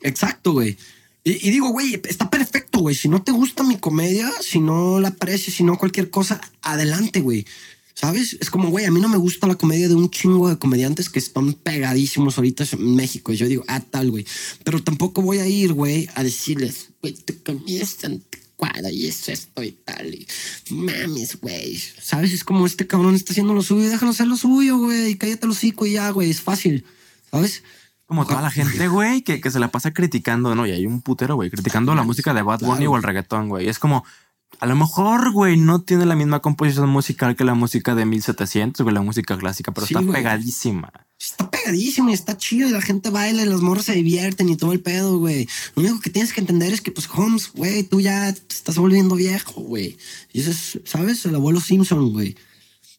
[0.00, 0.78] Exacto, güey.
[1.22, 2.94] Y, y digo, güey, está perfecto, güey.
[2.94, 7.20] Si no te gusta mi comedia, si no la aprecias, si no cualquier cosa, adelante,
[7.20, 7.46] güey.
[7.98, 8.36] ¿Sabes?
[8.40, 11.08] Es como, güey, a mí no me gusta la comedia de un chingo de comediantes
[11.08, 13.32] que están pegadísimos ahorita en México.
[13.32, 14.26] Y yo digo, ah, tal, güey.
[14.64, 19.30] Pero tampoco voy a ir, güey, a decirles, güey, tu comedia es anticuada y es
[19.30, 20.14] esto y tal.
[20.14, 20.26] Y
[20.68, 21.78] mames, güey.
[22.02, 22.34] ¿Sabes?
[22.34, 25.14] Es como este cabrón está haciendo lo suyo, déjalo hacer lo suyo, güey.
[25.16, 26.28] Cállate el hocico y ya, güey.
[26.28, 26.84] Es fácil.
[27.30, 27.62] ¿Sabes?
[28.04, 30.66] Como toda la gente, güey, que, que se la pasa criticando, ¿no?
[30.66, 32.92] Y hay un putero, güey, criticando la música de Bad Bunny Claro.
[32.92, 33.68] o el reggaetón, güey.
[33.68, 34.04] Es como,
[34.58, 38.82] a lo mejor, güey, no tiene la misma composición musical que la música de 1700,
[38.84, 40.16] güey, la música clásica, pero Sí, está güey.
[40.16, 40.92] pegadísima.
[41.18, 44.56] Está pegadísimo y está chido y la gente baila y los morros se divierten y
[44.56, 45.48] todo el pedo, güey.
[45.74, 48.76] Lo único que tienes que entender es que, pues, Holmes, güey, tú ya te estás
[48.76, 49.96] volviendo viejo, güey.
[50.32, 51.24] Y eso es, ¿sabes?
[51.26, 52.36] El abuelo Simpson, güey.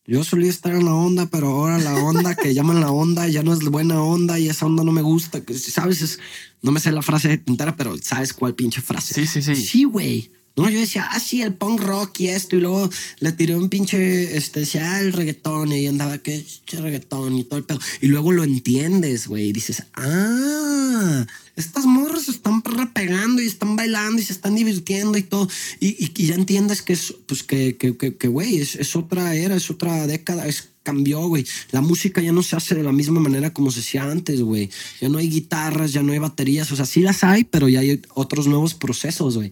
[0.05, 3.43] Yo solía estar en la onda, pero ahora la onda que llaman la onda ya
[3.43, 5.41] no es buena onda y esa onda no me gusta.
[5.53, 6.01] ¿Sabes?
[6.01, 6.19] Es-
[6.61, 9.13] no me sé la frase entera, pero ¿sabes cuál pinche frase?
[9.13, 9.55] Sí, sí, sí.
[9.55, 10.31] Sí, güey.
[10.57, 12.89] No, yo decía, ah, sí, el punk rock y esto, y luego
[13.19, 16.43] le tiré un pinche, este, decía, ah, el reggaetón, y andaba, que
[16.73, 17.79] reggaetón y todo el pedo.
[18.01, 23.75] Y luego lo entiendes, güey, y dices, ah, estas morras se están repegando y están
[23.75, 25.47] bailando y se están divirtiendo y todo.
[25.79, 28.95] Y, y- y ya entiendes que es, pues, que, que, que, que, güey, es, es
[28.95, 31.45] otra era, es otra década, es cambió, güey.
[31.71, 34.69] La música ya no se hace de la misma manera como se hacía antes, güey.
[35.01, 37.81] Ya no hay guitarras, ya no hay baterías, o sea, sí las hay, pero ya
[37.81, 39.51] hay otros nuevos procesos, güey.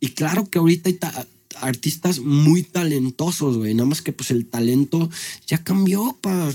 [0.00, 1.26] Y claro que ahorita hay ta-
[1.60, 3.74] artistas muy talentosos, güey.
[3.74, 5.08] Nada más que pues el talento
[5.46, 6.52] ya cambió, pa.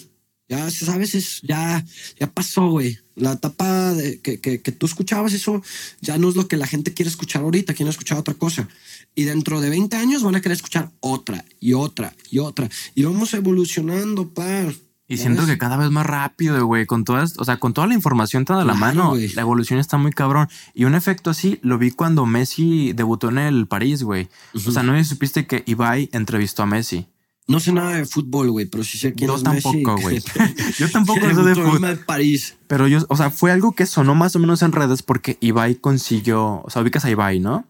[0.48, 1.86] Ya sabes, es, ya,
[2.20, 2.98] ya pasó, güey.
[3.16, 5.64] La etapa de, que, que, que tú escuchabas eso
[6.02, 8.68] ya no es lo que la gente quiere escuchar ahorita, quiere escuchar otra cosa.
[9.16, 12.70] Y dentro de 20 años van a querer escuchar otra y otra y otra.
[12.96, 14.74] Y vamos evolucionando, pa.
[15.12, 17.94] Y siento que cada vez más rápido, güey, con todas, o sea, con toda la
[17.94, 20.48] información tan a la Claro, mano, la evolución está muy cabrón.
[20.74, 24.30] Y un efecto así lo vi cuando Messi debutó en el París, güey.
[24.54, 27.08] O sea, no supiste que Ibai entrevistó a Messi.
[27.46, 29.84] No sé nada de fútbol, güey, pero sí sé quién Yo es Messi.
[29.84, 30.24] tampoco, güey.
[30.78, 32.00] Yo tampoco sé de fútbol.
[32.06, 32.56] París.
[32.68, 35.76] Pero yo, o sea, fue algo que sonó más o menos en redes porque Ibai
[35.76, 37.66] consiguió, o sea, ubicas a Ibai, ¿no?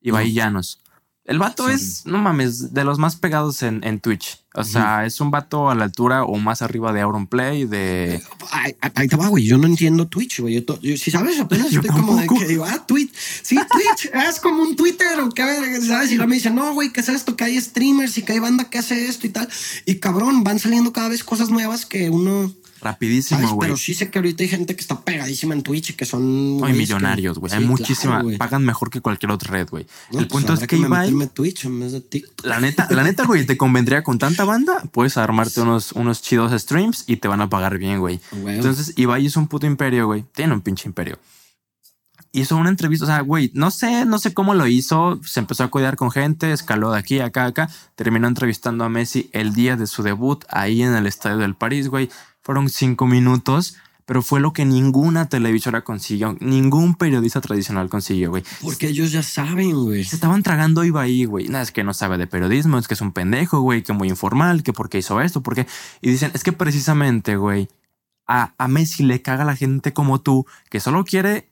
[0.00, 0.34] Ibai No.
[0.34, 0.80] Llanos.
[1.26, 4.38] El vato es, no mames, de los más pegados en, en Twitch.
[4.54, 8.22] O sea, es un vato a la altura o más arriba de Auronplay, de...
[8.50, 9.44] Ay, Ahí te va, güey.
[9.44, 10.64] Yo no entiendo Twitch, güey.
[10.64, 13.12] Yo, si sabes, apenas Yo estoy como de que digo, ah, Twitch.
[13.42, 15.42] Sí, Twitch es como un Twitter o qué,
[15.86, 16.12] ¿sabes?
[16.12, 17.36] Y luego me dicen, no, güey, ¿qué es esto?
[17.36, 19.48] Que hay streamers y que hay banda que hace esto y tal.
[19.84, 22.52] Y cabrón, van saliendo cada vez cosas nuevas que uno.
[22.86, 23.68] Rapidísimo, güey.
[23.68, 26.60] Pero sí sé que ahorita hay gente que está pegadísima en Twitch y que son.
[26.62, 27.50] Hay que- millonarios, güey.
[27.50, 28.22] Sí, Hay muchísima.
[28.38, 29.86] pagan mejor que cualquier otra red, güey.
[30.12, 32.46] No, el pues punto es que me Ibai, meterme Twitch en vez de TikTok.
[32.46, 36.52] la neta, la neta, güey, te convendría con tanta banda, puedes armarte unos, unos chidos
[36.60, 38.20] streams y te van a pagar bien, güey.
[38.32, 38.56] Güey.
[38.56, 40.24] Entonces, Ibai es un puto imperio, güey.
[40.34, 41.18] Tiene un pinche imperio.
[42.32, 45.64] hizo una entrevista, o sea, güey, no sé, no sé cómo lo hizo, se empezó
[45.64, 49.76] a cuidar con gente, escaló de aquí, acá, acá, terminó entrevistando a Messi el día
[49.76, 52.10] de su debut ahí en el estadio del París, güey.
[52.46, 58.44] Fueron cinco minutos, pero fue lo que ninguna televisora consiguió, ningún periodista tradicional consiguió, güey.
[58.62, 60.04] Porque ellos ya saben, güey.
[60.04, 61.48] Se estaban tragando iba ahí, güey.
[61.48, 64.08] Nada, es que no sabe de periodismo, es que es un pendejo, güey, que muy
[64.08, 65.66] informal, que por qué hizo esto, por qué.
[66.00, 67.68] Y dicen, es que precisamente, güey,
[68.28, 71.50] a, a Messi le caga la gente como tú, que solo quiere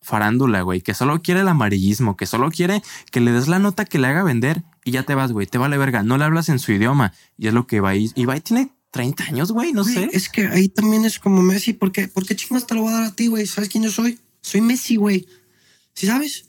[0.00, 2.82] farándula, güey, que solo quiere el amarillismo, que solo quiere
[3.12, 5.58] que le des la nota que le haga vender y ya te vas, güey, te
[5.58, 8.72] vale verga, no le hablas en su idioma y es lo que Ibai, Ibai tiene
[8.92, 10.10] 30 años, güey, no Güey, sé.
[10.12, 11.72] Es que ahí también es como Messi.
[11.72, 13.46] ¿Por qué, ¿Por qué chingas te lo voy a dar a ti, güey?
[13.46, 14.18] ¿Sabes quién yo soy?
[14.42, 15.26] Soy Messi, güey.
[15.94, 16.44] ¿Sí sabes?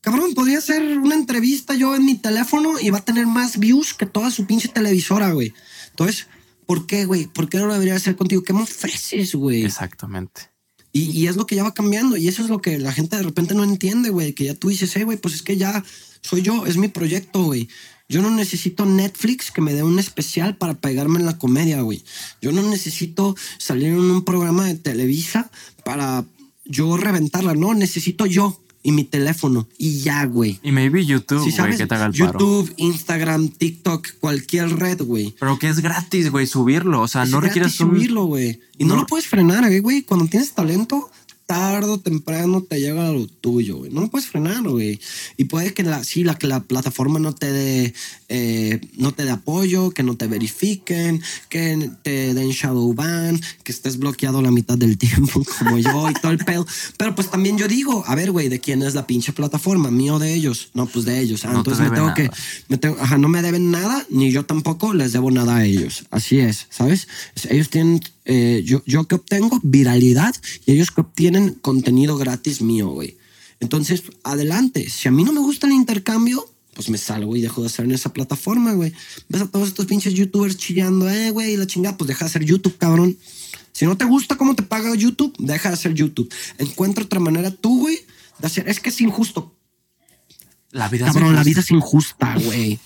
[0.00, 3.94] Cabrón, podría hacer una entrevista yo en mi teléfono y va a tener más views
[3.94, 5.52] que toda su pinche televisora, güey.
[5.90, 6.26] Entonces,
[6.66, 7.26] ¿por qué, güey?
[7.26, 8.42] ¿Por qué no lo debería hacer contigo?
[8.42, 9.64] ¿Qué me ofreces, güey?
[9.64, 10.50] Exactamente.
[10.92, 12.16] Y, y es lo que ya va cambiando.
[12.16, 14.32] Y eso es lo que la gente de repente no entiende, güey.
[14.32, 15.84] Que ya tú dices, hey, güey, pues es que ya
[16.22, 17.68] soy yo, es mi proyecto, güey.
[18.10, 22.02] Yo no necesito Netflix que me dé un especial para pegarme en la comedia, güey.
[22.42, 25.50] Yo no necesito salir en un programa de Televisa
[25.84, 26.24] para
[26.64, 27.54] yo reventarla.
[27.54, 29.68] No, necesito yo y mi teléfono.
[29.78, 30.58] Y ya, güey.
[30.62, 32.32] Y maybe YouTube, Sí, güey, sabes, que te haga el paro.
[32.32, 35.34] YouTube, Instagram, TikTok, cualquier red, güey.
[35.38, 37.02] Pero que es gratis, güey, subirlo.
[37.02, 38.58] O sea, Es no requieres subirlo, güey.
[38.78, 39.02] Y no, No.
[39.02, 40.02] lo puedes frenar, eh, güey.
[40.02, 41.10] Cuando tienes talento,
[41.50, 43.90] tarde o temprano te llega a lo tuyo, güey.
[43.90, 45.00] No lo puedes frenar, güey.
[45.36, 47.92] Y puede que la, sí, la, que la plataforma no te dé
[48.28, 53.72] eh, no te dé apoyo, que no te verifiquen, que te den shadow ban, que
[53.72, 56.64] estés bloqueado la mitad del tiempo, como yo y todo el pedo.
[56.96, 59.90] Pero pues también yo digo, a ver, güey, ¿de quién es la pinche plataforma?
[59.90, 60.70] ¿Mío de ellos?
[60.74, 61.44] No, pues de ellos.
[61.44, 62.14] Ah, No te entonces me debe tengo nada.
[62.14, 62.30] que
[62.68, 66.04] me tengo- ajá, no me deben nada, ni yo tampoco les debo nada a ellos.
[66.12, 67.08] Así es, ¿sabes?
[67.48, 70.34] Ellos tienen, eh, yo, yo que obtengo viralidad
[70.66, 73.16] y ellos que obtienen contenido gratis mío, güey.
[73.60, 74.88] Entonces, adelante.
[74.88, 76.44] Si a mí no me gusta el intercambio,
[76.74, 78.92] pues me salgo y dejo de hacer en esa plataforma, güey.
[79.28, 82.44] Ves a todos estos pinches youtubers chillando, eh, güey, la chingada, pues deja de hacer
[82.44, 83.16] YouTube, cabrón.
[83.72, 86.32] Si no te gusta cómo te paga YouTube, deja de hacer YouTube.
[86.58, 87.98] Encuentra otra manera tú, güey,
[88.38, 88.68] de hacer.
[88.68, 89.54] Es que es injusto.
[90.70, 91.50] La vida es Cabrón, la injusta.
[91.50, 92.78] vida es injusta, güey.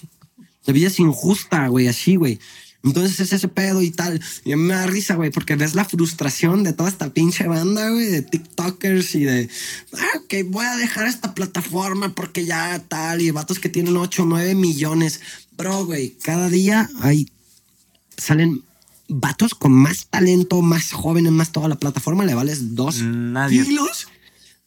[0.66, 2.39] La vida es injusta, güey, así, güey.
[2.85, 4.20] Entonces es ese pedo y tal.
[4.45, 7.47] Y a mí me da risa, güey, porque ves la frustración de toda esta pinche
[7.49, 9.49] banda, güey, de TikTokers y de,
[9.95, 14.22] ah, ok, voy a dejar esta plataforma porque ya tal, y vatos que tienen 8
[14.22, 15.20] o 9 millones.
[15.57, 17.28] Bro, güey, cada día hay,
[18.16, 18.62] salen
[19.09, 24.09] vatos con más talento, más jóvenes, más toda la plataforma, le vales dos Nadie- kilos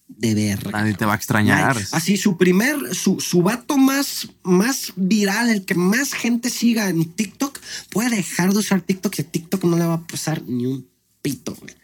[0.07, 0.71] de verga.
[0.71, 1.77] Nadie te va a extrañar.
[1.77, 6.89] Ay, Así su primer, su, su vato más, más viral, el que más gente siga
[6.89, 10.41] en TikTok, puede dejar de usar TikTok y a TikTok no le va a pasar
[10.43, 10.87] ni un
[11.21, 11.55] pito.
[11.55, 11.75] güey.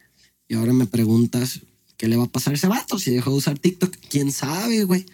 [0.47, 1.61] Y ahora me preguntas,
[1.97, 3.95] ¿qué le va a pasar a ese vato si dejó de usar TikTok?
[4.09, 5.05] ¿Quién sabe, güey?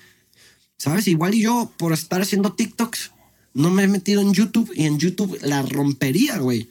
[0.78, 1.07] ¿Sabes?
[1.07, 3.12] Igual y yo, por estar haciendo TikToks,
[3.53, 6.70] no me he metido en YouTube y en YouTube la rompería, güey.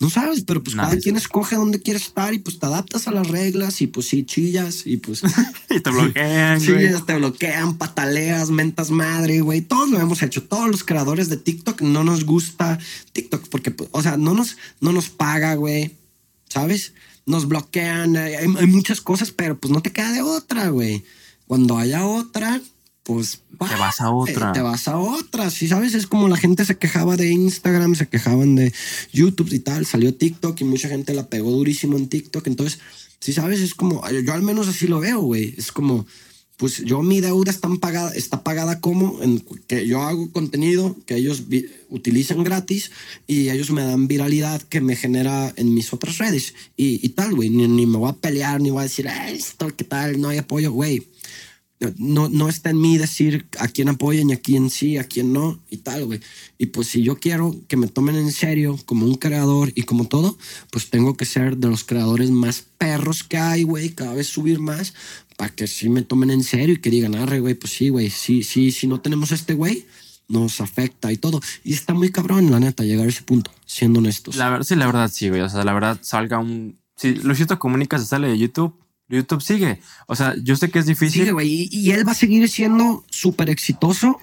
[0.00, 1.22] No sabes, pero pues Nadie cada quien sabe.
[1.22, 4.86] escoge dónde quiere estar y pues te adaptas a las reglas y pues sí chillas
[4.86, 5.22] y pues
[5.70, 7.02] y te bloquean, güey.
[7.04, 9.60] te bloquean, pataleas, mentas madre, güey.
[9.60, 10.44] Todos lo hemos hecho.
[10.44, 12.78] Todos los creadores de TikTok no nos gusta
[13.12, 15.96] TikTok porque, pues, o sea, no nos, no nos paga, güey.
[16.48, 16.92] ¿Sabes?
[17.26, 18.16] Nos bloquean.
[18.16, 21.04] Hay, hay muchas cosas, pero pues no te queda de otra, güey.
[21.48, 22.60] Cuando haya otra,
[23.08, 24.50] pues Te vas a otra.
[24.50, 25.48] eh, Te vas a otra.
[25.50, 28.70] Sí, sabes, es como la gente se quejaba de Instagram, se quejaban de
[29.14, 29.86] YouTube y tal.
[29.86, 32.46] Salió TikTok y mucha gente la pegó durísimo en TikTok.
[32.46, 32.80] Entonces,
[33.18, 35.54] sí, sabes, es como, yo, al menos así lo veo, güey.
[35.56, 36.06] Es como,
[36.58, 41.14] pues yo mi deuda está pagada, está pagada como en que yo hago contenido que
[41.16, 41.44] ellos
[41.88, 42.90] utilizan gratis
[43.26, 47.34] y ellos me dan viralidad que me genera en mis otras redes y, y tal,
[47.34, 47.48] güey.
[47.48, 50.20] Ni, ni me voy a pelear, ni voy a decir, "Ah, esto, ¿qué tal?
[50.20, 51.08] No hay apoyo, güey
[51.96, 55.32] no, no está en mí decir a quién apoyen y a quién sí, a quién
[55.32, 56.20] no y tal, güey.
[56.58, 60.06] Y pues si yo quiero que me tomen en serio como un creador y como
[60.06, 60.36] todo,
[60.70, 64.58] pues tengo que ser de los creadores más perros que hay, güey, cada vez subir
[64.58, 64.94] más
[65.36, 68.10] para que sí me tomen en serio y que digan, arre, güey, pues sí, güey,
[68.10, 69.86] sí, sí, si no tenemos este güey,
[70.26, 71.40] nos afecta y todo.
[71.62, 74.34] Y está muy cabrón, la neta, llegar a ese punto, siendo honestos.
[74.34, 75.40] La sí, la verdad, sí, güey.
[75.42, 76.78] O sea, la verdad, salga un.
[76.96, 78.74] Si Luisito Comunica se sale de YouTube,
[79.08, 79.80] YouTube sigue.
[80.06, 81.24] O sea, yo sé que es difícil.
[81.26, 81.48] Sí, güey.
[81.48, 84.18] Y, y él va a seguir siendo súper exitoso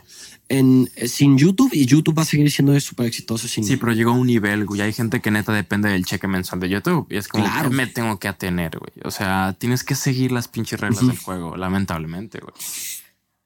[0.48, 3.94] en, eh, sin YouTube y YouTube va a seguir siendo súper exitoso sin Sí, pero
[3.94, 4.82] llegó a un nivel, güey.
[4.82, 7.08] Hay gente que neta depende del cheque mensual de YouTube.
[7.10, 7.72] Y es como, Claro.
[7.72, 8.92] me tengo que atener, güey?
[9.04, 12.54] O sea, tienes que seguir las pinches reglas del juego, lamentablemente, güey.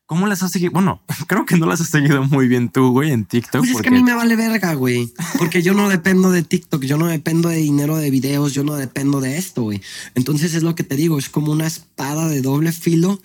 [0.09, 0.71] ¿Cómo las has seguido?
[0.71, 3.61] Bueno, creo que no las has seguido muy bien tú, güey, en TikTok.
[3.61, 5.13] Pues es que a mí me vale verga, güey.
[5.37, 8.73] Porque yo no dependo de TikTok, yo no dependo de dinero de videos, yo no
[8.75, 9.83] dependo de esto, güey.
[10.15, 13.21] Entonces es lo que te digo, es como una espada de doble filo.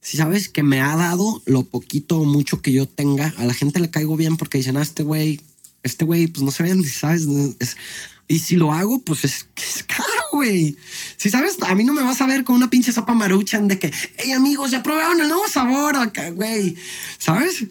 [0.00, 3.52] Si sabes que me ha dado lo poquito o mucho que yo tenga, a la
[3.52, 5.38] gente le caigo bien porque dicen, ah, este güey,
[5.82, 7.26] este güey, pues no se vende, ¿sabes?
[7.60, 7.76] Es-
[8.26, 10.02] y si lo hago, pues es, es caro,
[10.32, 10.76] güey.
[11.16, 13.78] Si sabes, a mí no me vas a ver con una pinche sopa maruchan de
[13.78, 16.76] que, hey amigos, ya probaron el nuevo sabor acá, güey.
[17.18, 17.64] ¿Sabes?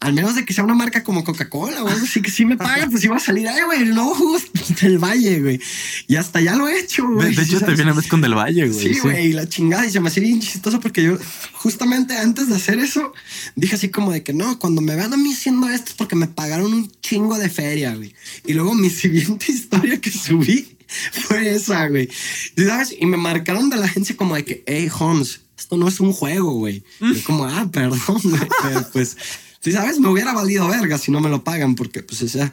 [0.00, 2.58] Al menos de que sea una marca como Coca-Cola o algo así que sí me
[2.58, 4.38] pagan, pues iba a salir, ay, güey, el nuevo jugo
[4.82, 5.60] del Valle, güey.
[6.06, 7.34] Y hasta ya lo he hecho, güey.
[7.34, 8.94] de hecho, te viene a vez con Del Valle, güey.
[8.94, 9.86] Sí, güey, la chingada.
[9.86, 11.16] Y se me hacía bien chistoso porque yo,
[11.54, 13.14] justamente antes de hacer eso,
[13.56, 16.16] dije así como de que no, cuando me vean a mí haciendo esto es porque
[16.16, 18.14] me pagaron un chingo de feria, güey.
[18.44, 20.73] Y luego mi siguiente historia que subí
[21.12, 22.08] fue esa, güey.
[22.56, 22.94] ¿Sí ¿Sabes?
[22.98, 26.12] Y me marcaron de la agencia como de que, hey, Holmes, esto no es un
[26.12, 26.82] juego, güey.
[27.00, 28.42] Y como, ah, perdón, güey.
[28.62, 29.16] Pero pues,
[29.60, 32.52] si sabes, me hubiera valido verga si no me lo pagan, porque pues, o sea.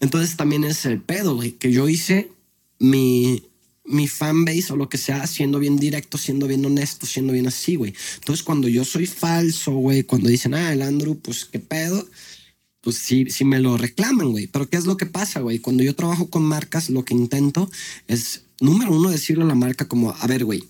[0.00, 2.30] Entonces también es el pedo, güey, que yo hice
[2.78, 3.42] mi,
[3.84, 7.74] mi fanbase o lo que sea, siendo bien directo, siendo bien honesto, siendo bien así,
[7.74, 7.94] güey.
[8.16, 12.06] Entonces, cuando yo soy falso, güey, cuando dicen, ah, el Andrew, pues qué pedo,
[12.88, 14.46] pues sí, sí me lo reclaman, güey.
[14.46, 15.58] Pero ¿qué es lo que pasa, güey?
[15.58, 17.70] Cuando yo trabajo con marcas, lo que intento
[18.06, 20.64] es, número uno, decirle a la marca como, a ver, güey,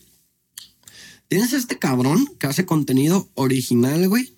[1.28, 4.32] tienes este cabrón que hace contenido original, güey,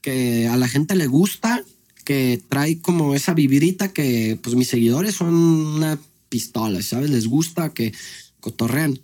[0.00, 1.62] que a la gente le gusta,
[2.04, 7.10] que trae como esa vivirita que, pues mis seguidores son una pistola, ¿sabes?
[7.10, 7.94] Les gusta que
[8.40, 8.98] cotorrean.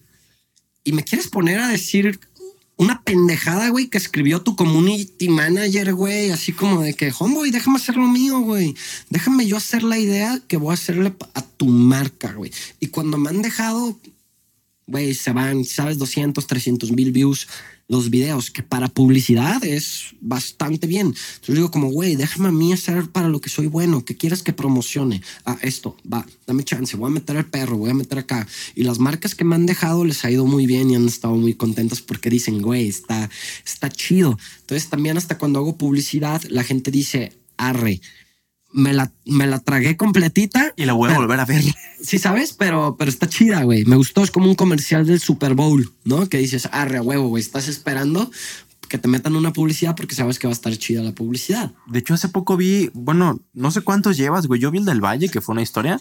[0.82, 2.18] Y me quieres poner a decir
[2.82, 7.76] una pendejada, güey, que escribió tu community manager, güey, así como de que, homeboy, déjame
[7.76, 8.74] hacer lo mío, güey.
[9.10, 12.52] Déjame yo hacer la idea que voy a hacerle a tu marca, güey.
[12.80, 13.98] Y cuando me han dejado,
[14.86, 17.48] güey, se van, sabes, 200, 300 mil views
[17.92, 21.08] los videos, que para publicidad es bastante bien.
[21.08, 24.42] Entonces digo como, güey, déjame a mí hacer para lo que soy bueno, que quieras
[24.42, 25.20] que promocione.
[25.44, 28.48] Ah, esto, va, dame chance, voy a meter el perro, voy a meter acá.
[28.74, 31.34] Y las marcas que me han dejado les ha ido muy bien y han estado
[31.34, 33.28] muy contentas porque dicen, güey, está,
[33.62, 34.38] está chido.
[34.60, 38.00] Entonces también hasta cuando hago publicidad, la gente dice, arre.
[38.72, 41.62] Me la, me la tragué completita Y la voy a volver a ver.
[42.02, 43.84] Sí, sabes, pero, pero está chida, güey.
[43.84, 44.24] Me gustó.
[44.24, 46.28] Es como un comercial del Super Bowl, ¿no?
[46.28, 47.40] Que dices, arre, huevo, güey.
[47.40, 48.28] Estás esperando
[48.92, 51.72] que te metan una publicidad porque sabes que va a estar chida la publicidad.
[51.86, 54.60] De hecho, hace poco vi, bueno, no sé cuántos llevas, güey.
[54.60, 55.98] Yo vi el del Valle, que fue una historia,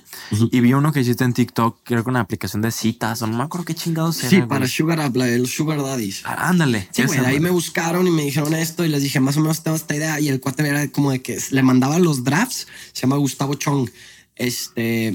[0.52, 3.38] y vi uno que hiciste en TikTok, creo que una aplicación de citas, o no
[3.38, 4.30] me acuerdo qué chingados era.
[4.30, 4.48] Sí, güey.
[4.50, 6.22] para Sugar la- el Sugar Daddies.
[6.26, 6.90] Ah, Ándale.
[6.92, 9.64] Sí, güey, ahí me buscaron y me dijeron esto y les dije, más o menos
[9.64, 10.20] tengo esta idea.
[10.20, 13.90] Y el cuate era como de que le mandaba los drafts, se llama Gustavo Chong.
[14.36, 15.14] Este,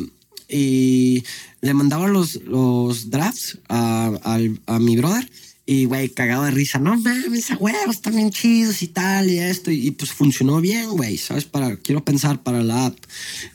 [0.48, 1.24] y
[1.61, 4.12] le mandaba los, los drafts a,
[4.66, 5.31] a mi brother.
[5.68, 6.78] Y, güey, cagado de risa.
[6.78, 9.72] No mames, a huevos, bien chidos y tal y esto.
[9.72, 11.44] Y, y, pues funcionó bien, güey, ¿sabes?
[11.44, 12.97] Para, quiero pensar para la app.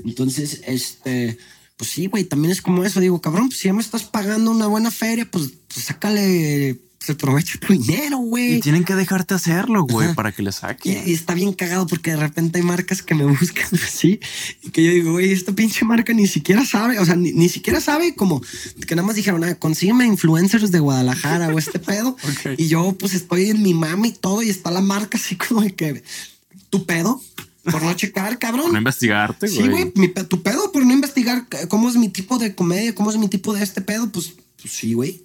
[0.03, 1.37] Entonces, este,
[1.77, 2.99] pues sí, güey, también es como eso.
[2.99, 7.13] Digo, cabrón, pues si ya me estás pagando una buena feria, pues, pues sácale, se
[7.13, 8.57] aprovecha tu dinero, güey.
[8.57, 10.15] Y tienen que dejarte hacerlo, güey, Ajá.
[10.15, 11.03] para que le Y, saque.
[11.07, 14.19] y está bien cagado porque de repente hay marcas que me buscan así
[14.61, 17.49] y que yo digo, güey, esta pinche marca ni siquiera sabe, o sea, ni, ni
[17.49, 18.39] siquiera sabe como
[18.87, 22.15] que nada más dijeron, ah, consígueme influencers de Guadalajara o este pedo.
[22.23, 22.53] Ok.
[22.59, 25.61] Y yo pues estoy en mi mami y todo y está la marca así como
[25.61, 26.03] de que
[26.69, 27.19] tu pedo
[27.63, 28.71] por no checar, cabrón.
[28.71, 29.69] No investigarte, Sí, güey.
[29.69, 33.17] güey, mi tu pedo por no investigar cómo es mi tipo de comedia, cómo es
[33.17, 35.23] mi tipo de este pedo, pues, pues sí, güey.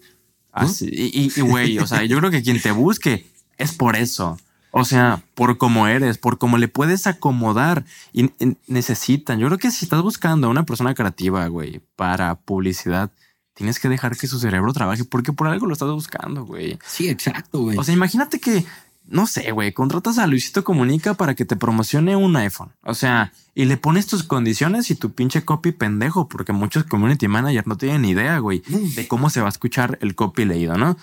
[0.81, 3.27] Y, güey, o sea, yo creo que quien te busque
[3.59, 4.39] es por eso.
[4.71, 9.39] O sea, por cómo eres, por cómo le puedes acomodar y, y necesitan.
[9.39, 13.11] Yo creo que si estás buscando a una persona creativa, güey, para publicidad,
[13.55, 16.79] tienes que dejar que su cerebro trabaje porque por algo lo estás buscando, güey.
[16.87, 17.79] Sí, exacto, güey.
[17.79, 18.67] O sea, imagínate que,
[19.09, 22.73] no sé, güey, contratas a Luisito Comunica para que te promocione un iPhone.
[22.83, 27.29] O sea, y le pones tus condiciones y tu pinche copy pendejo, porque muchos community
[27.29, 30.97] managers no tienen idea, güey, de cómo se va a escuchar el copy leído, ¿no?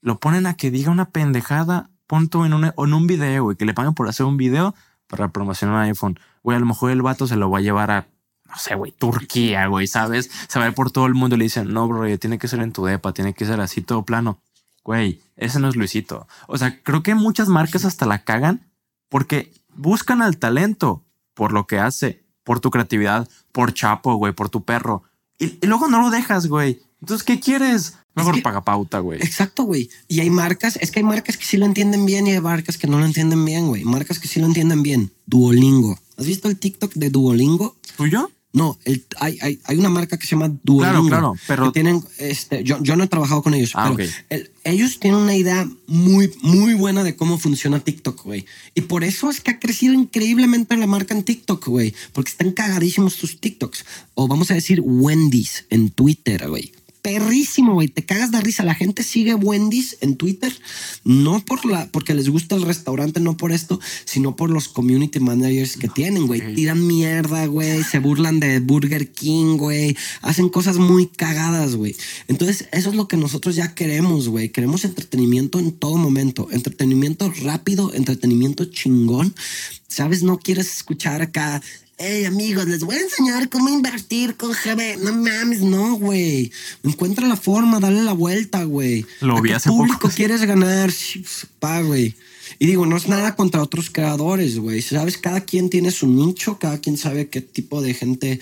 [0.00, 3.64] Lo ponen a que diga una pendejada, punto en un, en un video, güey, que
[3.64, 4.74] le pagan por hacer un video
[5.06, 6.20] para promocionar un iPhone.
[6.42, 8.08] Güey, a lo mejor el vato se lo va a llevar a,
[8.48, 10.30] no sé, güey, Turquía, güey, ¿sabes?
[10.48, 12.48] Se va a ir por todo el mundo y le dicen, no, bro, tiene que
[12.48, 14.40] ser en tu depa, tiene que ser así todo plano.
[14.88, 16.26] Güey, ese no es Luisito.
[16.46, 18.66] O sea, creo que muchas marcas hasta la cagan
[19.10, 21.04] porque buscan al talento
[21.34, 25.02] por lo que hace, por tu creatividad, por Chapo, güey, por tu perro.
[25.38, 26.80] Y, y luego no lo dejas, güey.
[27.02, 27.98] Entonces, ¿qué quieres?
[28.14, 29.20] Mejor que- paga pauta, güey.
[29.20, 29.90] Exacto, güey.
[30.08, 32.78] Y hay marcas, es que hay marcas que sí lo entienden bien y hay marcas
[32.78, 33.84] que no lo entienden bien, güey.
[33.84, 35.12] Marcas que sí lo entienden bien.
[35.26, 35.98] Duolingo.
[36.16, 37.76] ¿Has visto el TikTok de Duolingo?
[37.98, 38.30] ¿Tuyo?
[38.52, 41.08] No, el- hay, hay, hay una marca que se llama Duolingo.
[41.08, 44.50] Claro, claro, pero- tienen, este, yo, yo no he trabajado con ellos, Ah, pero el-
[44.64, 48.46] ellos tienen una idea muy, muy buena de cómo funciona TikTok, güey.
[48.74, 51.94] Y por eso es que ha crecido increíblemente la marca en TikTok, güey.
[52.12, 53.84] Porque están cagadísimos tus TikToks.
[54.14, 56.72] O vamos a decir Wendy's en Twitter, güey.
[57.02, 57.88] Perrísimo, güey.
[57.88, 58.64] Te cagas de risa.
[58.64, 60.52] La gente sigue Wendy's en Twitter,
[61.04, 65.20] no por la, porque les gusta el restaurante, no por esto, sino por los community
[65.20, 66.54] managers que tienen, güey.
[66.54, 67.84] Tiran mierda, güey.
[67.84, 69.96] Se burlan de Burger King, güey.
[70.22, 71.96] Hacen cosas muy cagadas, güey.
[72.26, 74.50] Entonces, eso es lo que nosotros ya queremos, güey.
[74.50, 76.48] Queremos entretenimiento en todo momento.
[76.50, 79.34] Entretenimiento rápido, entretenimiento chingón.
[79.86, 80.22] ¿Sabes?
[80.22, 81.62] No quieres escuchar acá.
[82.00, 84.98] Hey amigos, les voy a enseñar cómo invertir con GB.
[85.02, 86.52] No mames, no, güey.
[86.84, 89.04] Encuentra la forma, dale la vuelta, güey.
[89.20, 90.14] Lo ¿A vi hace público poco.
[90.16, 90.92] quieres ganar?
[91.58, 92.14] Pa, güey.
[92.60, 94.80] Y digo, no es nada contra otros creadores, güey.
[94.80, 98.38] Sabes, cada quien tiene su nicho, cada quien sabe qué tipo de gente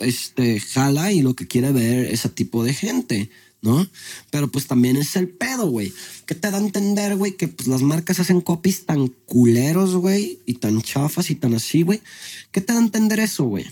[0.00, 3.28] este, jala y lo que quiere ver ese tipo de gente,
[3.60, 3.86] ¿no?
[4.30, 5.92] Pero pues también es el pedo, güey.
[6.26, 7.36] ¿Qué te da a entender, güey?
[7.36, 11.82] Que pues las marcas hacen copies tan culeros, güey, y tan chafas y tan así,
[11.82, 12.00] güey.
[12.50, 13.66] ¿Qué te da a entender eso, güey?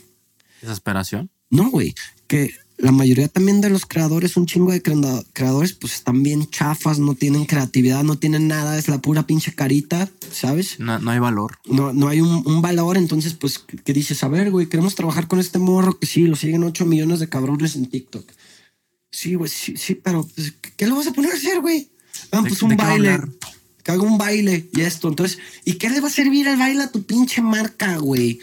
[0.60, 1.30] Desesperación.
[1.50, 1.94] No, güey.
[2.26, 6.48] Que la mayoría también de los creadores, un chingo de crea- creadores, pues están bien
[6.50, 10.80] chafas, no tienen creatividad, no tienen nada, es la pura pinche carita, ¿sabes?
[10.80, 11.58] No, no hay valor.
[11.66, 15.28] No, no hay un, un valor, entonces, pues, que dices, a ver, güey, queremos trabajar
[15.28, 18.24] con este morro que sí, lo siguen 8 millones de cabrones en TikTok.
[19.12, 21.88] Sí, güey, sí, sí, pero, pues, ¿qué- ¿qué le vas a poner a hacer, güey?
[22.32, 23.20] Ah, ¿De- pues un baile.
[23.84, 25.08] Que haga un baile y esto.
[25.08, 28.38] Entonces, ¿y qué le va a servir el baile a tu pinche marca, güey?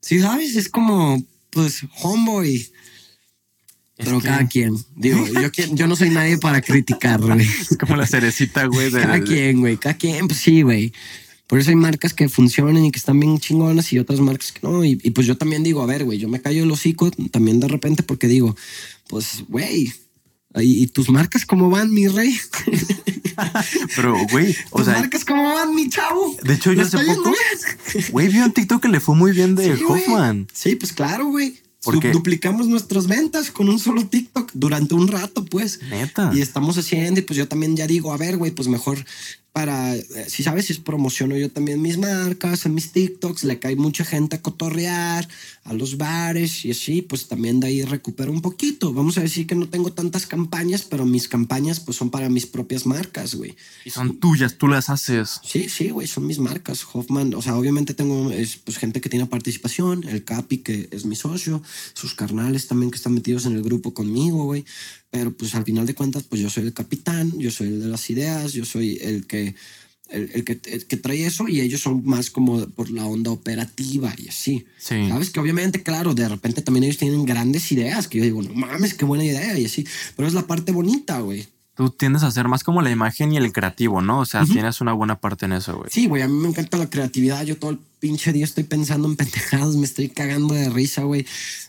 [0.00, 2.68] Sí, sabes, es como, pues, homeboy.
[3.96, 4.76] Pero que- cada quien.
[4.96, 7.40] Digo, yo, yo no soy nadie para criticar, güey.
[7.46, 8.90] Es como la cerecita, güey.
[8.90, 9.76] de- Cada quien, güey.
[9.76, 10.92] Cada quien, pues sí, güey.
[11.46, 14.60] Por eso hay marcas que funcionan y que están bien chingonas y otras marcas que
[14.62, 14.84] no.
[14.84, 17.58] Y, y pues yo también digo, a ver, güey, yo me callo el hocico también
[17.58, 18.54] de repente porque digo,
[19.08, 19.90] pues, güey,
[20.56, 22.36] ¿y, tus marcas cómo van, mi rey?
[23.96, 26.36] Pero, güey, o ¿Tus sea, marcas cómo van, mi chavo?
[26.42, 27.32] de hecho, yo ¿Le hace poco,
[28.10, 29.82] güey, vi un TikTok que le fue muy bien de Sí.
[29.86, 30.48] Hoffman.
[30.52, 31.56] Sí, pues claro, güey.
[31.84, 35.80] Porque- Duplicamos nuestras ventas con un solo TikTok durante un rato, pues.
[35.88, 36.32] Neta.
[36.34, 39.04] Y estamos haciendo, y pues yo también ya digo, a ver, güey, pues mejor
[39.58, 43.58] para, eh, si sabes, si es promociono yo también mis marcas, en mis TikToks, le
[43.58, 45.26] cae mucha gente a cotorrear,
[45.64, 48.92] a los bares y así, pues también de ahí recupero un poquito.
[48.92, 52.46] Vamos a decir que no tengo tantas campañas, pero mis campañas pues son para mis
[52.46, 53.56] propias marcas, güey.
[53.84, 55.40] Y son tuyas, tú las haces.
[55.42, 56.86] Sí, sí, güey, son mis marcas.
[56.92, 61.04] Hoffman, o sea, obviamente tengo es, pues, gente que tiene participación, el Capi, que es
[61.04, 61.64] mi socio,
[61.94, 64.64] sus carnales también que están metidos en el grupo conmigo, güey.
[65.10, 67.88] Pero pues al final de cuentas, pues yo soy el capitán, yo soy el de
[67.88, 69.54] las ideas, yo soy el que,
[70.10, 73.30] el, el que, el que trae eso y ellos son más como por la onda
[73.30, 74.66] operativa y así.
[74.78, 75.08] Sí.
[75.08, 78.52] Sabes que obviamente, claro, de repente también ellos tienen grandes ideas que yo digo, no
[78.52, 79.86] mames, qué buena idea y así.
[80.14, 81.46] Pero es la parte bonita, güey.
[81.78, 84.18] Tú tiendes a ser más como la imagen y el creativo, ¿no?
[84.18, 85.88] O sea, tienes una buena parte en eso, güey.
[85.92, 87.44] Sí, güey, a mí me encanta la creatividad.
[87.44, 91.24] Yo todo el pinche día estoy pensando en pendejadas, me estoy cagando de risa, güey.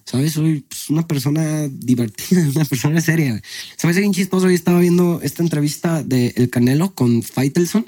[0.06, 0.34] ¿Sabes?
[0.34, 3.34] Soy pues, una persona divertida, una persona seria.
[3.34, 3.44] güey.
[3.78, 3.98] ¿Sabes?
[3.98, 4.48] Es bien chistoso.
[4.48, 7.88] Hoy estaba viendo esta entrevista de El Canelo con Faitelson,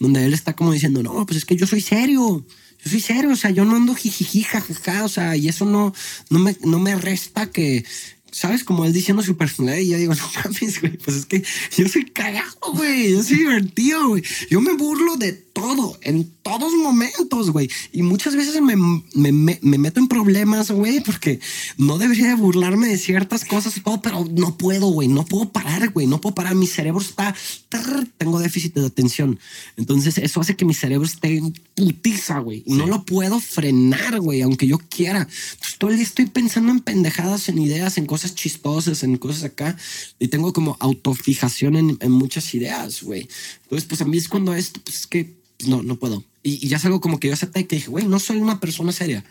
[0.00, 2.44] donde él está como diciendo, no, pues es que yo soy serio.
[2.84, 5.94] Yo soy serio, o sea, yo no ando jijiji, jajaja, o sea, y eso no,
[6.28, 7.84] no, me, no me resta que,
[8.32, 8.64] ¿sabes?
[8.64, 11.44] Como él diciendo su personalidad y yo digo, no mames, güey, pues es que
[11.76, 14.24] yo soy cagado, güey, yo soy divertido, güey.
[14.50, 17.68] Yo me burlo de todo, en todos momentos, güey.
[17.92, 21.40] Y muchas veces me, me, me- me meto en problemas, güey, porque
[21.76, 25.50] no debería de burlarme de ciertas cosas y todo, pero no puedo, güey, no puedo
[25.50, 26.54] parar, güey, no puedo parar.
[26.54, 27.34] Mi cerebro está,
[27.68, 29.38] trrr, tengo déficit de atención.
[29.76, 32.62] Entonces eso hace que mi cerebro esté en putiza, güey.
[32.66, 35.26] Y no lo puedo frenar, güey, aunque yo quiera.
[35.58, 39.44] Pues todo el día estoy pensando en pendejadas, en ideas, en cosas chistosas, en cosas
[39.44, 39.76] acá.
[40.18, 43.28] Y tengo como autofijación en, en muchas ideas, güey.
[43.72, 46.22] Entonces, pues a mí es cuando esto, pues es que pues, no, no puedo.
[46.42, 48.60] Y, y ya es algo como que yo acepté que dije, güey, no soy una
[48.60, 49.24] persona seria.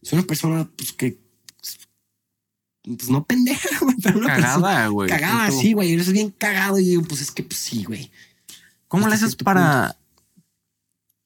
[0.00, 1.18] Soy una persona, pues que.
[2.84, 5.10] Pues no pendeja, güey, pero una persona Cagada, güey.
[5.10, 5.92] Cagada, sí, güey.
[5.92, 6.78] Eres bien cagado.
[6.78, 8.10] Y digo, pues es que, pues sí, güey.
[8.88, 9.98] ¿Cómo le haces para,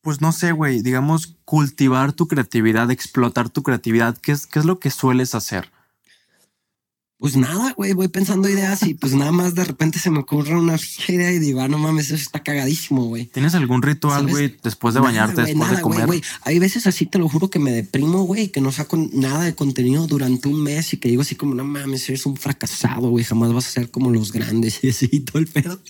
[0.00, 4.18] pues no sé, güey, digamos, cultivar tu creatividad, explotar tu creatividad?
[4.18, 5.70] ¿Qué es, qué es lo que sueles hacer?
[7.18, 10.54] Pues nada, güey, voy pensando ideas y pues nada más de repente se me ocurre
[10.54, 10.76] una
[11.08, 13.24] idea y digo, ah, no mames, eso está cagadísimo, güey.
[13.24, 16.06] ¿Tienes algún ritual, güey, después de Nada, bañarte, güey, después de nada, comer?
[16.06, 16.22] güey.
[16.42, 19.54] Hay veces así, te lo juro, que me deprimo, güey, que no saco nada de
[19.54, 23.24] contenido durante un mes y que digo así como, no mames, eres un fracasado, güey,
[23.24, 25.80] jamás vas a ser como los grandes y así, todo el pedo.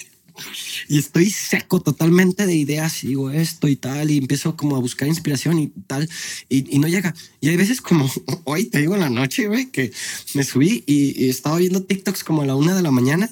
[0.89, 4.81] Y estoy seco totalmente de ideas y digo esto y tal y empiezo como a
[4.81, 6.09] buscar inspiración y tal
[6.49, 7.15] y, y no llega.
[7.41, 8.11] Y hay veces como
[8.45, 9.93] hoy te digo en la noche, güey, que
[10.35, 13.31] me subí y, y estaba viendo TikToks como a la una de la mañana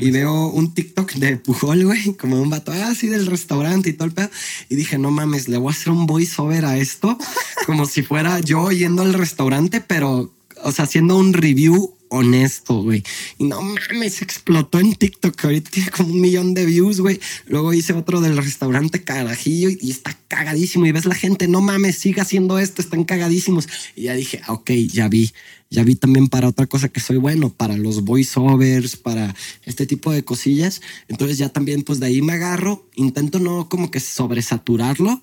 [0.00, 4.06] y veo un TikTok de Pujol, güey, como un vato así del restaurante y todo
[4.06, 4.30] el pedo.
[4.68, 7.18] Y dije, no mames, le voy a hacer un voiceover a esto
[7.66, 13.02] como si fuera yo yendo al restaurante, pero, o sea, haciendo un review honesto, güey.
[13.38, 15.44] Y no mames, explotó en TikTok.
[15.44, 17.20] Ahorita tiene como un millón de views, güey.
[17.46, 20.86] Luego hice otro del restaurante Carajillo y está cagadísimo.
[20.86, 23.68] Y ves la gente, no mames, siga haciendo esto, están cagadísimos.
[23.94, 25.32] Y ya dije, ah, ok, ya vi.
[25.68, 29.34] Ya vi también para otra cosa que soy bueno, para los voiceovers, para
[29.64, 30.80] este tipo de cosillas.
[31.08, 32.88] Entonces ya también, pues de ahí me agarro.
[32.94, 35.22] Intento no como que sobresaturarlo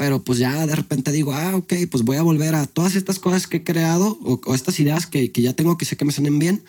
[0.00, 3.18] pero pues ya de repente digo, ah, ok, pues voy a volver a todas estas
[3.18, 6.06] cosas que he creado o, o estas ideas que, que, ya tengo que sé que
[6.06, 6.62] me suenen bien,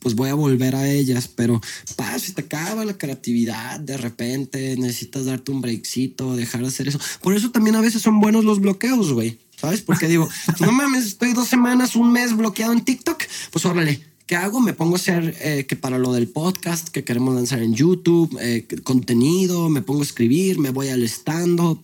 [0.00, 1.60] pues voy a volver a ellas, pero
[1.96, 6.88] pa, si te acaba la creatividad de repente, necesitas darte un breakcito, dejar de hacer
[6.88, 6.98] eso.
[7.20, 9.82] Por eso también a veces son buenos los bloqueos, güey, ¿sabes?
[9.82, 10.26] Porque digo,
[10.60, 14.60] no mames, estoy dos semanas, un mes bloqueado en TikTok, pues órale, ¿qué hago?
[14.60, 18.34] Me pongo a hacer eh, que para lo del podcast que queremos lanzar en YouTube,
[18.40, 21.80] eh, contenido, me pongo a escribir, me voy al stand-up.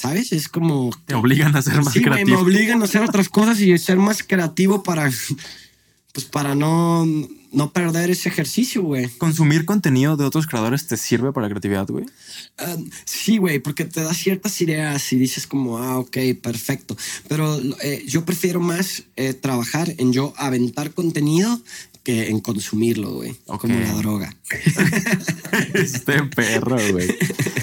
[0.00, 0.32] ¿Sabes?
[0.32, 0.90] Es como...
[1.04, 2.38] Te obligan a ser más sí, creativo.
[2.38, 5.10] Me obligan a hacer otras cosas y ser más creativo para...
[6.12, 7.06] Pues para no,
[7.52, 9.08] no perder ese ejercicio, güey.
[9.18, 12.06] ¿Consumir contenido de otros creadores te sirve para la creatividad, güey?
[12.58, 16.96] Uh, sí, güey, porque te da ciertas ideas y dices como, ah, ok, perfecto.
[17.28, 21.60] Pero eh, yo prefiero más eh, trabajar en yo aventar contenido
[22.02, 23.36] que en consumirlo, güey.
[23.46, 23.70] Okay.
[23.70, 24.36] Como la droga.
[25.74, 27.08] este perro, güey.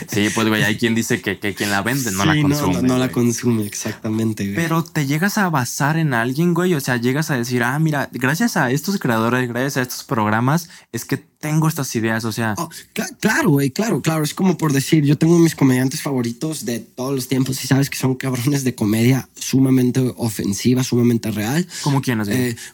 [0.07, 2.73] Sí, pues, güey, hay quien dice que, que quien la vende no sí, la consume.
[2.75, 4.55] No, no, no la consume, exactamente, güey.
[4.55, 6.73] Pero te llegas a basar en alguien, güey.
[6.73, 10.69] O sea, llegas a decir, ah, mira, gracias a estos creadores, gracias a estos programas,
[10.91, 12.25] es que tengo estas ideas.
[12.25, 14.23] O sea, oh, cl claro, güey, claro, claro.
[14.23, 17.89] Es como por decir, yo tengo mis comediantes favoritos de todos los tiempos y sabes
[17.89, 21.67] que son cabrones de comedia sumamente ofensiva, sumamente real.
[21.83, 22.29] ¿Cómo quiénes,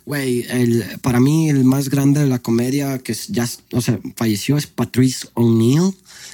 [0.06, 0.42] güey?
[0.42, 4.58] Eh, el para mí, el más grande de la comedia que ya, o sea, falleció
[4.58, 5.94] es Patrice O'Neill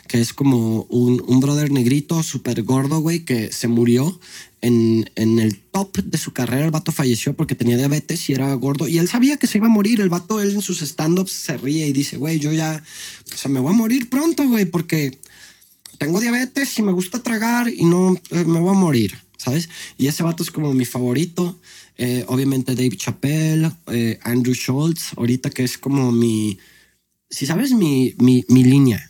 [0.10, 4.19] que es como un, un brother negrito súper gordo, güey, que se murió
[4.61, 6.65] en, en, el top de su carrera.
[6.65, 8.88] El vato falleció porque tenía diabetes y era gordo.
[8.88, 10.02] Y él sabía que se iba a morir.
[10.02, 12.84] El vato, él en sus stand-ups se ríe y dice, güey, yo ya,
[13.48, 15.18] me voy a morir pronto, güey, porque
[15.98, 19.69] tengo diabetes y me gusta tragar y no, eh, me voy a morir, ¿sabes?
[19.98, 21.60] Y ese vato es como mi favorito.
[21.98, 26.57] Eh, obviamente Dave Chappelle, eh, Andrew Schultz, ahorita que es como mi,
[27.30, 29.09] si sabes, mi, mi, mi línea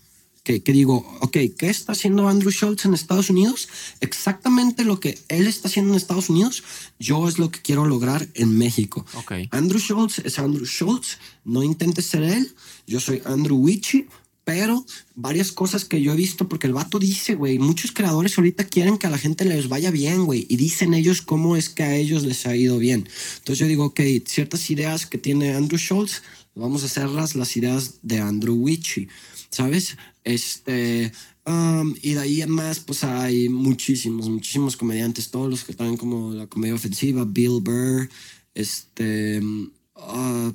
[0.50, 3.70] que, que, digo, ok, ¿qué está haciendo Andrew Schultz en Estados Unidos?
[4.00, 6.64] Exactamente lo que él está haciendo en Estados Unidos,
[6.98, 9.06] yo es lo que quiero lograr en México.
[9.14, 9.48] Okay.
[9.52, 12.52] Andrew Schultz es Andrew Schultz, no intentes ser él,
[12.88, 14.08] yo soy Andrew Wichi,
[14.44, 18.64] pero varias cosas que yo he visto, porque el vato dice, güey, muchos creadores ahorita
[18.64, 21.84] quieren que a la gente les vaya bien, güey, y dicen ellos cómo es que
[21.84, 23.08] a ellos les ha ido bien.
[23.38, 26.24] Entonces yo digo, ok, ciertas ideas que tiene Andrew Schultz,
[26.56, 29.10] vamos a hacerlas las ideas de Andrew Wichi.
[29.50, 29.98] ¿sabes?
[30.30, 31.12] Este,
[31.48, 35.98] um, y de ahí en más, pues hay muchísimos, muchísimos comediantes, todos los que están
[35.98, 38.08] como la comedia ofensiva, Bill Burr,
[38.54, 40.54] este, uh,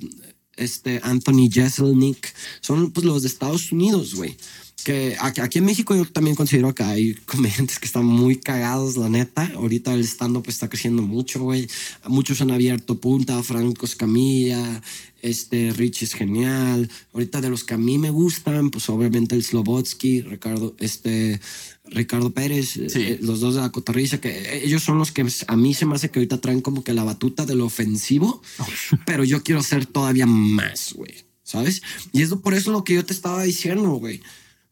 [0.55, 4.37] este Anthony Jeselnik, son pues los de Estados Unidos, güey.
[4.85, 9.09] Que aquí en México yo también considero que hay comediantes que están muy cagados, la
[9.09, 9.51] neta.
[9.55, 11.67] Ahorita el stand-up está creciendo mucho, güey.
[12.05, 14.83] Muchos han abierto punta, Franco Escamilla,
[15.23, 16.87] este Rich es genial.
[17.13, 21.41] Ahorita de los que a mí me gustan, pues obviamente el Slobotsky, Ricardo, este,
[21.85, 23.01] Ricardo Pérez, sí.
[23.01, 25.95] eh, los dos de la cotarriza, que ellos son los que a mí se me
[25.95, 28.43] hace que ahorita traen como que la batuta de lo ofensivo,
[29.07, 31.81] pero yo quiero hacer todavía más, güey, ¿sabes?
[32.13, 34.21] Y es por eso lo que yo te estaba diciendo, güey.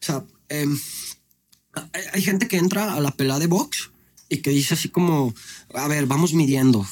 [0.04, 0.66] O sea, eh,
[2.12, 3.90] hay, gente que entra a la pelada de box
[4.28, 5.34] y que dice así como,
[5.72, 6.86] a ver, vamos midiendo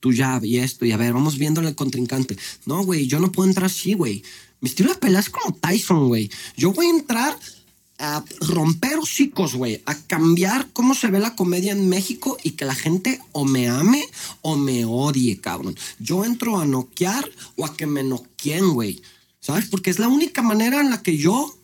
[0.00, 2.38] tu jab y esto, y a ver, vamos viendo el contrincante.
[2.64, 4.22] No, güey, yo no puedo entrar así, güey.
[4.62, 6.30] Mi estilo de pelea es como Tyson, güey.
[6.56, 7.38] Yo voy a entrar
[7.98, 12.64] a romper hocicos, güey, a cambiar cómo se ve la comedia en México y que
[12.64, 14.02] la gente o me ame
[14.40, 15.76] o me odie, cabrón.
[15.98, 19.02] Yo entro a noquear o a que me noqueen, güey.
[19.38, 19.66] ¿Sabes?
[19.66, 21.58] Porque es la única manera en la que yo,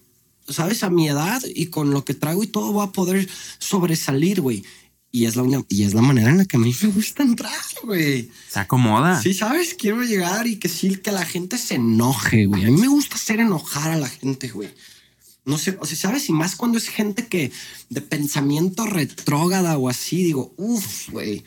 [0.49, 0.83] ¿sabes?
[0.83, 4.65] A mi edad y con lo que traigo y todo, voy a poder sobresalir, güey.
[5.11, 7.23] Y es, la una, y es la manera en la que a mí me gusta
[7.23, 7.53] entrar,
[7.83, 8.31] güey.
[8.51, 9.23] Se acomoda.
[9.23, 9.73] Sí, ¿sabes?
[9.75, 12.65] Quiero llegar y que sí, que la gente se enoje, güey.
[12.67, 14.69] A mí me gusta hacer enojar a la gente, güey.
[15.47, 16.29] No sé, o sea, ¿sabes?
[16.29, 17.51] Y más cuando es gente que
[17.89, 21.43] de pensamiento retrógrada o así, digo, uff, güey.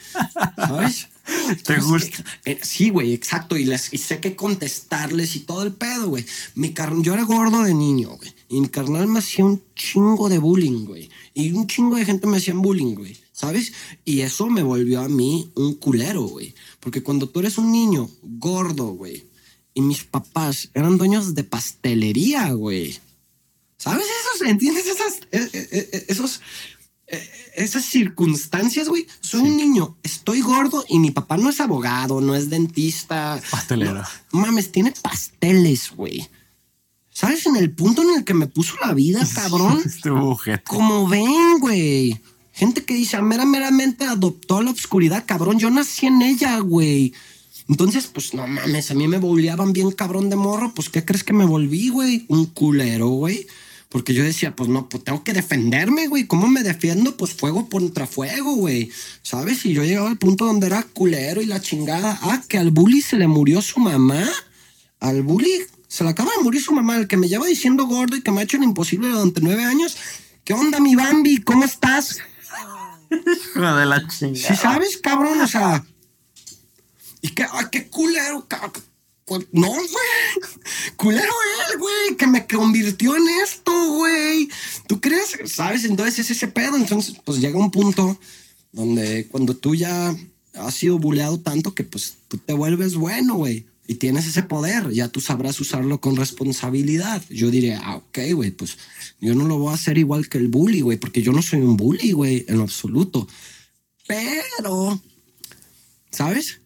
[0.55, 1.07] ¿Sabes?
[1.63, 2.23] ¿Te gusta?
[2.45, 3.57] eh, eh, sí, güey, exacto.
[3.57, 6.25] Y, les, y sé que contestarles y todo el pedo, güey.
[6.55, 8.33] Mi car- yo era gordo de niño, güey.
[8.51, 11.09] Y mi carnal me hacía un chingo de bullying, güey.
[11.33, 13.17] Y un chingo de gente me hacían bullying, güey.
[13.31, 13.71] ¿Sabes?
[14.03, 16.53] Y eso me volvió a mí un culero, güey.
[16.81, 19.25] Porque cuando tú eres un niño gordo, güey,
[19.73, 22.99] y mis papás eran dueños de pastelería, güey.
[23.77, 24.45] ¿Sabes esos?
[24.45, 26.41] ¿Entiendes esas, eh, eh, eh, esos,
[27.55, 29.07] esas circunstancias, güey?
[29.21, 33.41] Soy un niño, estoy gordo y mi papá no es abogado, no es dentista.
[33.49, 34.03] Pastelero.
[34.33, 36.27] No, mames, tiene pasteles, güey.
[37.13, 37.45] ¿Sabes?
[37.45, 39.81] En el punto en el que me puso la vida, cabrón.
[40.67, 42.21] Como ven, güey.
[42.53, 45.59] Gente que dice, "Ah, mera, meramente adoptó la obscuridad, cabrón.
[45.59, 47.13] Yo nací en ella, güey.
[47.67, 50.73] Entonces, pues no mames, a mí me boleaban bien cabrón de morro.
[50.73, 52.25] Pues, ¿qué crees que me volví, güey?
[52.27, 53.47] Un culero, güey.
[53.87, 56.25] Porque yo decía, pues no, pues tengo que defenderme, güey.
[56.25, 57.17] ¿Cómo me defiendo?
[57.17, 58.89] Pues fuego contra fuego, güey.
[59.21, 59.65] ¿Sabes?
[59.65, 62.17] Y yo llegaba al punto donde era culero y la chingada.
[62.21, 64.23] Ah, que al bully se le murió su mamá.
[65.01, 65.51] Al bully
[65.91, 68.31] se le acaba de morir su mamá, el que me lleva diciendo gordo y que
[68.31, 69.97] me ha hecho lo imposible durante nueve años.
[70.45, 71.41] ¿Qué onda, mi Bambi?
[71.41, 72.17] ¿Cómo estás?
[73.09, 74.47] Hijo de la chingada.
[74.47, 75.83] Si sabes, cabrón, o sea.
[77.21, 78.71] Y que, ay, qué culero, ca-
[79.25, 79.85] cu- No, güey.
[80.95, 81.33] Culero
[81.73, 84.47] él, güey, que me convirtió en esto, güey.
[84.87, 85.37] ¿Tú crees?
[85.45, 85.83] ¿Sabes?
[85.83, 86.77] Entonces es ese pedo.
[86.77, 88.17] Entonces, pues llega un punto
[88.71, 90.15] donde cuando tú ya
[90.53, 93.65] has sido buleado tanto que pues tú te vuelves bueno, güey.
[93.87, 97.21] Y tienes ese poder, ya tú sabrás usarlo con responsabilidad.
[97.29, 98.77] Yo diré, ah, ok, güey, pues
[99.19, 101.59] yo no lo voy a hacer igual que el bully, güey, porque yo no soy
[101.59, 103.27] un bully, güey, en absoluto.
[104.07, 105.01] Pero,
[106.11, 106.61] ¿sabes?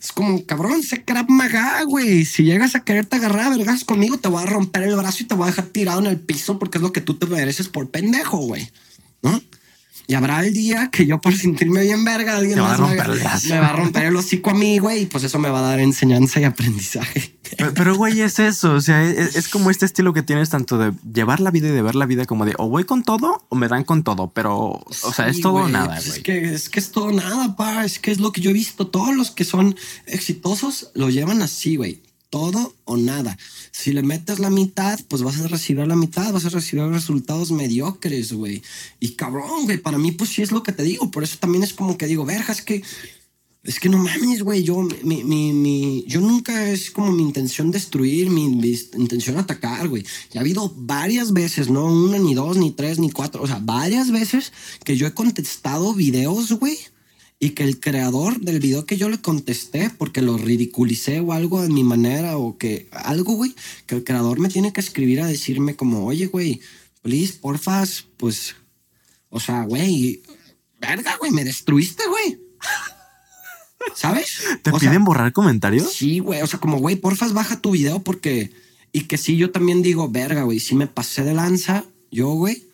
[0.00, 2.24] Es como, cabrón, sé Krav Maga, güey.
[2.24, 5.26] Si llegas a quererte agarrar a vergas conmigo, te voy a romper el brazo y
[5.26, 7.68] te voy a dejar tirado en el piso porque es lo que tú te mereces
[7.68, 8.70] por pendejo, güey.
[9.22, 9.42] ¿No?
[10.08, 12.96] Y habrá el día que yo por sentirme bien verga, alguien Te va a me,
[12.96, 13.08] romper
[13.48, 15.62] me va a romper el hocico a mí, güey, y pues eso me va a
[15.62, 17.36] dar enseñanza y aprendizaje.
[17.74, 18.74] Pero, güey, es eso.
[18.74, 21.72] O sea, es, es como este estilo que tienes tanto de llevar la vida y
[21.72, 24.30] de ver la vida como de o voy con todo o me dan con todo.
[24.32, 26.18] Pero, o sea, es todo o nada, pues güey.
[26.18, 27.84] Es que, es que es todo o nada, pa.
[27.84, 28.86] Es que es lo que yo he visto.
[28.86, 29.76] Todos los que son
[30.06, 32.02] exitosos lo llevan así, güey.
[32.30, 33.36] Todo o nada.
[33.78, 37.50] Si le metes la mitad, pues vas a recibir la mitad, vas a recibir resultados
[37.52, 38.62] mediocres, güey.
[39.00, 41.10] Y cabrón, güey, para mí, pues sí es lo que te digo.
[41.10, 42.82] Por eso también es como que digo, verga, es que
[43.64, 44.62] es que no mames, güey.
[44.62, 49.88] Yo, mi, mi, mi- yo nunca es como mi intención destruir, mi, mi intención atacar,
[49.88, 50.06] güey.
[50.32, 53.42] Y ha habido varias veces, no una, ni dos, ni tres, ni cuatro.
[53.42, 54.52] O sea, varias veces
[54.84, 56.78] que yo he contestado videos, güey.
[57.38, 61.62] Y que el creador del video que yo le contesté, porque lo ridiculicé o algo
[61.62, 63.54] de mi manera, o que algo, güey,
[63.86, 66.60] que el creador me tiene que escribir a decirme como, oye, güey,
[67.02, 68.56] please, porfas, pues,
[69.28, 70.22] o sea, güey,
[70.80, 72.40] verga, güey, me destruiste, güey.
[73.94, 74.40] ¿Sabes?
[74.62, 75.92] ¿Te O sea, piden borrar comentarios?
[75.92, 76.42] Sí, güey.
[76.42, 78.52] O sea, como, güey, porfas, baja tu video porque.
[78.92, 82.64] Y que sí, yo también digo, verga, güey, si me pasé de lanza, yo, güey,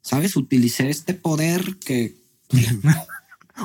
[0.00, 0.36] ¿sabes?
[0.36, 2.14] Utilicé este poder que.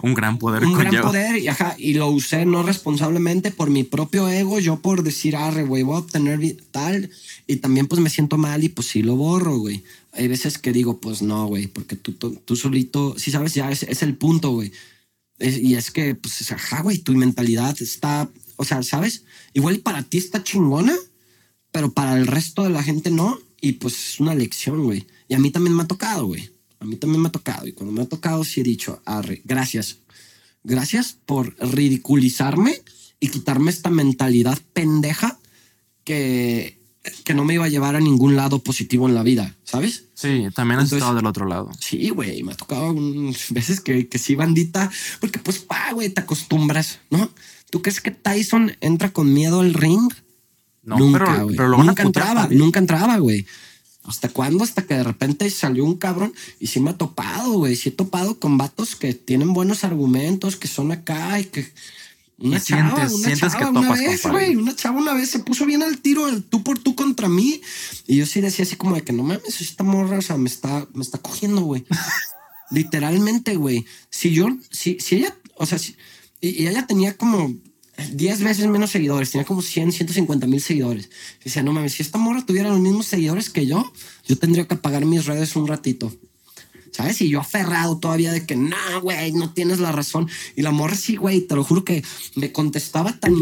[0.04, 3.84] Un gran poder Un gran poder y, ajá, y lo usé no responsablemente por mi
[3.84, 6.40] propio ego, yo por decir, arre, güey, voy a obtener
[6.72, 7.10] tal.
[7.48, 9.84] Y también, pues me siento mal y pues sí lo borro, güey.
[10.14, 13.70] Hay veces que digo, pues no, güey, porque tú, tú, tú solito, sí sabes, ya
[13.72, 14.72] es, es el punto, güey.
[15.40, 19.24] Es- y es que, pues, ajá, güey, tu mentalidad está, o sea, ¿sabes?
[19.54, 20.96] Igual para ti está chingona,
[21.72, 23.40] pero para el resto de la gente no.
[23.60, 25.06] Y pues es una lección, güey.
[25.28, 26.50] Y a mí también me ha tocado, güey.
[26.82, 27.68] A mí también me ha tocado.
[27.68, 29.98] Y cuando me ha tocado, sí he dicho, arre, gracias.
[30.64, 32.82] Gracias por ridiculizarme
[33.20, 35.40] y quitarme esta mentalidad pendeja
[36.04, 36.80] que,
[37.24, 40.06] que no me iba a llevar a ningún lado positivo en la vida, ¿sabes?
[40.16, 41.70] Sí, también has Entonces- estado del otro lado.
[41.80, 42.96] Sí, güey, me ha tocado
[43.50, 47.32] veces que, que sí, bandita, porque pues, pa, güey, te acostumbras, ¿no?
[47.70, 50.12] ¿Tú crees que Tyson entra con miedo al ring?
[50.84, 53.46] No, nunca, pero, lo nunca entraba, nunca entraba, güey.
[54.04, 54.64] ¿Hasta cuándo?
[54.64, 57.76] Hasta que de repente salió un cabrón y sí me ha topado, güey.
[57.76, 61.72] Sí he topado con vatos que tienen buenos argumentos, que son acá y que...
[62.40, 64.56] Una Y chava, sientes- una sientes chava que una topas vez, güey.
[64.56, 67.62] Una chava una vez se puso bien al tiro, el tú por tú contra mí.
[68.08, 70.50] Y yo sí decía así como de que no mames, esta morra, o sea, me
[70.50, 71.86] está, me está cogiendo, güey.
[72.72, 73.86] Literalmente, güey.
[74.10, 75.96] Si yo, si, si ella, o sea, si,
[76.40, 77.54] y, y ella tenía como
[78.14, 81.10] 10 veces menos seguidores, tenía como 100, 150 mil seguidores.
[81.42, 83.92] Y decía, no mames, si esta morra tuviera los mismos seguidores que yo,
[84.28, 86.12] yo tendría que apagar mis redes un ratito.
[86.92, 87.22] ¿Sabes?
[87.22, 90.30] Y yo aferrado todavía de que no, güey, no tienes la razón.
[90.58, 92.04] Y la morra sí, güey, te lo juro que
[92.36, 93.34] me contestaba tan,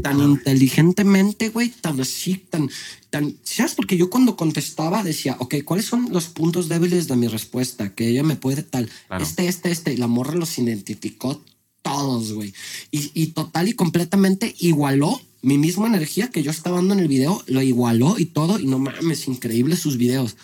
[0.00, 2.70] tan inteligentemente, güey, tan así, tan,
[3.10, 3.36] tan.
[3.42, 3.74] ¿Sabes?
[3.74, 7.92] Porque yo cuando contestaba decía, ok, ¿cuáles son los puntos débiles de mi respuesta?
[7.92, 8.88] Que ella me puede tal.
[9.08, 9.24] Claro.
[9.24, 9.94] Este, este, este.
[9.94, 11.42] Y la morra los identificó
[11.84, 12.52] todos, güey.
[12.90, 17.44] Y, total y completamente igualó mi misma energía que yo estaba dando en el video,
[17.46, 18.58] lo igualó y todo.
[18.58, 20.36] Y no mames, increíble sus videos.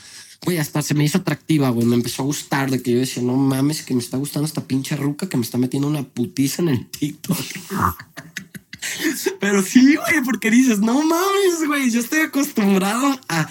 [0.45, 1.87] Güey, hasta se me hizo atractiva, güey.
[1.87, 4.67] Me empezó a gustar de que yo decía, no mames, que me está gustando esta
[4.67, 7.39] pinche ruca que me está metiendo una putiza en el TikTok.
[9.41, 13.49] Pero sí, güey, porque dices, no mames, güey, yo estoy acostumbrado a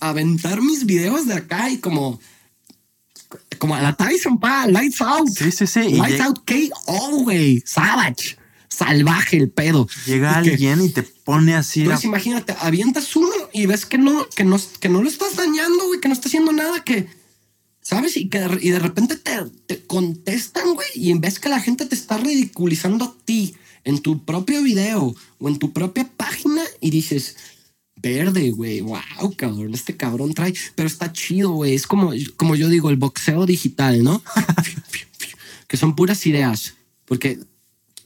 [0.00, 2.20] aventar mis videos de acá y como,
[3.62, 5.28] como a la Tyson, pa, Lights Out.
[5.38, 5.90] Sí, sí, sí.
[5.90, 7.62] Lights Out KO, güey.
[7.64, 8.36] Savage.
[8.66, 9.86] Salvaje el pedo.
[10.04, 11.82] llega que- alguien y te pone así.
[11.82, 15.86] entonces imagínate, avientas uno y ves que no, que no, que no lo estás dañando,
[15.86, 17.06] güey, que no está haciendo nada, que,
[17.80, 18.16] ¿sabes?
[18.16, 21.60] Y que de, y de repente te, te contestan, güey, y en vez que la
[21.60, 26.62] gente te está ridiculizando a ti en tu propio video o en tu propia página
[26.80, 27.36] y dices,
[28.02, 32.68] verde, güey, wow, cabrón, este cabrón trae, pero está chido, güey, es como, como yo
[32.68, 34.22] digo, el boxeo digital, ¿no?
[35.68, 36.74] que son puras ideas,
[37.04, 37.38] porque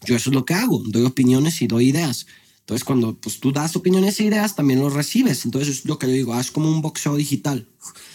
[0.05, 2.27] yo eso es lo que hago, doy opiniones y doy ideas.
[2.67, 5.45] Entonces, cuando pues, tú das opiniones e ideas, también los recibes.
[5.45, 7.65] Entonces, es lo que yo digo, es como un boxeo digital.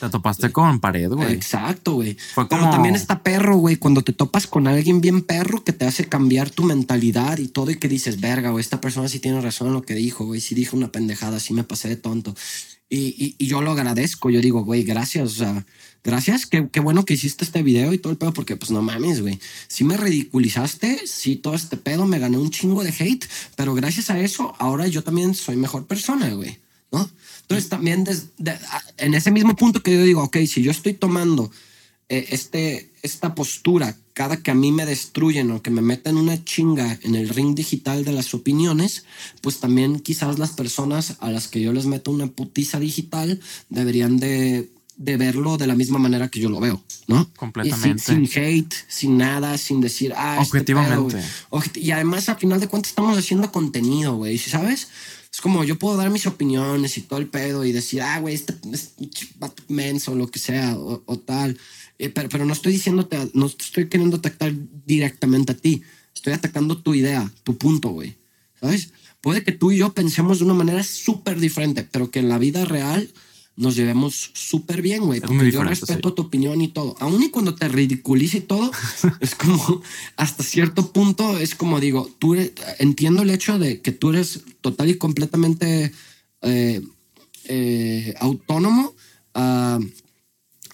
[0.02, 1.32] Te topaste con pared, güey.
[1.32, 2.18] Exacto, güey.
[2.36, 6.10] Pero también está perro, güey, cuando te topas con alguien bien perro que te hace
[6.10, 9.68] cambiar tu mentalidad y todo y que dices, verga, güey, esta persona sí tiene razón
[9.68, 12.36] en lo que dijo, güey, sí dijo una pendejada, sí me pasé de tonto.
[12.94, 15.66] Y, y, y yo lo agradezco, yo digo, güey, gracias, o sea,
[16.04, 19.22] gracias, qué, bueno que hiciste este video y todo el pedo, porque pues no mames,
[19.22, 19.40] güey,
[19.70, 24.10] sí me ridiculizaste, sí todo este pedo, me gané un chingo de hate, pero gracias
[24.10, 26.58] a eso, ahora yo también soy mejor persona, güey,
[26.92, 27.10] ¿no?
[27.44, 28.06] Entonces también
[28.98, 31.50] en ese mismo punto que yo digo, ok, si yo estoy tomando
[32.10, 37.00] este, esta postura cada que a mí me destruyen o que me meten una chinga
[37.04, 39.06] en el ring digital de las opiniones,
[39.42, 44.18] pues también quizás las personas a las que yo les meto una putiza digital deberían
[44.18, 47.32] de, de verlo de la misma manera que yo lo veo, ¿no?
[47.38, 48.04] Completamente.
[48.04, 50.96] Sin, sin hate, sin nada, sin decir, ah, este Objetivamente.
[50.96, 51.24] pedo, güey.
[51.50, 54.90] Objet- y además, a final de cuentas, estamos haciendo contenido, güey, ¿sabes?
[55.34, 58.36] Es como yo puedo dar mis opiniones y todo el pedo y decir, ah, güey,
[58.36, 59.28] este, este
[59.70, 61.58] menso o lo que sea, o, o tal.
[62.02, 64.52] Eh, pero, pero no estoy diciéndote, no estoy queriendo atacar
[64.88, 65.84] directamente a ti.
[66.16, 68.16] Estoy atacando tu idea, tu punto, güey.
[68.60, 68.90] ¿Sabes?
[69.22, 72.40] Puede que tú y yo pensemos de una manera súper diferente, pero que en la
[72.40, 73.08] vida real
[73.56, 75.22] nos llevemos súper bien, güey.
[75.22, 76.16] Porque yo respeto sí.
[76.16, 76.96] tu opinión y todo.
[77.00, 78.72] Aún y cuando te ridiculice y todo,
[79.20, 79.84] es como
[80.16, 84.42] hasta cierto punto es como digo, tú eres- entiendo el hecho de que tú eres
[84.62, 85.92] total y completamente
[86.42, 86.82] eh,
[87.46, 88.96] eh, autónomo
[89.36, 89.78] a,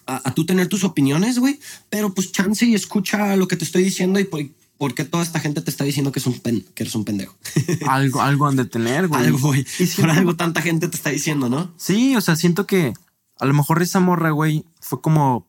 [0.08, 1.60] a, a tú tener tus opiniones, güey,
[1.90, 4.40] pero pues chance y escucha lo que te estoy diciendo y por,
[4.78, 7.04] por qué toda esta gente te está diciendo que, es un pen- que eres un
[7.04, 7.36] pendejo.
[7.88, 9.24] algo, algo han de tener, güey.
[9.24, 9.60] algo, güey.
[9.60, 11.72] Y Por siento- algo tanta gente te está diciendo, ¿no?
[11.76, 12.94] Sí, o sea, siento que
[13.40, 15.47] a lo mejor esa morra, güey, fue como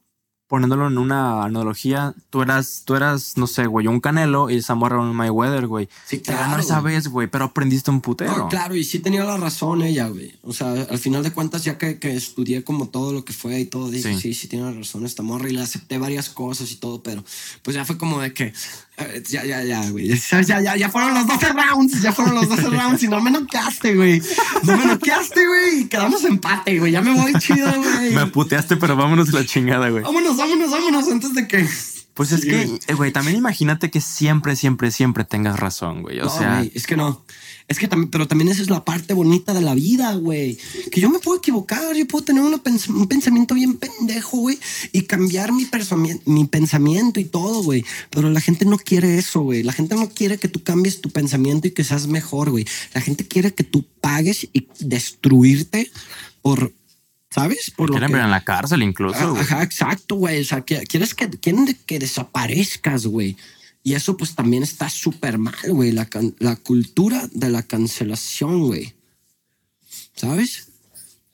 [0.49, 2.13] poniéndolo en una analogía.
[2.31, 5.67] Tú eras, tú eras, no sé, güey, un canelo y esa morra era un Mayweather,
[5.67, 5.87] güey.
[6.05, 8.35] Sí, Te ganó esa vez, güey, pero aprendiste un putero.
[8.35, 10.33] No, claro, y sí tenía la razón ella, güey.
[10.43, 13.59] O sea, al final de cuentas, ya que, que estudié como todo lo que fue
[13.59, 14.19] y todo, dije, Sí.
[14.19, 17.23] sí, sí, tiene razón esta morra y le acepté varias cosas y todo, pero
[17.61, 18.51] pues ya fue como de que,
[19.29, 20.07] ya, ya, ya, güey.
[20.09, 23.21] Ya, ya, ya, ya fueron los 12 rounds, ya fueron los 12 rounds y no
[23.21, 24.21] me noqueaste, güey.
[24.63, 25.79] No me noqueaste, güey.
[25.81, 26.91] y Quedamos empate, güey.
[26.91, 28.13] Ya me voy chido, güey.
[28.13, 30.03] Me puteaste, pero vámonos a la chingada, güey.
[30.03, 31.67] Vámonos, vámonos, vámonos antes de que.
[32.13, 32.79] Pues es Sí, que, güey.
[32.87, 36.19] eh, güey, también imagínate que siempre, siempre, siempre tengas razón, güey.
[36.19, 37.23] O No, sea, güey, es que no.
[37.69, 40.57] Es que también, pero también esa es la parte bonita de la vida, güey.
[40.91, 44.57] Que yo me puedo equivocar, yo puedo tener pens- un pensamiento bien pendejo, güey,
[44.91, 45.67] y cambiar mi,
[46.25, 47.85] mi pensamiento y todo, güey.
[48.09, 49.61] Pero la gente no quiere eso, güey.
[49.61, 52.65] La gente no quiere que tú cambies tu pensamiento y que seas mejor, güey.
[52.95, 55.91] La gente quiere que tú pagues y destruirte
[56.41, 56.73] por,
[57.29, 57.71] ¿sabes?
[57.75, 59.41] Por lo quieren que- ver en la cárcel incluso, Ah, güey.
[59.43, 60.41] Ajá, exacto, güey.
[60.41, 63.35] O sea, que- quieres que, quieren que desaparezcas, güey.
[63.83, 65.91] Y eso pues también está súper mal, güey.
[65.91, 68.93] La, la cultura de la cancelación, güey.
[70.15, 70.67] ¿Sabes?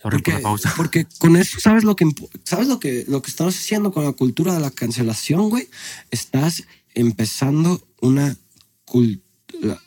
[0.02, 0.74] Sorry Porque, por la pausa.
[0.78, 2.06] porque con eso, ¿sabes lo que
[2.44, 5.68] sabes lo que, lo que estás haciendo con la cultura de la cancelación, güey?
[6.12, 6.64] Estás
[6.94, 8.38] empezando una
[8.86, 9.82] cultura.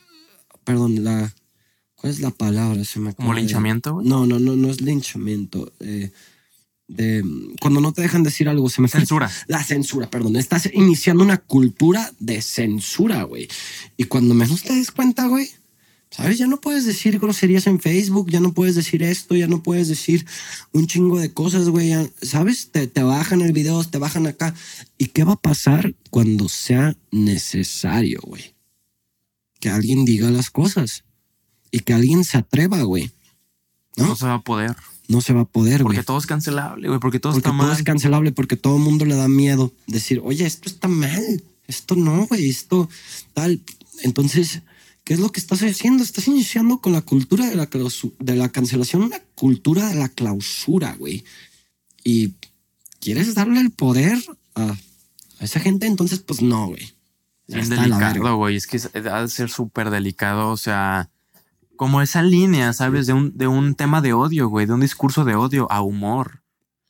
[0.63, 1.33] Perdón, la.
[1.95, 2.83] ¿Cuál es la palabra?
[2.85, 4.07] Se me ¿Como acaba de- linchamiento, güey?
[4.07, 5.71] No, no, no, no es linchamiento.
[5.79, 6.11] eh,
[6.89, 7.23] de
[7.61, 9.31] cuando no te dejan decir algo, se me Censura.
[9.47, 10.35] La censura, perdón.
[10.35, 13.47] Estás iniciando una cultura de censura, güey.
[13.95, 15.49] Y cuando menos te des cuenta, güey,
[16.09, 16.37] ¿sabes?
[16.39, 19.87] Ya no puedes decir groserías en Facebook, ya no puedes decir esto, ya no puedes
[19.87, 20.25] decir
[20.73, 21.89] un chingo de cosas, güey.
[21.89, 22.71] ya- ¿Sabes?
[22.71, 24.55] Te, te bajan el video, te bajan acá.
[24.97, 28.55] ¿Y qué va a pasar cuando sea necesario, güey?
[29.59, 31.03] Que alguien diga las cosas
[31.69, 33.11] y que alguien se atreva, güey.
[33.95, 34.07] ¿no?
[34.07, 34.75] No se va a poder.
[35.09, 35.95] No se va a poder, güey.
[35.97, 36.99] Porque todo es cancelable, güey.
[37.01, 37.75] Porque todo Porque está todo mal.
[37.75, 41.95] es cancelable, porque todo el mundo le da miedo decir, oye, esto está mal, esto
[41.97, 42.87] no, güey, esto
[43.33, 43.59] tal.
[44.03, 44.61] Entonces,
[45.03, 46.03] ¿qué es lo que estás haciendo?
[46.03, 47.67] Estás iniciando con la cultura de la,
[48.19, 51.25] de la cancelación, una cultura de la clausura, güey.
[52.03, 52.33] Y
[53.01, 54.17] quieres darle el poder
[54.55, 54.63] a,
[55.39, 56.93] a esa gente, entonces, pues no, güey.
[57.47, 57.81] Verga.
[57.81, 58.55] delicado, güey.
[58.57, 60.51] Es que es- ha de ser súper delicado.
[60.51, 61.09] O sea,
[61.79, 63.07] como esa línea, ¿sabes?
[63.07, 64.65] De un, de un tema de odio, güey.
[64.65, 66.41] De un discurso de odio a humor.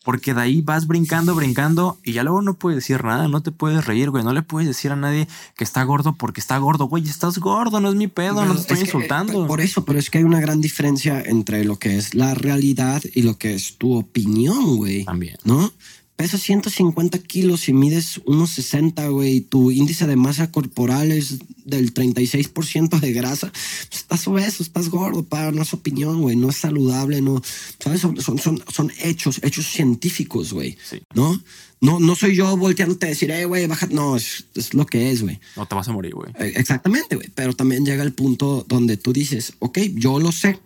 [0.03, 3.51] Porque de ahí vas brincando, brincando y ya luego no puedes decir nada, no te
[3.51, 4.23] puedes reír, güey.
[4.23, 7.03] No le puedes decir a nadie que está gordo porque está gordo, güey.
[7.03, 9.43] Estás gordo, no es mi pedo, no Pero te estoy es que, insultando.
[9.43, 12.33] eh, por eso, pero es que hay una gran diferencia entre lo que es la
[12.33, 15.05] realidad y lo que es tu opinión, güey.
[15.05, 15.35] También.
[15.43, 15.71] ¿No?
[16.19, 19.37] Pesas 150 kilos y mides unos 60, güey.
[19.37, 23.49] y Tu índice de masa corporal es del 36% de grasa.
[23.53, 26.35] pues estás obeso, estás gordo, para no es opinión, güey.
[26.35, 27.41] No es saludable, no.
[27.79, 28.01] ¿Sabes?
[28.01, 30.77] Son, son, son, son hechos, hechos científicos, güey.
[30.83, 31.01] Sí.
[31.13, 31.41] ¿No?
[31.79, 33.87] No, no soy yo volteándote a decir, eh, güey, baja.
[33.89, 35.39] No, es, es lo que es, güey.
[35.55, 36.33] No te vas a morir, güey.
[36.37, 37.29] Eh, Exactamente, güey.
[37.33, 40.59] Pero también llega el punto donde tú dices, ok, yo lo sé.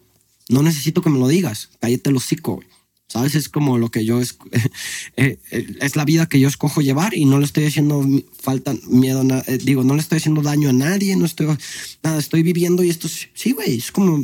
[0.49, 1.69] No necesito que me lo digas.
[1.79, 2.67] Cállate el hocico, güey.
[3.13, 3.35] ¿Sabes?
[3.35, 4.37] Es como lo que yo es,
[5.17, 8.03] eh, eh, es la vida que yo escojo llevar y no le estoy haciendo
[8.41, 11.45] falta miedo, na- eh, digo, no le estoy haciendo daño a nadie, no estoy
[12.01, 14.23] nada, estoy viviendo y esto es- sí, güey, es como,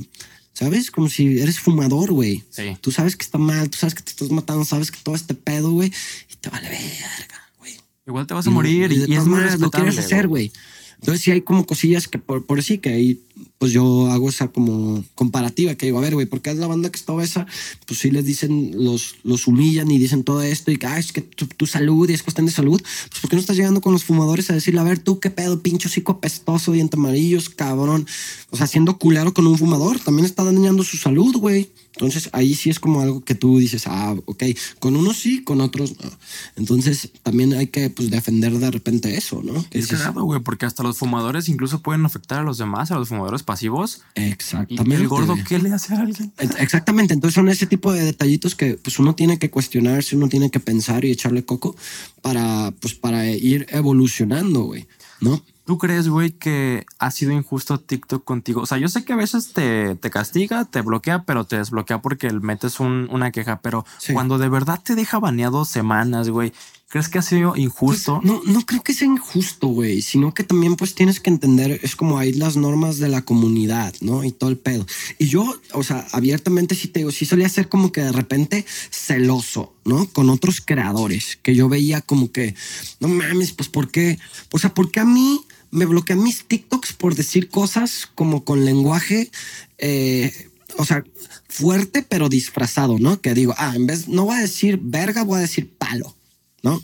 [0.53, 0.89] ¿sabes?
[0.89, 2.43] Como si eres fumador, güey.
[2.49, 2.63] Sí.
[2.81, 5.35] Tú sabes que está mal, tú sabes que te estás matando, sabes que todo este
[5.35, 5.91] pedo, güey,
[6.31, 7.73] y te vale verga, güey.
[8.07, 10.51] Igual te vas a morir y, y es maneras lo quieres hacer, güey.
[10.99, 13.21] Entonces sí hay como cosillas que por, por sí que ahí
[13.57, 16.67] pues yo hago esa como comparativa que digo, a ver, güey, ¿por qué es la
[16.67, 17.45] banda que está obesa?
[17.85, 21.11] Pues sí les dicen, los, los humillan y dicen todo esto y que, ah, es
[21.11, 22.81] que tu, tu salud y es cuestión de salud.
[22.81, 25.29] Pues ¿por qué no estás llegando con los fumadores a decirle, a ver, tú qué
[25.29, 28.07] pedo, pincho hocico apestoso, diente amarillos, cabrón?
[28.49, 31.69] O sea, siendo culero con un fumador, también está dañando su salud, güey.
[31.99, 34.43] Entonces ahí sí es como algo que tú dices, ah, ok,
[34.79, 36.09] con unos sí, con otros no.
[36.55, 39.67] Entonces también hay que pues defender de repente eso, ¿no?
[39.69, 42.97] Que Es cagado, güey, porque hasta los fumadores incluso pueden afectar a los demás, a
[42.97, 44.01] los fumadores pasivos.
[44.15, 44.95] Y Exactamente.
[44.95, 45.35] el gordo.
[45.47, 46.33] ¿qué le hace a alguien?
[46.37, 50.49] Exactamente, entonces son ese tipo de detallitos que pues uno tiene que cuestionarse, uno tiene
[50.51, 51.75] que pensar y echarle coco
[52.21, 54.87] para pues para ir evolucionando, güey,
[55.21, 55.43] ¿no?
[55.65, 58.61] ¿Tú crees, güey, que ha sido injusto TikTok contigo?
[58.61, 62.01] O sea, yo sé que a veces te, te castiga, te bloquea, pero te desbloquea
[62.01, 63.61] porque metes un- una queja.
[63.61, 64.13] Pero Sí.
[64.13, 66.53] cuando de verdad te deja baneado semanas, güey,
[66.89, 68.19] ¿crees que ha sido injusto?
[68.19, 71.79] Pues, no, no creo que sea injusto, güey, sino que también pues tienes que entender,
[71.83, 74.23] es como hay las normas de la comunidad, ¿no?
[74.23, 74.85] Y todo el pedo.
[75.19, 78.65] Y yo, o sea, abiertamente sí te digo, sí solía ser como que de repente
[78.89, 80.07] celoso, ¿no?
[80.07, 82.55] Con otros creadores, que yo veía como que,
[82.99, 84.17] no mames, pues ¿por qué?
[84.51, 85.41] O sea, ¿por qué a mí
[85.71, 89.29] me bloquean mis TikToks por decir cosas como con lenguaje,
[89.77, 91.03] eh, o sea,
[91.47, 93.21] fuerte pero disfrazado, ¿no?
[93.21, 96.15] Que digo, ah, en vez, no voy a decir verga, voy a decir palo.
[96.63, 96.81] ¿No?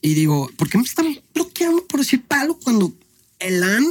[0.00, 2.92] Y digo, ¿por qué me están bloqueando por decir palo cuando
[3.38, 3.84] Elan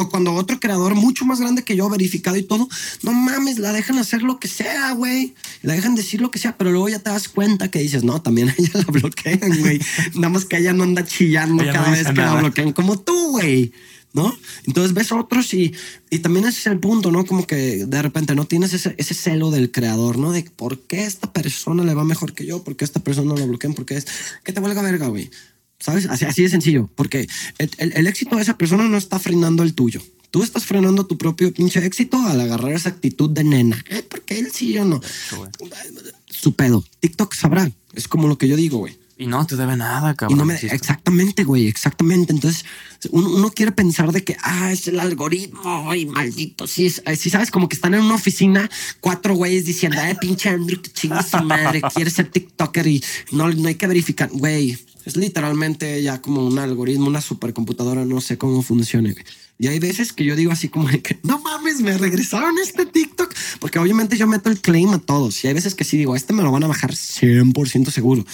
[0.00, 2.68] o cuando otro creador mucho más grande que yo, verificado y todo,
[3.02, 5.34] no mames, la dejan hacer lo que sea, güey.
[5.62, 8.22] La dejan decir lo que sea, pero luego ya te das cuenta que dices, no,
[8.22, 9.78] también a ella la bloquean, güey.
[10.14, 13.32] Nada más que ella no anda chillando Ella cada vez que la bloquean, como tú,
[13.32, 13.72] güey.
[14.12, 14.36] ¿No?
[14.66, 15.72] Entonces ves otros y,
[16.10, 17.24] y también ese es el punto, ¿no?
[17.24, 20.32] Como que de repente no tienes ese, ese celo del creador, ¿no?
[20.32, 23.46] De por qué esta persona le va mejor que yo, por qué esta persona la
[23.46, 24.06] bloquean, por qué es.
[24.42, 25.30] Que te valga verga, güey.
[25.78, 26.06] ¿Sabes?
[26.06, 26.90] Así, así de sencillo.
[26.96, 27.28] Porque
[27.58, 30.02] el, el- el éxito de esa persona no está frenando el tuyo.
[30.32, 33.84] Tú estás frenando tu propio pinche éxito al agarrar esa actitud de nena.
[33.90, 35.00] Eh, porque él sí yo no.
[36.26, 36.84] Su pedo.
[37.00, 37.70] TikTok sabrá.
[37.94, 38.98] Es como lo que yo digo, güey.
[39.16, 40.38] Y no te debe nada, Y cabrón.
[40.38, 42.32] no me, exactamente, güey, exactamente.
[42.32, 42.64] Entonces,
[43.10, 46.66] uno, quiere pensar de que, ah, es el algoritmo, ay, maldito.
[46.66, 48.70] Sí, sí, sabes, como que están en una oficina,
[49.00, 53.02] cuatro güeyes diciendo, ay, pinche Andrew, que chingue su madre, quiere ser TikToker y
[53.32, 54.28] no, no hay que verificar.
[54.30, 59.14] Güey, es literalmente ya como un algoritmo, una supercomputadora, no sé cómo funciona.
[59.60, 62.86] Y hay veces que yo digo así como de que no mames, me regresaron este
[62.86, 65.44] TikTok, porque obviamente yo meto el claim a todos.
[65.44, 68.24] Y hay veces que sí digo, este me lo van a bajar 100% seguro.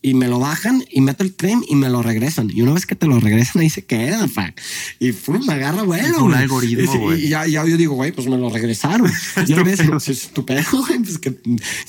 [0.00, 2.52] Y me lo bajan y meto el claim y me lo regresan.
[2.54, 4.54] Y una vez que te lo regresan, ahí se queda, fa.
[5.00, 6.06] Y pum, me agarra vuelo.
[6.06, 9.10] Es un algoritmo, Y ya, ya yo digo, güey, pues me lo regresaron.
[9.48, 11.36] y hay veces, pues, estúpido, güey, pues que.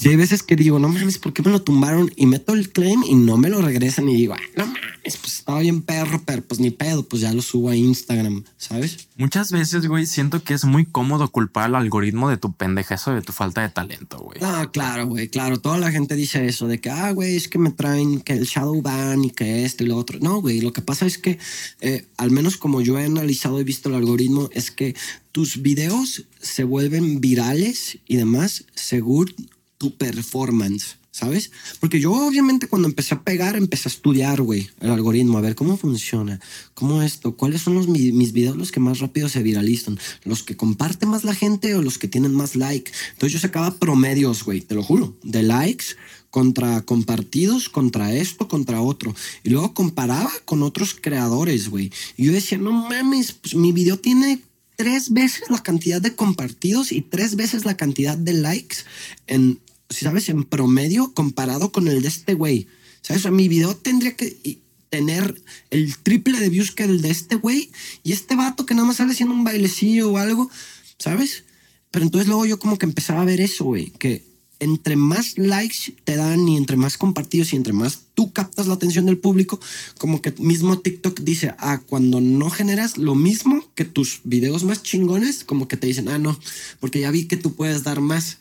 [0.01, 2.11] Y hay veces que digo, no mames, ¿por qué me lo tumbaron?
[2.15, 4.09] Y meto el claim y no me lo regresan.
[4.09, 7.31] Y digo, "Ah, no mames, pues estaba bien perro, pero pues ni pedo, pues ya
[7.31, 8.86] lo subo a Instagram, ¿sabes?
[9.15, 13.21] Muchas veces, güey, siento que es muy cómodo culpar al algoritmo de tu pendejazo, de
[13.21, 14.39] tu falta de talento, güey.
[14.41, 15.59] Ah, claro, güey, claro.
[15.59, 18.45] Toda la gente dice eso de que, ah, güey, es que me traen que el
[18.45, 20.19] shadow ban y que esto y lo otro.
[20.19, 21.39] No, güey, lo que pasa es que,
[21.81, 24.95] eh, al menos como yo he analizado y visto el algoritmo, es que
[25.31, 29.33] tus videos se vuelven virales y demás según
[29.77, 31.49] tu performance, ¿sabes?
[31.79, 35.55] Porque yo obviamente cuando empecé a pegar, empecé a estudiar, güey, el algoritmo, a ver
[35.55, 36.39] cómo funciona,
[36.75, 40.43] cómo esto, cuáles son los, mi- mis videos los que más rápido se viralizan, los
[40.43, 42.91] que comparte más la gente o los que tienen más like.
[43.13, 45.85] Entonces yo sacaba promedios, güey, te lo juro, de likes
[46.29, 49.15] contra compartidos, contra esto, contra otro.
[49.43, 51.91] Y luego comparaba con otros creadores, güey.
[52.15, 54.41] Y yo decía, no mames, pues mi video tiene
[54.75, 58.77] tres veces la cantidad de compartidos y tres veces la cantidad de likes
[59.25, 62.67] en, sabes, en promedio comparado con el de este güey.
[63.01, 63.21] ¿Sabes?
[63.21, 64.59] O sea, mi video tendría que
[64.89, 67.71] tener el triple de views que el de este güey
[68.03, 70.49] y este vato que nada más sale haciendo un bailecillo o algo,
[70.97, 71.43] ¿sabes?
[71.91, 74.23] Pero entonces luego yo como que empezaba a ver eso, güey, que
[74.59, 78.73] entre más likes te dan y entre más compartidos y entre más tú captas la
[78.73, 79.59] atención del público,
[79.97, 84.81] como que mismo TikTok dice, ah, cuando no generas lo mismo que tus videos más
[84.81, 86.39] chingones, como que te dicen, ah, no,
[86.79, 88.39] porque ya vi que tú puedes dar más,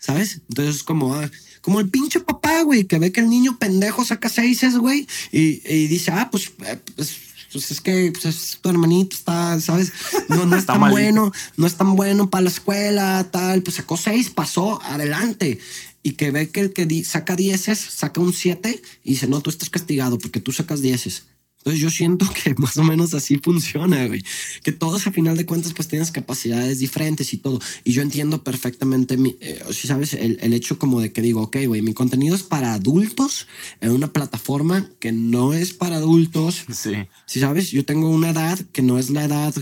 [0.00, 0.40] ¿sabes?
[0.48, 4.04] Entonces es como, ah, como el pinche papá, güey, que ve que el niño pendejo
[4.04, 7.12] saca seises, güey, y, y dice, ah, pues, eh, pues,
[7.52, 9.92] pues es que pues es- tu hermanito está, ¿sabes?
[10.28, 13.96] No, no es tan bueno, no es tan bueno para la escuela, tal, pues sacó
[13.96, 15.58] seis, pasó, adelante.
[16.02, 19.42] Y que ve que el que di- saca dieces, saca un siete y dice, no,
[19.42, 21.24] tú estás castigado porque tú sacas dieces.
[21.60, 24.24] Entonces yo siento que más o menos así funciona, güey.
[24.62, 27.60] Que todos a final de cuentas pues tienes capacidades diferentes y todo.
[27.84, 31.42] Y yo entiendo perfectamente, mi, eh, si sabes, el, el hecho como de que digo,
[31.42, 33.46] ok, güey, mi contenido es para adultos
[33.82, 36.64] en una plataforma que no es para adultos.
[36.72, 36.94] Sí.
[37.26, 39.54] Si sabes, yo tengo una edad que no es la edad,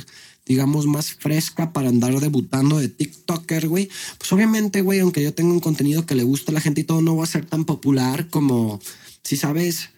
[0.46, 3.88] digamos, más fresca para andar debutando de TikToker, güey.
[4.18, 6.84] Pues obviamente, güey, aunque yo tenga un contenido que le gusta a la gente y
[6.84, 8.80] todo, no va a ser tan popular como,
[9.24, 9.90] si sabes,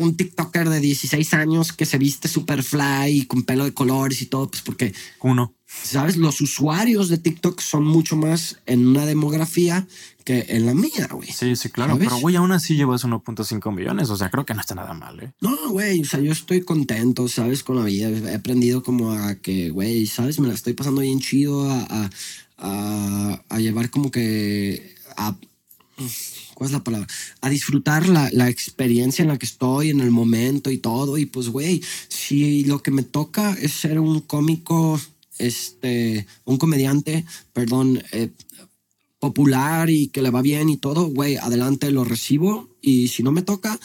[0.00, 4.22] un TikToker de 16 años que se viste super fly y con pelo de colores
[4.22, 5.54] y todo, pues porque Uno.
[5.66, 6.16] ¿sabes?
[6.16, 9.86] Los usuarios de TikTok son mucho más en una demografía
[10.24, 11.28] que en la mía, güey.
[11.30, 11.92] Sí, sí, claro.
[11.94, 12.08] ¿Sabes?
[12.08, 14.10] Pero, güey, aún así llevas 1.5 millones.
[14.10, 15.32] O sea, creo que no está nada mal, ¿eh?
[15.40, 17.62] No, güey, o sea, yo estoy contento, ¿sabes?
[17.62, 18.08] Con la vida.
[18.08, 20.40] He aprendido como a que, güey, ¿sabes?
[20.40, 22.10] Me la estoy pasando bien chido a, a,
[22.58, 25.36] a- a llevar como que a...
[26.56, 27.06] ¿Cuál es la palabra?
[27.42, 31.18] A disfrutar la, la experiencia en la que estoy, en el momento y todo.
[31.18, 34.98] Y pues, güey, si lo que me toca es ser un cómico,
[35.36, 38.30] este, un comediante, perdón, eh,
[39.18, 42.70] popular y que le va bien y todo, güey, adelante lo recibo.
[42.80, 43.78] Y si no me toca,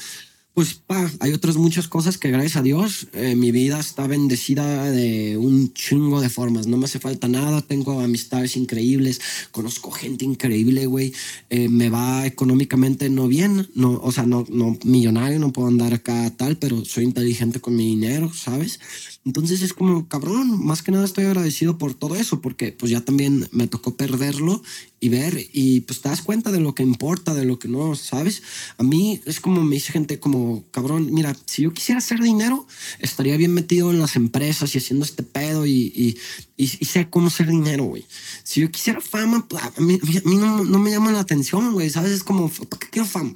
[0.53, 4.91] pues pa, hay otras muchas cosas que gracias a Dios eh, mi vida está bendecida
[4.91, 6.67] de un chingo de formas.
[6.67, 9.21] No me hace falta nada, tengo amistades increíbles,
[9.51, 11.13] conozco gente increíble, güey.
[11.49, 15.93] Eh, me va económicamente no bien, no, o sea, no, no millonario, no puedo andar
[15.93, 18.79] acá tal, pero soy inteligente con mi dinero, ¿sabes?
[19.23, 23.01] Entonces es como, cabrón, más que nada estoy agradecido por todo eso, porque pues ya
[23.01, 24.63] también me tocó perderlo
[24.99, 27.95] y ver, y pues te das cuenta de lo que importa, de lo que no,
[27.95, 28.41] ¿sabes?
[28.77, 32.65] A mí es como me dice gente como, cabrón, mira, si yo quisiera hacer dinero,
[32.97, 36.17] estaría bien metido en las empresas y haciendo este pedo y, y,
[36.57, 38.05] y, y sé cómo hacer dinero, güey.
[38.43, 41.73] Si yo quisiera fama, pues, a mí, a mí no, no me llama la atención,
[41.73, 42.11] güey, ¿sabes?
[42.11, 43.33] Es como, ¿para qué quiero fama?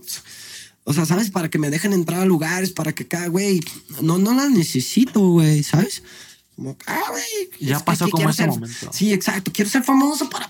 [0.87, 1.31] O sea, ¿sabes?
[1.31, 3.59] Para que me dejen entrar a lugares, para que cada, güey,
[4.01, 6.03] no, no la necesito, güey, ¿sabes?
[6.55, 7.49] Como, ah, güey.
[7.59, 8.89] Ya es pasó que como ese ser- momento.
[8.93, 9.51] Sí, exacto.
[9.51, 10.49] Quiero ser famoso para,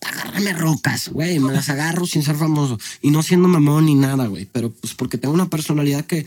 [0.00, 1.38] para agarrarme rocas, güey.
[1.38, 2.78] Me las agarro sin ser famoso.
[3.02, 4.48] Y no siendo mamón ni nada, güey.
[4.50, 6.26] Pero pues porque tengo una personalidad que...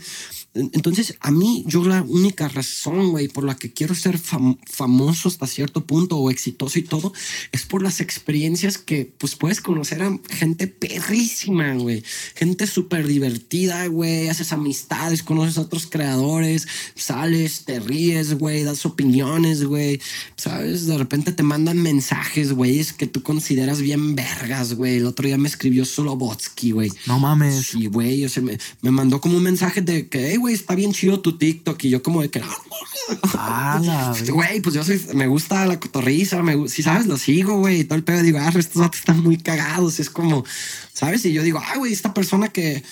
[0.52, 5.28] Entonces, a mí, yo la única razón, güey, por la que quiero ser fam- famoso
[5.28, 7.12] hasta cierto punto o exitoso y todo,
[7.52, 12.02] es por las experiencias que, pues, puedes conocer a gente perrísima, güey.
[12.34, 14.28] Gente súper divertida, güey.
[14.28, 16.66] Haces amistades, conoces a otros creadores,
[16.96, 20.00] sales, te ríes, güey, das opiniones, güey.
[20.36, 20.86] ¿Sabes?
[20.86, 24.96] De repente te mandan mensajes, güey, es que tú consideras bien vergas, güey.
[24.96, 26.90] El otro día me escribió solo Botsky, güey.
[27.06, 27.68] No mames.
[27.68, 30.74] Sí, güey, o sea, me, me mandó como un mensaje de que, hey, güey, está
[30.74, 31.82] bien chido tu TikTok.
[31.84, 32.42] Y yo como de que,
[33.34, 37.80] "Ah, Güey, pues yo soy, me gusta la cotorriza, me, si sabes, lo sigo, güey,
[37.80, 38.22] y todo el pedo.
[38.22, 40.00] Digo, ah, estos datos están muy cagados.
[40.00, 40.44] Es como,
[40.92, 41.24] ¿sabes?
[41.24, 42.82] Y yo digo, ah, güey, esta persona que,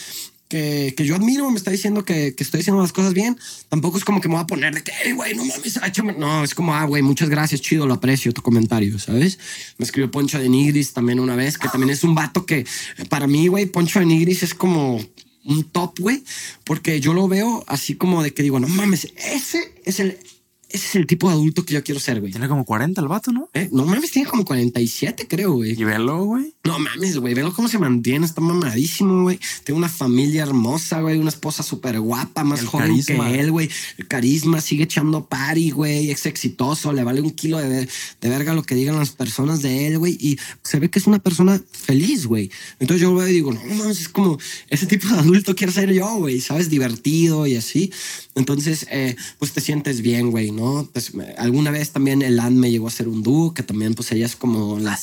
[0.49, 3.39] que, que yo admiro me está diciendo que, que estoy haciendo las cosas bien.
[3.69, 6.15] Tampoco es como que me voy a poner de que, güey, no mames, échame".
[6.15, 9.39] No, es como, ah, güey, muchas gracias, chido, lo aprecio tu comentario, ¿sabes?
[9.79, 12.67] Me escribió Poncho de Nigris también una vez, que también es un vato que
[13.09, 15.01] para mí, güey, Poncho de Nigris es como
[15.49, 16.23] un top, güey,
[16.65, 20.19] porque yo lo veo así como de que digo, no mames, ese es el
[20.71, 22.31] ese es el tipo de adulto que yo quiero ser, güey.
[22.33, 23.49] Tiene como 40 el vato, ¿no?
[23.55, 25.73] Eh, No mames, tiene como 47, creo, güey.
[25.81, 26.55] Y velo, güey.
[26.65, 27.35] No mames, güey.
[27.35, 28.27] Velo cómo se mantiene.
[28.27, 29.39] Está mamadísimo, güey.
[29.65, 31.19] Tiene una familia hermosa, güey.
[31.19, 33.29] Una esposa súper guapa, más El joven carisma.
[33.31, 33.71] que él, güey.
[33.97, 36.11] El carisma sigue echando party, güey.
[36.11, 36.93] Es exitoso.
[36.93, 37.89] Le vale un kilo de,
[38.21, 40.19] de verga lo que digan las personas de él, güey.
[40.21, 42.51] Y se ve que es una persona feliz, güey.
[42.79, 44.39] Entonces yo lo veo y digo, no mames, es como
[44.69, 46.41] ese tipo de adulto quiero ser yo, güey.
[46.41, 46.69] ¿Sabes?
[46.69, 47.91] Divertido y así.
[48.35, 50.89] Entonces, eh, pues te sientes bien, güey, ¿no?
[50.93, 54.27] Pues alguna vez también el me llegó a hacer un dúo, que también, pues ella
[54.27, 54.99] es como la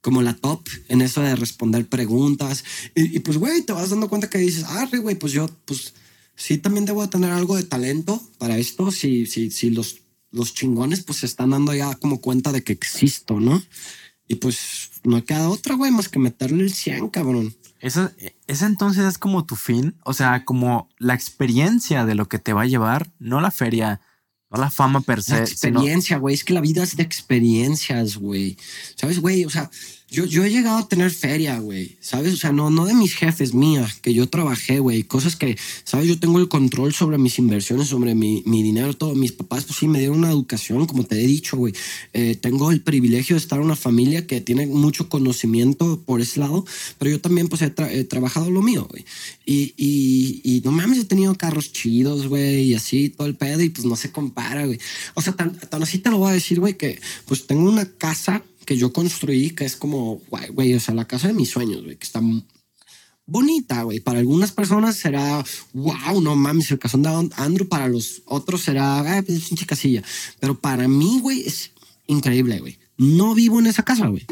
[0.00, 2.64] como la top en eso de responder preguntas.
[2.94, 5.94] Y, y, pues, güey, te vas dando cuenta que dices, ah, güey, pues yo, pues
[6.36, 8.92] sí, también debo de tener algo de talento para esto.
[8.92, 12.72] Si, si, si los, los chingones, pues se están dando ya como cuenta de que
[12.72, 13.60] existo, ¿no?
[14.28, 17.56] Y pues no queda otra, güey, más que meterle el 100, cabrón.
[17.80, 18.12] Esa,
[18.46, 22.52] esa entonces es como tu fin, o sea, como la experiencia de lo que te
[22.52, 24.00] va a llevar, no la feria,
[24.56, 26.34] no la fama per La se, sino experiencia, güey.
[26.34, 28.56] Es que la vida es de experiencias, güey.
[28.94, 29.44] ¿Sabes, güey?
[29.44, 29.70] O sea,
[30.16, 31.96] yo, yo he llegado a tener feria, güey.
[32.00, 32.32] ¿Sabes?
[32.32, 35.02] O sea, no, no de mis jefes mías, que yo trabajé, güey.
[35.02, 36.08] Cosas que, ¿sabes?
[36.08, 39.14] Yo tengo el control sobre mis inversiones, sobre mi, mi dinero, todo.
[39.14, 41.74] Mis papás, pues sí, me dieron una educación, como te he dicho, güey.
[42.14, 46.40] Eh, tengo el privilegio de estar en una familia que tiene mucho conocimiento por ese
[46.40, 46.64] lado,
[46.98, 49.04] pero yo también, pues, he, tra- he trabajado lo mío, güey.
[49.44, 53.62] Y, y, y no mames, he tenido carros chidos, güey, y así todo el pedo,
[53.62, 54.78] y pues no se compara, güey.
[55.14, 58.42] O sea, tan así te lo voy a decir, güey, que pues tengo una casa
[58.66, 61.84] que yo construí que es como, güey, güey, o sea, la casa de mis sueños,
[61.84, 62.20] güey, que está
[63.24, 64.00] bonita, güey.
[64.00, 69.22] Para algunas personas será, wow, no mames, el casón de Andrew, para los otros será,
[69.24, 70.02] pues pinche casilla.
[70.40, 71.70] Pero para mí, güey, es
[72.06, 72.78] increíble, güey.
[72.98, 74.26] No vivo en esa casa, güey.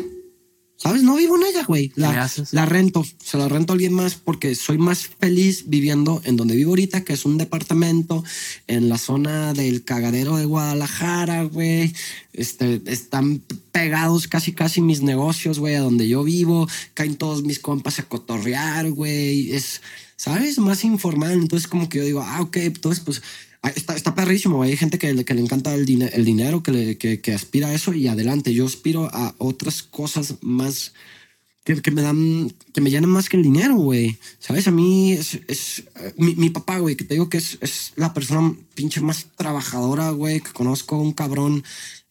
[0.76, 1.02] ¿Sabes?
[1.02, 1.90] No vivo en ella, güey.
[1.90, 3.04] ¿Qué La, la rento.
[3.22, 7.04] Se la rento a alguien más porque soy más feliz viviendo en donde vivo ahorita,
[7.04, 8.24] que es un departamento
[8.66, 11.94] en la zona del cagadero de Guadalajara, güey.
[12.32, 13.40] Este, están
[13.70, 16.68] pegados casi, casi mis negocios, güey, a donde yo vivo.
[16.94, 19.52] Caen todos mis compas a cotorrear, güey.
[19.52, 19.80] Es,
[20.16, 20.58] ¿sabes?
[20.58, 21.32] Más informal.
[21.32, 23.22] Entonces, como que yo digo, ah, ok, entonces, pues
[23.74, 24.62] Está, está perrísimo.
[24.62, 27.74] Hay gente que, le- que le encanta el, dine- el dinero, que, que aspira a
[27.74, 28.52] eso y adelante.
[28.54, 30.92] Yo aspiro a otras cosas más
[31.64, 34.18] que, que me dan, que me llenan más que el dinero, güey.
[34.38, 34.68] ¿Sabes?
[34.68, 37.92] A mí es, es eh, mi, mi papá, güey, que te digo que es, es
[37.96, 41.64] la persona pinche más trabajadora, güey, que conozco, un cabrón,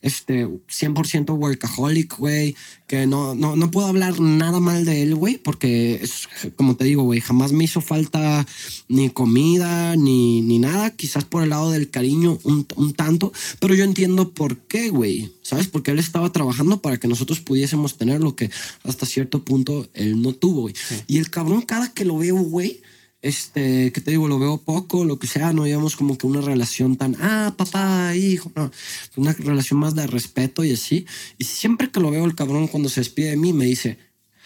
[0.04, 2.56] este, 100% workaholic, güey,
[2.88, 6.28] que no, no, no puedo hablar nada mal de él, güey, porque es,
[6.58, 8.46] como te digo, güey, jamás me hizo falta
[8.90, 13.74] ni comida, ni, ni nada, quizás por el lado del cariño un, un tanto, pero
[13.74, 15.68] yo entiendo por qué, güey, ¿sabes?
[15.68, 18.52] Porque él estaba trabajando para que nosotros pudiésemos tener lo que
[18.84, 20.76] hasta cierto punto él no tuvo, güey.
[21.08, 22.82] Y el cabrón, cada que lo veo, güey,
[23.24, 26.42] este, que te digo, lo veo poco, lo que sea, no llevamos como que una
[26.42, 28.70] relación tan, ah, papá, hijo, no,
[29.16, 31.06] una relación más de respeto y así.
[31.38, 33.98] Y siempre que lo veo el cabrón cuando se despide de mí, me dice,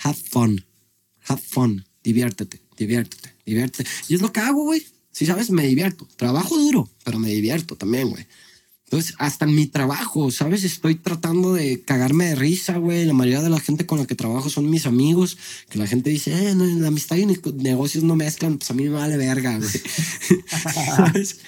[0.03, 0.63] have fun,
[1.25, 3.89] have fun, diviértete, diviértete, diviértete.
[4.09, 4.85] Y es lo que hago, güey.
[5.11, 6.07] Si sabes, me divierto.
[6.15, 8.27] Trabajo duro, pero me divierto también, güey.
[8.89, 10.64] Entonces, hasta en mi trabajo, ¿sabes?
[10.64, 13.03] Estoy tratando de cagarme de risa, güey.
[13.05, 15.38] La mayoría de la gente con la que trabajo son mis amigos.
[15.69, 18.57] Que la gente dice, eh, no, la amistad y ne- negocios no mezclan.
[18.57, 19.69] Pues a mí me vale verga, güey.
[20.95, 21.39] ¿Sabes?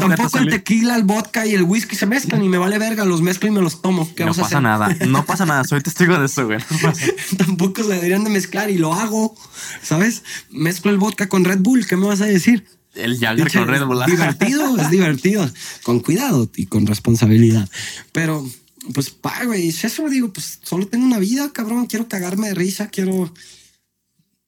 [0.00, 3.04] Tampoco el tequila, el vodka y el whisky se mezclan y me vale verga.
[3.04, 4.08] Los mezclo y me los tomo.
[4.14, 6.60] ¿Qué no vas a pasa nada, no pasa nada, soy testigo de eso, güey.
[6.82, 6.92] No
[7.36, 9.36] Tampoco se deberían de mezclar y lo hago,
[9.82, 10.22] ¿sabes?
[10.50, 11.86] Mezclo el vodka con Red Bull.
[11.86, 12.64] ¿Qué me vas a decir?
[12.96, 14.00] El Jagger con Red Bull.
[14.02, 15.50] Es divertido, es divertido.
[15.82, 17.68] Con cuidado y con responsabilidad.
[18.12, 18.46] Pero,
[18.94, 21.86] pues, pa, güey, es eso, digo, pues solo tengo una vida, cabrón.
[21.86, 23.32] Quiero cagarme de risa, quiero,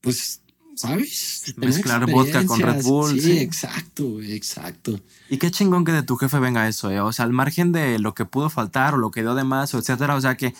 [0.00, 0.40] pues,
[0.76, 1.54] ¿sabes?
[1.56, 2.82] Mezclar vodka con Red.
[2.82, 3.38] Bull, Sí, sí.
[3.38, 5.00] exacto, exacto.
[5.28, 7.00] Y qué chingón que de tu jefe venga eso, eh.
[7.00, 9.74] O sea, al margen de lo que pudo faltar o lo que dio de más,
[9.74, 10.14] o etcétera.
[10.14, 10.54] O sea, que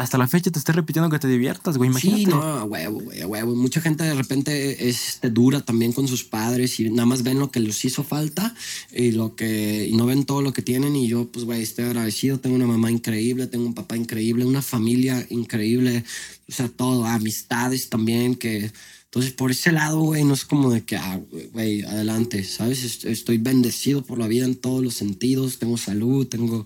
[0.00, 1.90] hasta la fecha te esté repitiendo que te diviertas, güey.
[1.90, 2.22] Imagínate.
[2.24, 3.54] Sí, no, huevo, güey, huevo.
[3.54, 7.38] Mucha gente de repente es este, dura también con sus padres y nada más ven
[7.38, 8.54] lo que les hizo falta
[8.92, 10.96] y lo que y no ven todo lo que tienen.
[10.96, 12.38] Y yo, pues, güey, estoy agradecido.
[12.40, 16.04] Tengo una mamá increíble, tengo un papá increíble, una familia increíble,
[16.48, 18.72] o sea, todo, amistades también que.
[19.04, 21.20] Entonces, por ese lado, güey, no es como de que, ah,
[21.52, 22.84] güey, adelante, ¿sabes?
[22.84, 25.58] Est- Estoy bendecido por la vida en todos los sentidos.
[25.58, 26.64] Tengo salud, tengo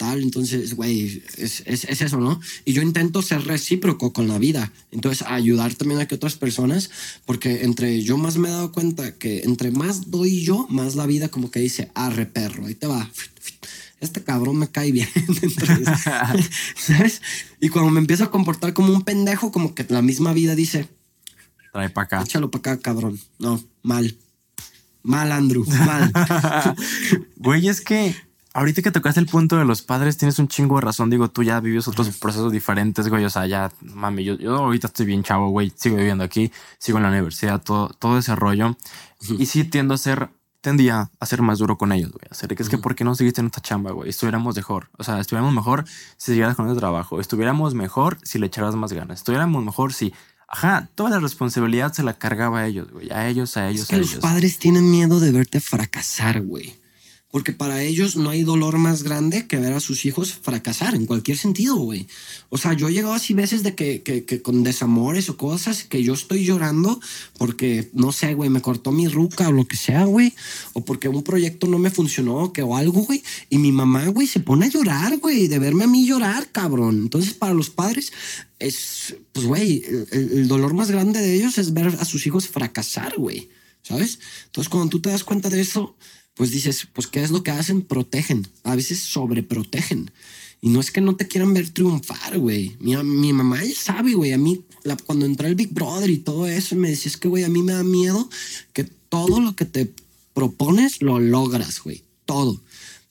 [0.00, 0.22] tal.
[0.22, 2.40] Entonces, güey, es, es, es eso, ¿no?
[2.64, 4.72] Y yo intento ser recíproco con la vida.
[4.90, 6.90] Entonces, ayudar también a que otras personas,
[7.26, 11.04] porque entre yo más me he dado cuenta que entre más doy yo, más la
[11.04, 13.10] vida como que dice, arre perro, ahí te va.
[14.00, 15.08] Este cabrón me cae bien.
[15.14, 15.86] Entonces,
[16.76, 17.20] ¿Sabes?
[17.60, 20.88] Y cuando me empiezo a comportar como un pendejo, como que la misma vida dice,
[21.74, 22.22] Trae para acá.
[22.22, 23.20] échalo para acá, cabrón.
[23.38, 24.16] No, mal.
[25.02, 26.10] Mal, Andrew, mal.
[27.36, 28.14] Güey, es que
[28.52, 31.10] ahorita que tocaste el punto de los padres, tienes un chingo de razón.
[31.10, 33.24] Digo, tú ya vives otros procesos diferentes, güey.
[33.24, 35.72] O sea, ya, mami, yo, yo ahorita estoy bien chavo, güey.
[35.76, 38.76] Sigo viviendo aquí, sigo en la universidad, todo, todo ese rollo.
[39.38, 42.24] Y sí tiendo a ser, tendía a ser más duro con ellos, güey.
[42.30, 44.10] A ser que es que, ¿por qué no seguiste en esta chamba, güey?
[44.10, 44.88] Estuviéramos mejor.
[44.98, 45.84] O sea, estuviéramos mejor
[46.16, 47.20] si siguieras con el trabajo.
[47.20, 49.20] Estuviéramos mejor si le echaras más ganas.
[49.20, 50.12] Estuviéramos mejor si
[50.52, 53.08] Ajá, toda la responsabilidad se la cargaba a ellos, güey.
[53.12, 54.20] A ellos, a ellos, Es que a los ellos.
[54.20, 56.74] padres tienen miedo de verte fracasar, güey.
[57.30, 61.06] Porque para ellos no hay dolor más grande que ver a sus hijos fracasar en
[61.06, 62.08] cualquier sentido, güey.
[62.48, 66.02] O sea, yo he llegado así veces de que, que, con desamores o cosas que
[66.02, 67.00] yo estoy llorando
[67.38, 70.34] porque, no sé, güey, me cortó mi ruca o lo que sea, güey.
[70.72, 73.22] O porque un proyecto no me funcionó que, o algo, güey.
[73.48, 76.98] Y mi mamá, güey, se pone a llorar, güey, de verme a mí llorar, cabrón.
[76.98, 78.12] Entonces, para los padres
[78.58, 82.48] es, pues, güey, el, el dolor más grande de ellos es ver a sus hijos
[82.48, 83.48] fracasar, güey.
[83.82, 84.18] ¿Sabes?
[84.46, 85.96] Entonces, cuando tú te das cuenta de eso,
[86.40, 87.82] pues dices, pues, ¿qué es lo que hacen?
[87.82, 88.48] Protegen.
[88.64, 90.10] A veces sobreprotegen.
[90.62, 92.78] Y no es que no te quieran ver triunfar, güey.
[92.80, 94.32] Mi, mi mamá ya sabe, güey.
[94.32, 97.28] A mí, la- cuando entré el Big Brother y todo eso, me decía, es que,
[97.28, 98.26] güey, a mí me da miedo
[98.72, 99.92] que todo lo que te
[100.32, 102.04] propones lo logras, güey.
[102.24, 102.58] Todo.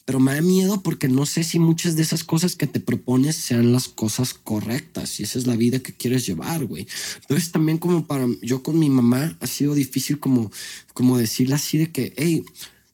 [0.06, 3.36] Pero me da miedo porque no sé si muchas de esas cosas que te propones
[3.36, 5.20] sean las cosas correctas.
[5.20, 6.88] Y esa es la vida que quieres llevar, güey.
[7.22, 10.52] Entonces también como para yo con mi mamá ha sido difícil como,
[10.96, 12.44] como decirle así de que, hey,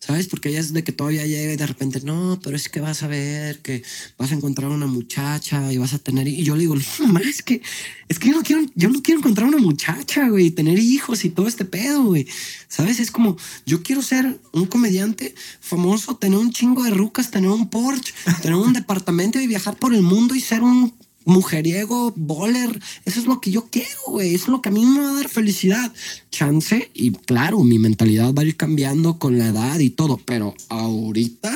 [0.05, 0.27] ¿sabes?
[0.27, 3.01] Porque ella es de que todavía llega y de repente, no, pero es que vas
[3.01, 3.81] a ver que
[4.19, 6.27] vas a encontrar una muchacha y vas a tener...
[6.27, 7.61] Y yo le digo, no, mamá, es que,
[8.07, 11.29] es que yo no quiero, yo no quiero encontrar una muchacha, güey, tener hijos y
[11.29, 12.27] todo este pedo, güey.
[12.67, 12.99] ¿Sabes?
[12.99, 17.69] Es como, yo quiero ser un comediante famoso, tener un chingo de rucas, tener un
[17.69, 18.13] Porsche,
[18.43, 20.93] tener un departamento y viajar por el mundo y ser un
[21.25, 22.79] mujeriego, bowler.
[23.03, 24.33] Eso es lo que yo quiero, güey.
[24.33, 25.91] Eso es lo que a mí me va a dar felicidad.
[26.31, 26.89] Chance.
[26.93, 30.21] Y claro, mi mentalidad va a ir cambiando con la edad y todo.
[30.23, 31.53] Pero ahorita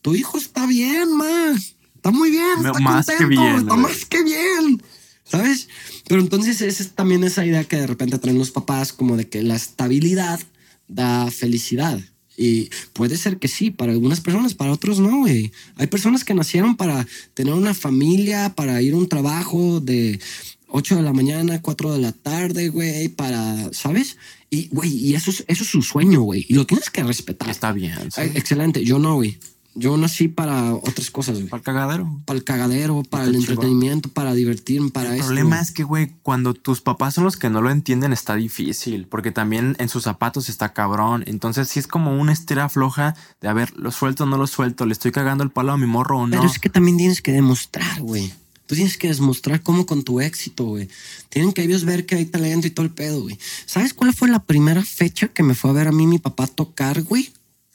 [0.00, 1.74] tu hijo está bien, más.
[1.96, 2.64] Está muy bien.
[2.64, 3.82] Está más que contento, bien, Está güey.
[3.82, 4.82] más que bien.
[5.24, 5.68] ¿Sabes?
[6.06, 9.28] Pero entonces esa es también esa idea que de repente traen los papás como de
[9.28, 10.40] que la estabilidad
[10.86, 12.00] da felicidad.
[12.40, 15.50] Y puede ser que sí, para algunas personas, para otros no, güey.
[15.74, 17.04] Hay personas que nacieron para
[17.34, 20.20] tener una familia, para ir a un trabajo de
[20.68, 24.18] 8 de la mañana, 4 de la tarde, güey, para, ¿sabes?
[24.50, 26.46] Y, güey, y eso es, eso es su sueño, güey.
[26.48, 27.50] Y lo tienes que respetar.
[27.50, 27.92] Está bien.
[28.12, 28.20] sí.
[28.34, 28.84] Excelente.
[28.84, 29.36] Yo no, güey.
[29.74, 31.48] Yo nací para otras cosas, güey.
[31.48, 32.20] Para el cagadero.
[32.24, 35.26] Para el cagadero, para el entretenimiento, para divertirme, para El esto.
[35.26, 39.06] problema es que, güey, cuando tus papás son los que no lo entienden, está difícil,
[39.06, 41.22] porque también en sus zapatos está cabrón.
[41.26, 44.48] Entonces, sí es como una estira floja de, a ver, lo suelto o no lo
[44.48, 46.36] suelto, le estoy cagando el palo a mi morro o no.
[46.36, 48.32] Pero es que también tienes que demostrar, güey.
[48.66, 50.88] Tú tienes que demostrar cómo con tu éxito, güey.
[51.30, 53.38] Tienen que ellos ver que hay talento y todo el pedo, güey.
[53.64, 56.46] ¿Sabes cuál fue la primera fecha que me fue a ver a mí mi papá
[56.46, 57.30] tocar, güey?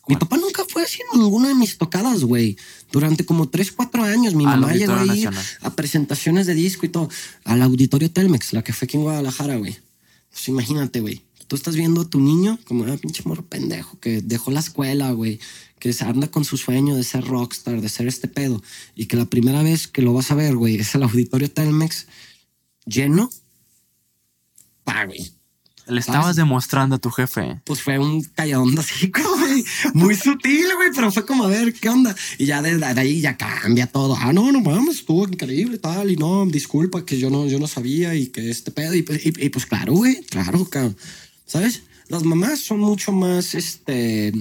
[0.08, 2.58] Mi papá nunca fue así en ninguna de mis tocadas, güey.
[2.92, 5.46] Durante como 3, 4 años mi Al mamá llegó a Auditorio ir Nacional.
[5.62, 7.10] a presentaciones de disco y todo.
[7.46, 9.78] Al auditorio Telmex, la que fue aquí en Guadalajara, güey.
[10.30, 11.24] Pues imagínate, güey.
[11.48, 15.12] Tú estás viendo a tu niño como un pinche morro pendejo que dejó la escuela,
[15.12, 15.40] güey.
[15.80, 18.62] Que se anda con su sueño de ser rockstar, de ser este pedo.
[18.96, 22.08] Y que la primera vez que lo vas a ver, güey, es el auditorio Telmex
[22.86, 23.30] lleno.
[24.84, 25.32] Pa, güey.
[25.88, 27.62] Le estabas demostrando a tu jefe.
[27.66, 29.43] Pues fue un calladón así, güey.
[29.94, 32.16] Muy sutil, güey, pero fue como a ver qué onda.
[32.38, 34.16] Y ya desde ahí ya cambia todo.
[34.20, 36.12] Ah, no, no mames, estuvo increíble tal.
[36.12, 38.94] Y no, disculpa que yo no, yo no sabía y que este pedo.
[38.94, 39.22] Y, pues-
[39.52, 40.98] pues claro, güey, claro, cabrón.
[41.46, 41.84] ¿Sabes?
[42.08, 44.34] Las mamás son mucho más, este,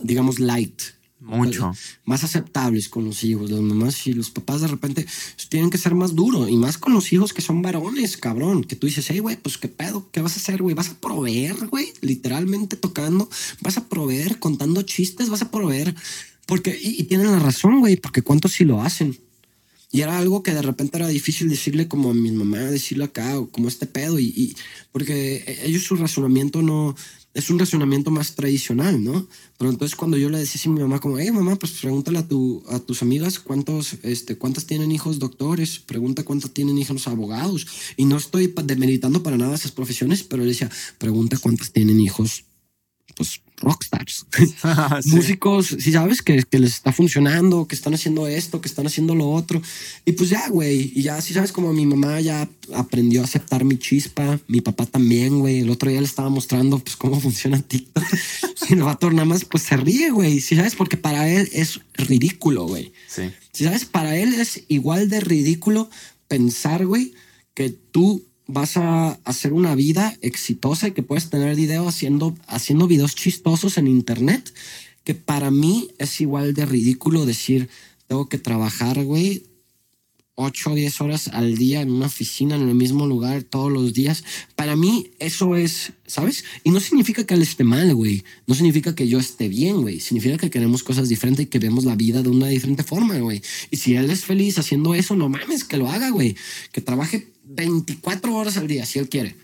[0.00, 0.80] digamos, light.
[1.36, 1.72] Mucho.
[2.04, 3.50] Más aceptables con los hijos.
[3.50, 5.06] Las mamás y los papás de repente
[5.48, 6.48] tienen que ser más duros.
[6.50, 8.64] Y más con los hijos que son varones, cabrón.
[8.64, 10.74] Que tú dices, hey, güey, pues qué pedo, ¿qué vas a hacer, güey?
[10.74, 11.92] ¿Vas a proveer, güey?
[12.00, 13.28] Literalmente tocando.
[13.60, 15.28] ¿Vas a proveer contando chistes?
[15.30, 15.94] ¿Vas a proveer?
[16.46, 19.18] Porque, y, y tienen la razón, güey, porque cuántos sí lo hacen.
[19.92, 23.38] Y era algo que de repente era difícil decirle como a mi mamá, decirle acá,
[23.40, 24.56] o como este pedo, y, y-
[24.92, 26.94] porque ellos su razonamiento no,
[27.32, 29.26] es un razonamiento más tradicional, ¿no?
[29.56, 32.26] Pero entonces cuando yo le decía a mi mamá como, hey mamá, pues pregúntale a,
[32.26, 37.66] tu, tus amigas cuántos, este, cuántas tienen hijos doctores, pregunta cuántas tienen hijos abogados.
[37.96, 42.44] Y no estoy demeritando para nada esas profesiones, pero le decía, pregunta cuántas tienen hijos,
[43.60, 44.26] rockstars.
[45.02, 45.10] Sí.
[45.10, 49.14] músicos, si sabes que, que les está funcionando, que están haciendo esto, que están haciendo
[49.14, 49.62] lo otro.
[50.04, 50.92] Y pues ya, güey.
[50.94, 54.86] Y ya, si sabes, como mi mamá ya aprendió a aceptar mi chispa, mi papá
[54.86, 55.60] también, güey.
[55.60, 58.04] El otro día le estaba mostrando, pues, cómo funciona TikTok.
[58.68, 60.40] y el vato nada más, pues, se ríe, güey.
[60.40, 62.92] Si sabes, porque para él es ridículo, güey.
[63.08, 63.30] Sí.
[63.52, 65.88] Si sabes, para él es igual de ridículo
[66.28, 67.14] pensar, güey,
[67.54, 72.86] que tú vas a hacer una vida exitosa y que puedes tener video haciendo, haciendo
[72.86, 74.52] videos chistosos en internet
[75.04, 77.68] que para mí es igual de ridículo decir,
[78.06, 79.44] tengo que trabajar, güey,
[80.40, 83.92] 8 o 10 horas al día en una oficina, en el mismo lugar, todos los
[83.92, 84.24] días.
[84.56, 86.44] Para mí eso es, ¿sabes?
[86.64, 88.24] Y no significa que él esté mal, güey.
[88.46, 90.00] No significa que yo esté bien, güey.
[90.00, 93.42] Significa que queremos cosas diferentes y que vemos la vida de una diferente forma, güey.
[93.70, 96.36] Y si él es feliz haciendo eso, no mames, que lo haga, güey.
[96.72, 99.36] Que trabaje 24 horas al día, si él quiere.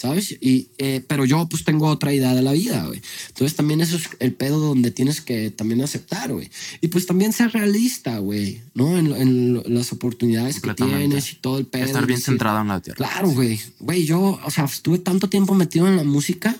[0.00, 0.32] ¿sabes?
[0.40, 3.02] Y, eh, pero yo pues tengo otra idea de la vida, güey.
[3.28, 6.50] Entonces también eso es el pedo donde tienes que también aceptar, güey.
[6.80, 8.96] Y pues también ser realista, güey, ¿no?
[8.96, 11.84] En, en las oportunidades que tienes y todo el pedo.
[11.84, 12.96] Estar bien centrado en la tierra.
[12.96, 13.60] Claro, güey.
[13.80, 16.56] Güey, yo, o sea, estuve tanto tiempo metido en la música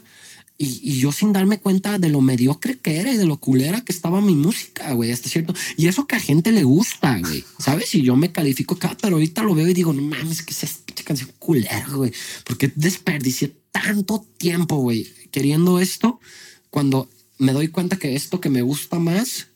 [0.62, 3.92] y, yo sin darme cuenta de lo mediocre que era y de lo culera que
[3.92, 5.54] estaba mi música, güey, hasta cierto.
[5.78, 7.94] Y eso que a gente le gusta, güey, ¿sabes?
[7.94, 10.68] Y yo me califico acá, pero ahorita lo veo y digo, no mames, que esa
[11.02, 12.12] canción culera, güey.
[12.44, 16.20] Porque desperdicié tanto tiempo, güey, queriendo esto,
[16.68, 17.08] cuando
[17.38, 19.46] me doy cuenta que esto que me gusta más,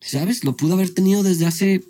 [0.00, 0.44] ¿sabes?
[0.44, 1.84] Lo pude haber tenido desde hace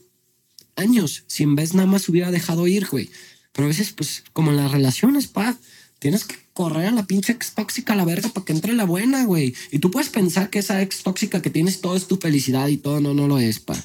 [0.75, 3.09] años, si en vez nada más hubiera dejado ir, güey.
[3.53, 5.57] Pero a veces, pues, como en las relaciones, pa,
[5.99, 8.85] tienes que correr a la pinche ex tóxica a la verga para que entre la
[8.85, 9.55] buena, güey.
[9.71, 12.77] Y tú puedes pensar que esa ex tóxica que tienes todo es tu felicidad y
[12.77, 13.77] todo, no, no lo es, pa.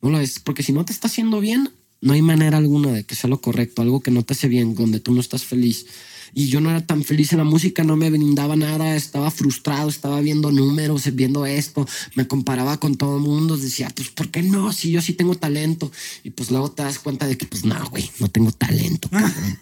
[0.00, 1.70] No lo es, porque si no te está haciendo bien,
[2.00, 4.74] no hay manera alguna de que sea lo correcto, algo que no te hace bien,
[4.74, 5.86] donde tú no estás feliz.
[6.34, 9.88] Y yo no era tan feliz en la música, no me brindaba nada, estaba frustrado,
[9.88, 14.42] estaba viendo números, viendo esto, me comparaba con todo el mundo, decía, pues, ¿por qué
[14.42, 14.72] no?
[14.72, 15.90] Si yo sí tengo talento.
[16.22, 19.58] Y pues luego te das cuenta de que, pues, no, güey, no tengo talento, cabrón.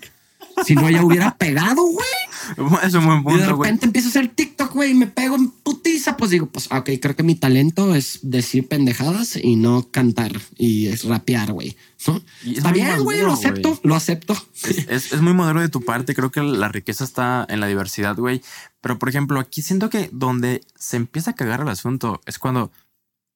[0.64, 2.78] Si no, ya hubiera pegado, güey.
[2.82, 5.36] Es un buen punto, Y de repente empiezo a hacer TikTok, güey, y me pego
[5.36, 6.16] en putiza.
[6.16, 10.86] Pues digo, pues, ok, creo que mi talento es decir pendejadas y no cantar y
[10.86, 11.76] es rapear, güey.
[12.06, 12.22] ¿No?
[12.44, 14.36] Es Está bien, güey, lo acepto, lo acepto.
[14.62, 16.14] Es, es, es muy maduro de tu parte.
[16.14, 18.42] Creo que la riqueza está en la diversidad, güey.
[18.80, 22.70] Pero, por ejemplo, aquí siento que donde se empieza a cagar el asunto es cuando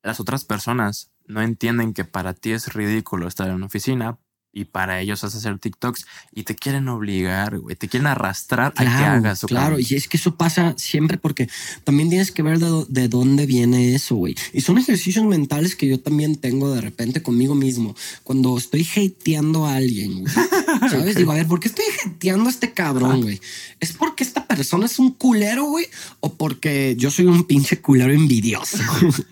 [0.02, 4.18] las otras personas no entienden que para ti es ridículo estar en una oficina
[4.52, 7.76] y para ellos vas a hacer TikToks y te quieren obligar, güey.
[7.76, 9.46] Te quieren arrastrar a que hagas eso.
[9.46, 11.48] Claro, y es que eso pasa siempre porque
[11.84, 14.34] también tienes que ver de, de dónde viene eso, güey.
[14.52, 17.94] Y son ejercicios mentales que yo también tengo de repente conmigo mismo.
[18.24, 20.34] Cuando estoy hateando a alguien, güey.
[20.90, 21.16] ¿Sabes?
[21.16, 23.40] Digo, a ver, ¿por qué estoy hateando a este cabrón, güey?
[23.80, 25.86] ¿Es porque esta persona es un culero, güey?
[26.20, 28.78] ¿O porque yo soy un pinche culero envidioso?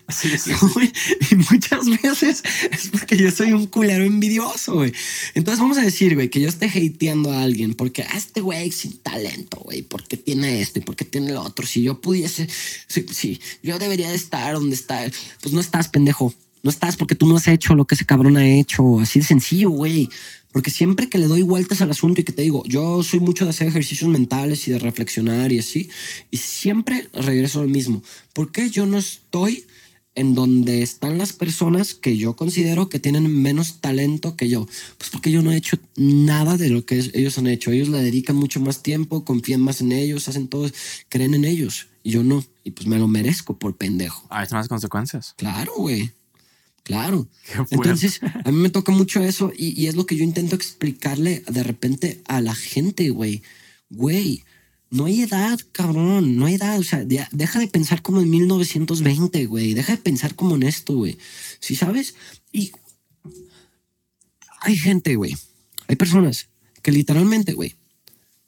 [0.09, 0.91] Sí, sí, güey.
[1.29, 4.93] Y muchas veces es porque yo soy un culero envidioso, güey.
[5.33, 8.71] Entonces vamos a decir, güey, que yo esté hateando a alguien porque a este güey
[8.71, 11.65] sin talento, güey, porque tiene esto y porque tiene lo otro.
[11.65, 12.47] Si yo pudiese,
[12.87, 15.09] si, yo debería de estar donde está,
[15.41, 16.33] pues no estás, pendejo.
[16.61, 18.99] No estás porque tú no has hecho lo que ese cabrón ha hecho.
[18.99, 20.09] Así de sencillo, güey.
[20.51, 23.45] Porque siempre que le doy vueltas al asunto y que te digo, yo soy mucho
[23.45, 25.89] de hacer ejercicios mentales y de reflexionar y así,
[26.31, 28.01] y siempre regreso al mismo.
[28.33, 29.65] ¿Por qué yo no estoy
[30.19, 34.67] en donde están las personas que yo considero que tienen menos talento que yo?
[34.97, 37.71] Pues porque yo no he hecho nada de lo que ellos han hecho.
[37.71, 40.69] Ellos le dedican mucho más tiempo, confían más en ellos, hacen todo,
[41.07, 41.87] creen en ellos.
[42.03, 42.43] Y yo no.
[42.65, 44.27] Y pues me lo merezco por pendejo.
[44.29, 45.35] Ahí están las consecuencias.
[45.37, 46.11] Claro, güey.
[46.83, 47.29] Claro.
[47.69, 51.43] Entonces, a mí me toca mucho eso y, y es lo que yo intento explicarle
[51.47, 53.41] de repente a la gente, güey.
[53.89, 54.43] Güey,
[54.91, 56.79] no hay edad, cabrón, no hay edad.
[56.79, 59.73] O sea, de- deja de pensar como en 1920, güey.
[59.73, 61.17] Deja de pensar como en esto, güey.
[61.59, 62.15] ¿Sí sabes?
[62.51, 62.71] Y
[64.61, 65.35] hay gente, güey.
[65.87, 66.47] Hay personas
[66.81, 67.75] que literalmente, güey,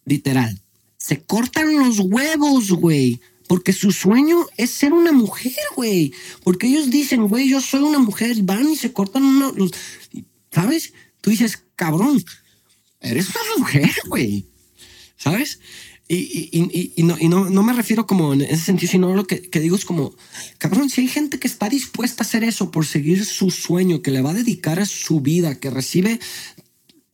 [0.06, 0.60] literal,
[0.98, 3.20] se cortan los huevos, güey.
[3.48, 6.14] Porque su sueño es ser una mujer, güey.
[6.44, 8.38] Porque ellos dicen, güey, yo soy una mujer.
[8.38, 9.52] Y van y se cortan una...
[9.52, 9.72] los-
[10.52, 10.94] ¿Sabes?
[11.20, 12.24] Tú dices, cabrón,
[13.02, 14.46] eres una mujer, güey.
[15.18, 15.60] ¿Sabes?
[16.14, 19.26] Y, y- y- no, y no, no me refiero como en ese sentido, sino lo
[19.26, 20.14] que, que digo es como,
[20.58, 24.12] cabrón, si hay gente que está dispuesta a hacer eso por seguir su sueño, que
[24.12, 26.20] le va a dedicar a su vida, que recibe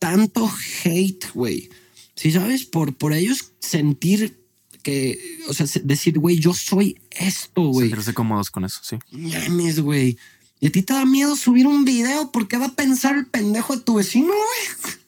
[0.00, 0.50] tanto
[0.84, 1.68] hate, güey.
[2.16, 2.64] ¿Sí sabes?
[2.64, 4.42] Por, por ellos sentir
[4.82, 5.18] que,
[5.48, 7.88] o sea, se- decir, güey, yo soy esto, güey.
[7.90, 8.96] Sentirse cómodos con eso, sí.
[9.12, 10.18] Mames, güey.
[10.58, 13.76] Y a ti te da miedo subir un video porque va a pensar el pendejo
[13.76, 14.94] de tu vecino, güey.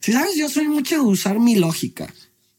[0.00, 2.12] Si sabes, yo soy mucho de usar mi lógica.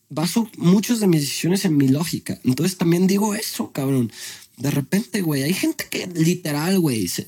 [0.10, 2.40] Baso muchas de mis decisiones en mi lógica.
[2.44, 4.12] Entonces también digo eso, cabrón.
[4.58, 7.28] De repente, güey, hay gente que literal, güey, se,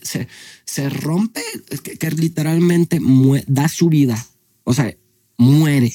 [0.66, 1.42] se, rompe,
[1.84, 3.00] que, que literalmente
[3.48, 4.28] da su vida.
[4.64, 4.96] O sea,
[5.38, 5.94] muere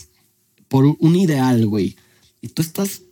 [0.68, 1.96] por un- ideal, güey.
[2.40, 3.02] Y tú estás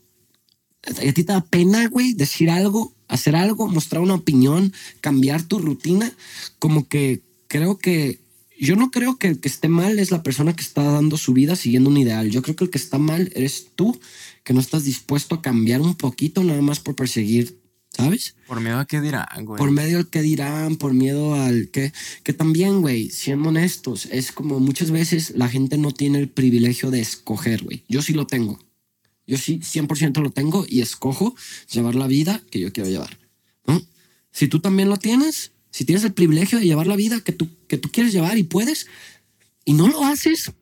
[1.02, 5.42] ¿Y a ti te da pena, güey, decir algo, hacer algo, mostrar una opinión, cambiar
[5.42, 6.12] tu rutina?
[6.59, 8.20] Como que creo que
[8.59, 11.32] yo no creo que el que esté mal es la persona que está dando su
[11.32, 12.31] vida siguiendo un ideal.
[12.31, 13.98] Yo creo que el que está mal eres tú,
[14.43, 17.64] que no estás dispuesto a cambiar un poquito nada más por perseguir
[17.97, 18.35] ¿sabes?
[18.47, 19.59] Por miedo a qué dirán, güey.
[19.59, 21.93] Por medio al que dirán, por miedo al que...
[22.22, 26.90] Que también, güey, siendo honestos, es como muchas veces la gente no tiene el privilegio
[26.90, 27.85] de escoger, güey.
[27.89, 28.59] Yo sí lo tengo.
[29.26, 31.35] Yo sí 100% lo tengo y escojo
[31.72, 33.18] llevar la vida que yo quiero llevar.
[33.66, 33.81] ¿no?
[34.32, 37.48] Si tú también lo tienes, si tienes el privilegio de llevar la vida que tú,
[37.66, 38.86] que tú quieres llevar y puedes,
[39.64, 40.52] y no lo haces,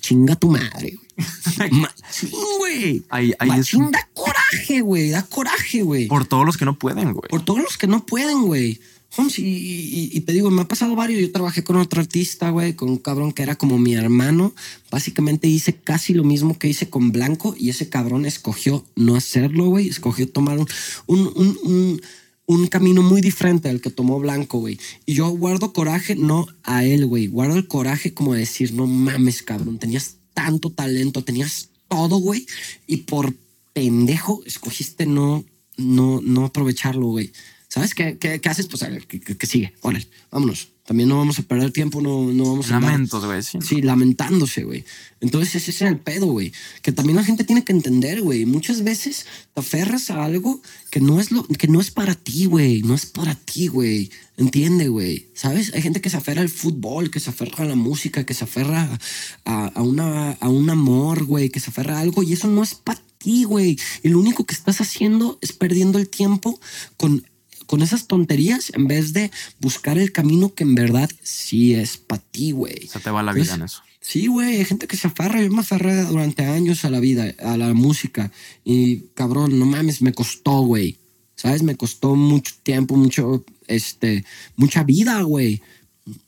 [0.00, 1.70] chinga tu madre, güey.
[1.72, 3.02] Machín, güey.
[3.08, 5.10] Ahí, ahí es Machín, da coraje, güey.
[5.10, 6.06] Da coraje, güey.
[6.06, 7.28] por todos los que no pueden, güey.
[7.28, 8.78] Por todos los que no pueden, güey.
[9.16, 11.20] Holmes, y, y- y te digo, me ha pasado varios.
[11.20, 14.54] Yo trabajé con otro artista, güey, con un cabrón que era como mi hermano.
[14.92, 19.66] Básicamente hice casi lo mismo que hice con Blanco y ese cabrón escogió no hacerlo,
[19.70, 19.88] güey.
[19.88, 20.68] Escogió tomar un,
[21.06, 22.02] un, un, un-
[22.48, 24.80] un camino muy diferente al que tomó Blanco, güey.
[25.06, 27.26] Y yo guardo coraje, no a él, güey.
[27.26, 29.78] Guardo el coraje como de decir, no mames, cabrón.
[29.78, 32.46] Tenías tanto talento, tenías todo, güey.
[32.86, 33.34] Y por
[33.74, 35.44] pendejo escogiste no,
[35.76, 37.30] no, no aprovecharlo, güey.
[37.68, 38.66] ¿Sabes qué, qué, haces?
[38.66, 39.74] Pues a ver, ¿qué, qué- qué sigue?
[39.82, 40.68] Órale, vámonos.
[40.88, 42.80] También no vamos a perder tiempo, no, no vamos a...
[42.80, 43.42] Lamentos, güey.
[43.42, 43.58] Sí.
[43.60, 44.86] Sí, lamentándose, güey.
[45.20, 46.50] Entonces ese es el pedo, güey.
[46.80, 48.46] Que también la gente tiene que entender, güey.
[48.46, 52.46] Muchas veces te aferras a algo que no es lo, que no es para ti,
[52.46, 52.80] güey.
[52.80, 54.10] No es para ti, güey.
[54.38, 55.28] Entiende, güey.
[55.34, 55.74] ¿Sabes?
[55.74, 58.44] Hay gente que se aferra al fútbol, que se aferra a la música, que se
[58.44, 58.98] aferra
[59.44, 62.62] a, a una, a un amor, güey, que se aferra a algo y eso no
[62.62, 63.78] es para ti, güey.
[64.02, 66.58] Y lo único que estás haciendo es perdiendo el tiempo
[66.96, 67.26] con
[67.68, 69.30] con esas tonterías en vez de
[69.60, 72.88] buscar el camino que en verdad sí es para ti, güey.
[72.88, 73.82] Se te va la vida en eso.
[74.00, 75.42] Sí, güey, hay gente que se aferra.
[75.42, 78.32] Yo me aferré durante años a la vida, a la música.
[78.64, 80.96] Y cabrón, no mames, me costó, güey.
[81.36, 81.62] ¿Sabes?
[81.62, 84.24] Me costó mucho tiempo, mucho, este,
[84.56, 85.60] mucha vida, güey.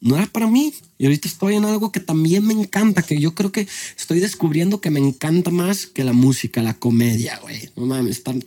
[0.02, 0.74] No era para mí.
[0.98, 4.82] Y ahorita estoy en algo que también me encanta, que yo creo que estoy descubriendo
[4.82, 7.70] que me encanta más que la música, la comedia, güey.
[7.76, 8.44] No mames, tan...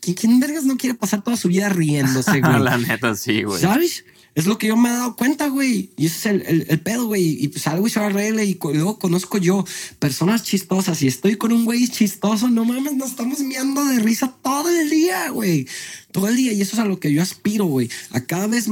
[0.00, 2.60] ¿Quién, vergas no quiere pasar toda su vida riéndose, güey?
[2.60, 3.60] la neta, sí, güey.
[3.60, 4.04] ¿Sabes?
[4.36, 5.88] Es lo que yo me he dado cuenta, güey.
[5.96, 7.42] Y ese es el, el, el pedo, güey.
[7.42, 9.64] Y pues algo y se arregla y luego conozco yo
[9.98, 12.50] personas chistosas y estoy con un güey chistoso.
[12.50, 15.66] No mames, nos estamos miando de risa todo el día, güey.
[16.12, 16.52] Todo el día.
[16.52, 17.88] Y eso es a lo que yo aspiro, güey.
[18.10, 18.66] A cada vez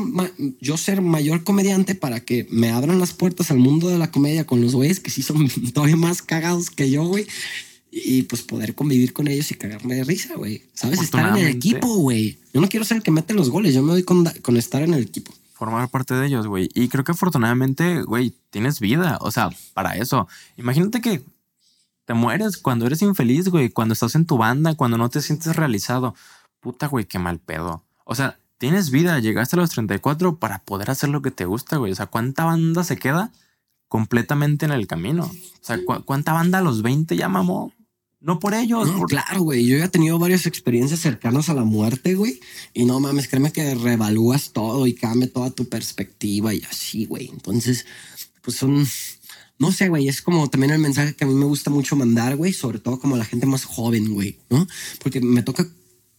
[0.60, 4.44] yo ser mayor comediante para que me abran las puertas al mundo de la comedia
[4.44, 7.26] con los güeyes que sí son todavía más cagados que yo, güey.
[7.96, 10.64] Y pues poder convivir con ellos y cagarme de risa, güey.
[10.74, 11.00] ¿Sabes?
[11.00, 12.38] Estar en el equipo, güey.
[12.52, 13.72] Yo no quiero ser el que mete los goles.
[13.72, 15.32] Yo me doy con, con estar en el equipo.
[15.52, 16.68] formar parte de ellos, güey.
[16.74, 19.18] Y creo que afortunadamente, güey, tienes vida.
[19.20, 20.26] O sea, para eso.
[20.56, 21.22] Imagínate que
[22.04, 23.70] te mueres cuando eres infeliz, güey.
[23.70, 26.16] Cuando estás en tu banda, cuando no te sientes realizado.
[26.58, 27.84] Puta, güey, qué mal pedo.
[28.04, 29.20] O sea, tienes vida.
[29.20, 31.92] Llegaste a los 34 para poder hacer lo que te gusta, güey.
[31.92, 33.30] O sea, ¿cuánta banda se queda
[33.88, 35.26] completamente en el camino?
[35.26, 37.72] O sea, ¿cu- ¿cuánta banda a los 20 ya mamó?
[38.24, 38.88] No por ellos.
[39.06, 39.66] Claro, güey.
[39.66, 42.40] Yo ya he tenido varias experiencias cercanas a la muerte, güey.
[42.72, 47.28] Y no mames, créeme que revalúas todo y cambia toda tu perspectiva y así, güey.
[47.28, 47.84] Entonces,
[48.40, 48.86] pues son.
[49.58, 50.08] No sé, güey.
[50.08, 52.54] Es como también el mensaje que a mí me gusta mucho mandar, güey.
[52.54, 54.66] Sobre todo como la gente más joven, güey, ¿no?
[55.02, 55.68] Porque me toca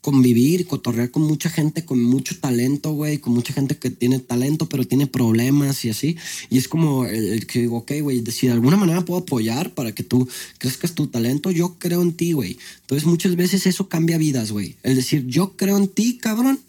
[0.06, 4.70] convivir cotorrear con mucha gente con mucho talento, güey, con mucha gente que tiene talento,
[4.70, 6.16] pero tiene problemas y así.
[6.52, 9.94] Y es como el, que digo, ok, güey, si de alguna manera puedo apoyar para
[9.94, 10.30] que tú
[10.60, 12.56] crezcas tu talento, yo creo en ti, güey.
[12.82, 14.76] Entonces muchas veces eso cambia vidas, güey.
[14.84, 16.60] El decir, yo creo en ti, cabrón.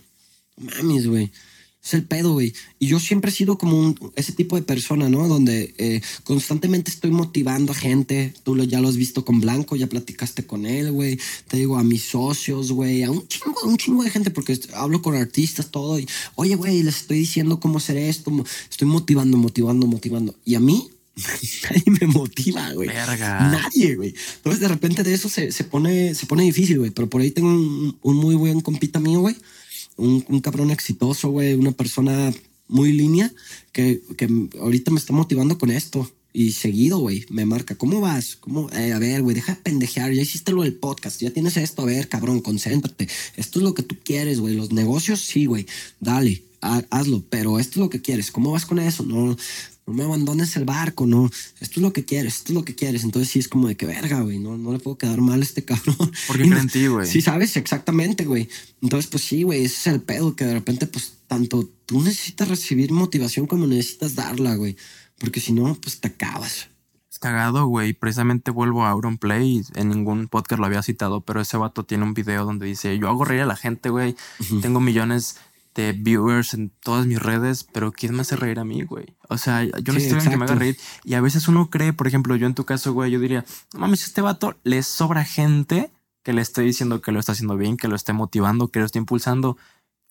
[0.57, 1.31] Mames, güey.
[1.87, 2.53] Es el pedo, güey.
[2.81, 5.29] Y yo siempre he sido como un, ese tipo de persona, ¿no?
[5.29, 8.35] Donde eh, constantemente estoy motivando a gente.
[8.43, 11.17] Tú lo, ya lo has visto con Blanco, ya platicaste con él, güey.
[11.47, 13.05] Te digo a mis socios, güey.
[13.05, 16.01] A un chingo, un chingo de gente, porque hablo con artistas, todo.
[16.01, 18.33] Y, oye, güey, les estoy diciendo cómo hacer esto.
[18.69, 20.35] Estoy motivando, motivando, motivando.
[20.45, 20.91] Y a mí,
[21.71, 22.89] nadie me motiva, güey.
[22.89, 23.49] Verga.
[23.49, 24.13] Nadie, güey.
[24.39, 26.91] Entonces de repente de eso se, se pone, se pone difícil, güey.
[26.91, 29.37] Pero por ahí tengo un, un muy buen compita mío, güey.
[29.97, 31.55] Un, un cabrón exitoso, güey.
[31.55, 32.33] Una persona
[32.69, 33.33] muy línea
[33.73, 34.29] que, que
[34.61, 36.11] ahorita me está motivando con esto.
[36.33, 38.37] Y seguido, güey, me marca, ¿cómo vas?
[38.37, 38.69] ¿Cómo?
[38.73, 40.13] Eh, a ver, güey, deja de pendejear.
[40.13, 41.81] Ya hiciste lo del podcast, ya tienes esto.
[41.81, 43.09] A ver, cabrón, concéntrate.
[43.37, 44.55] Esto es lo que tú quieres, güey.
[44.55, 45.65] Los negocios, sí, güey.
[45.99, 47.25] Dale, ha- hazlo.
[47.31, 48.31] Pero esto es lo que quieres.
[48.31, 49.03] ¿Cómo vas con eso?
[49.05, 49.35] No,
[49.87, 51.27] no me abandones el barco, no.
[51.61, 53.05] Esto es lo que quieres, esto es lo que quieres.
[53.05, 54.39] Entonces sí es como de que verga, güey.
[54.39, 55.97] No, no le puedo quedar mal a este cabrón.
[56.27, 57.07] Porque Y cree no- en ti, güey.
[57.07, 58.49] Sí, sabes, exactamente, güey.
[58.83, 62.49] Entonces, pues sí, güey, ese es el pedo, que de repente, pues, tanto tú necesitas
[62.49, 64.77] recibir motivación como necesitas darla, güey.
[65.19, 66.69] Porque si no, pues te acabas.
[67.11, 67.95] Es cagado, güey.
[67.95, 69.63] Precisamente vuelvo a Auronplay.
[69.75, 73.09] En ningún podcast lo había citado, pero ese vato tiene un video donde dice: Yo
[73.09, 74.15] hago reír a la gente, güey.
[74.61, 75.37] Tengo millones
[75.77, 79.15] de viewers en todas mis redes, pero ¿quién me hace reír a mí, güey?
[79.29, 80.77] O sea, yo Sí, necesito alguien que me haga reír.
[81.05, 83.45] Y a veces uno cree, por ejemplo, yo en tu caso, güey, yo diría:
[83.75, 85.91] No mames, este vato le sobra gente
[86.25, 88.87] que le esté diciendo que lo está haciendo bien, que lo esté motivando, que lo
[88.87, 89.57] esté impulsando.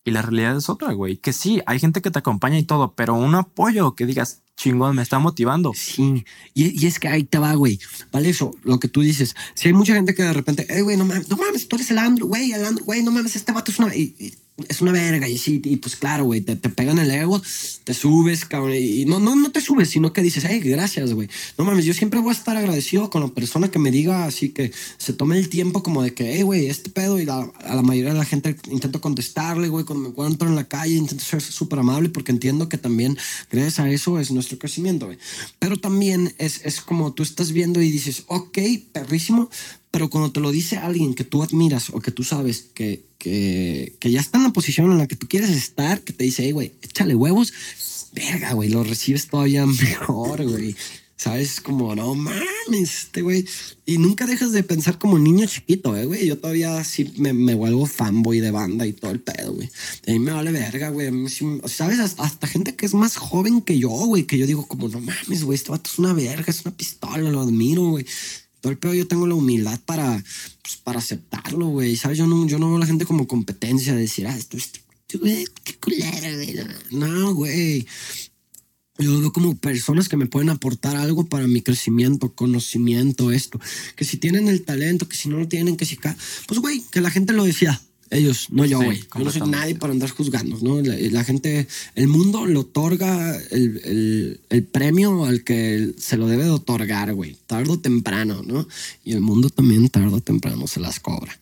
[0.08, 1.18] Y la realidad es otra, güey.
[1.18, 4.96] Que sí, hay gente que te acompaña y todo, pero un apoyo que digas, chingón,
[4.96, 5.72] me está motivando.
[5.74, 6.24] Sí,
[6.54, 7.80] y, y es que ahí te va, güey.
[8.12, 9.36] Vale, eso, lo que tú dices.
[9.56, 11.90] Si hay mucha gente que de repente, eh, güey, no mames, no mames, tú eres
[11.90, 13.96] el Andrew, güey, el Andrew, güey, no mames, este vato es una.
[13.96, 14.34] y- y
[14.69, 17.41] es una verga, y sí, y pues claro, güey, te, te pegan el ego,
[17.84, 21.27] te subes, cabrón, y no, no, no te subes, sino que dices, hey, gracias, güey.
[21.57, 24.49] No mames, yo siempre voy a estar agradecido con la persona que me diga así
[24.49, 27.76] que se tome el tiempo como de que, hey, güey, este pedo, y la- a
[27.76, 31.23] la mayoría de la gente intento contestarle, güey, cuando me encuentro en la calle, intento
[31.23, 33.18] ser súper amable porque entiendo que también
[33.52, 35.18] gracias a eso es nuestro crecimiento, güey.
[35.60, 38.57] Pero también es, es como tú estás viendo y dices, ok,
[38.94, 39.49] perrísimo,
[39.95, 43.95] pero cuando te lo dice alguien que tú admiras o que tú sabes que, que,
[44.03, 46.51] ya está en la posición en la que tú quieres estar, que te dice, hey,
[46.51, 47.53] güey, échale huevos,
[48.11, 50.76] verga, güey, lo recibes todavía mejor, güey.
[51.15, 51.61] ¿Sabes?
[51.61, 53.45] Como, no mames, este güey.
[53.85, 56.27] Y nunca dejas de pensar como niño chiquito, eh, güey.
[56.27, 59.69] Yo todavía sí me, vuelvo fanboy de banda y todo el pedo, güey.
[60.09, 61.09] A mí me vale verga, güey.
[61.67, 61.99] ¿Sabes?
[62.17, 64.23] Hasta gente que es más joven que yo, güey.
[64.23, 65.55] Que yo digo como, no mames, güey.
[65.55, 68.05] Este vato es una verga, es una pistola, lo admiro, güey.
[68.66, 70.24] Todo el pedo yo tengo la humildad para,
[70.64, 71.96] pues, para aceptarlo, güey.
[71.98, 72.18] ¿Sabes?
[72.18, 74.72] Yo no, yo no veo a la gente como competencia de decir, ah, esto es...
[75.20, 76.56] güey, Qué culera, güey.
[76.90, 77.86] No, güey.
[78.98, 83.60] Yo lo veo como personas que me pueden aportar algo para mi crecimiento, conocimiento, esto.
[83.96, 86.00] Que si tienen el talento, que si no lo tienen, que si.
[86.48, 87.80] Pues, güey, que la gente lo decía.
[88.11, 88.99] Ellos, no yo, Sí, güey.
[89.18, 90.80] yo no soy nadie para andar juzgando, ¿no?
[90.82, 96.27] La, la gente, el mundo le otorga el, el- el premio al que se lo
[96.27, 97.36] debe de otorgar, güey.
[97.48, 98.68] Tarde o temprano, ¿no?
[99.03, 101.40] Y el mundo también tarde o temprano se las cobra.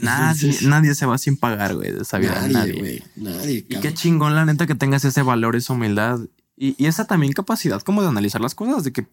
[0.00, 2.34] Nadie, Entonces- nadie se va sin pagar, güey, de esa vida.
[2.48, 2.78] Nadie, Nadie.
[2.78, 3.02] güey.
[3.16, 3.66] Nadie.
[3.68, 6.20] Y qué chingón, la neta, que tengas ese valor, esa humildad
[6.56, 9.06] y, y esa también capacidad como de analizar las cosas, de que.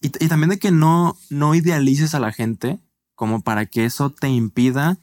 [0.00, 2.78] Y, y también de que no, no idealices a la gente
[3.14, 4.98] como para que eso te impida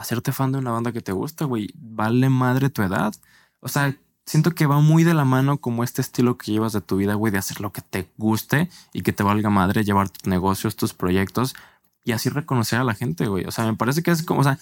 [0.00, 1.68] hacerte fan de una banda que te gusta, güey.
[1.74, 3.12] Vale madre tu edad.
[3.60, 3.94] O sea,
[4.24, 7.14] siento que va muy de la mano como este estilo que llevas de tu vida,
[7.14, 10.74] güey, de hacer lo que te guste y que te valga madre llevar tus negocios,
[10.74, 11.54] tus proyectos
[12.02, 13.44] y así reconocer a la gente, güey.
[13.44, 14.58] O sea, me parece que es como, o sea,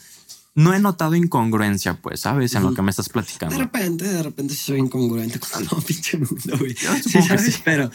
[0.57, 2.53] no he notado incongruencia, pues, ¿sabes?
[2.57, 3.57] En lo que me estás De platicando.
[3.57, 6.75] repente, de repente soy incongruente con todo pinche mundo, güey.
[6.75, 7.55] Sí, ¿sabes?
[7.55, 7.61] sí.
[7.65, 7.93] Pero,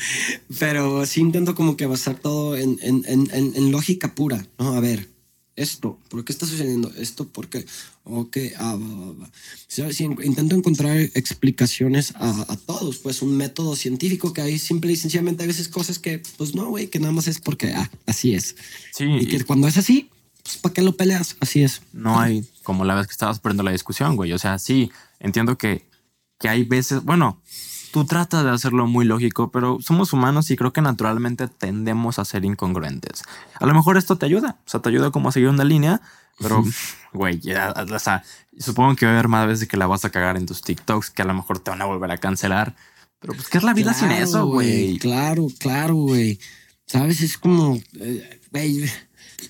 [0.59, 4.75] pero sí intento como que basar todo en, en, en, en lógica pura, ¿no?
[4.75, 5.09] A ver,
[5.55, 6.91] esto, ¿por qué está sucediendo?
[6.97, 7.65] Esto, ¿por qué?
[8.05, 9.31] Ok, ah, va, va, va.
[9.67, 9.97] ¿Sabes?
[9.97, 14.95] Sí, intento encontrar explicaciones a, a todos, pues un método científico que hay simple y
[14.95, 18.33] sencillamente a veces cosas que, pues no, güey, que nada más es porque, ah, así
[18.33, 18.55] es.
[18.93, 20.09] Sí, Y que cuando es así,
[20.43, 21.37] pues ¿para qué lo peleas?
[21.39, 21.81] Así es.
[21.93, 24.33] no hay como la vez que estabas poniendo la discusión, güey.
[24.33, 25.85] O sea, sí, entiendo que,
[26.39, 27.41] que hay veces, bueno,
[27.93, 32.25] tú tratas de hacerlo muy lógico, pero somos humanos y creo que naturalmente tendemos a
[32.25, 33.21] ser incongruentes.
[33.59, 36.01] A lo mejor esto te ayuda, o sea, te ayuda como a seguir una línea,
[36.39, 36.63] pero,
[37.13, 38.23] güey, ya, o sea,
[38.57, 41.11] supongo que va a haber más veces que la vas a cagar en tus TikToks,
[41.11, 42.75] que a lo mejor te van a volver a cancelar.
[43.19, 44.97] Pero pues, ¿qué es la vida sin eso, güey?
[44.97, 46.39] Claro, claro, güey.
[46.87, 48.89] Sabes, es como, eh, güey,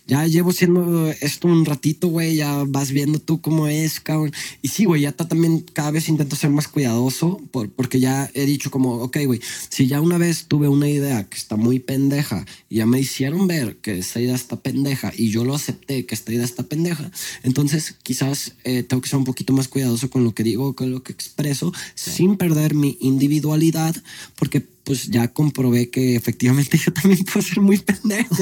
[0.08, 4.32] ya llevo haciendo esto un ratito, güey, ya vas viendo tú cómo es, cabrón.
[4.62, 8.30] Y sí, güey, ya ta- también cada vez intento ser más cuidadoso por- porque ya
[8.34, 11.80] he dicho como, ok, güey, si ya una vez tuve una idea que está muy
[11.80, 16.06] pendeja y ya me hicieron ver que esta idea está pendeja y yo lo acepté
[16.06, 17.12] que esta idea está pendeja,
[17.44, 20.92] entonces quizás eh, tengo que ser un poquito más cuidadoso con lo que digo, con
[20.92, 23.96] lo que expreso, sin perder mi individualidad,
[24.36, 28.36] porque pues ya comprobé que efectivamente yo también puedo ser muy pendejo.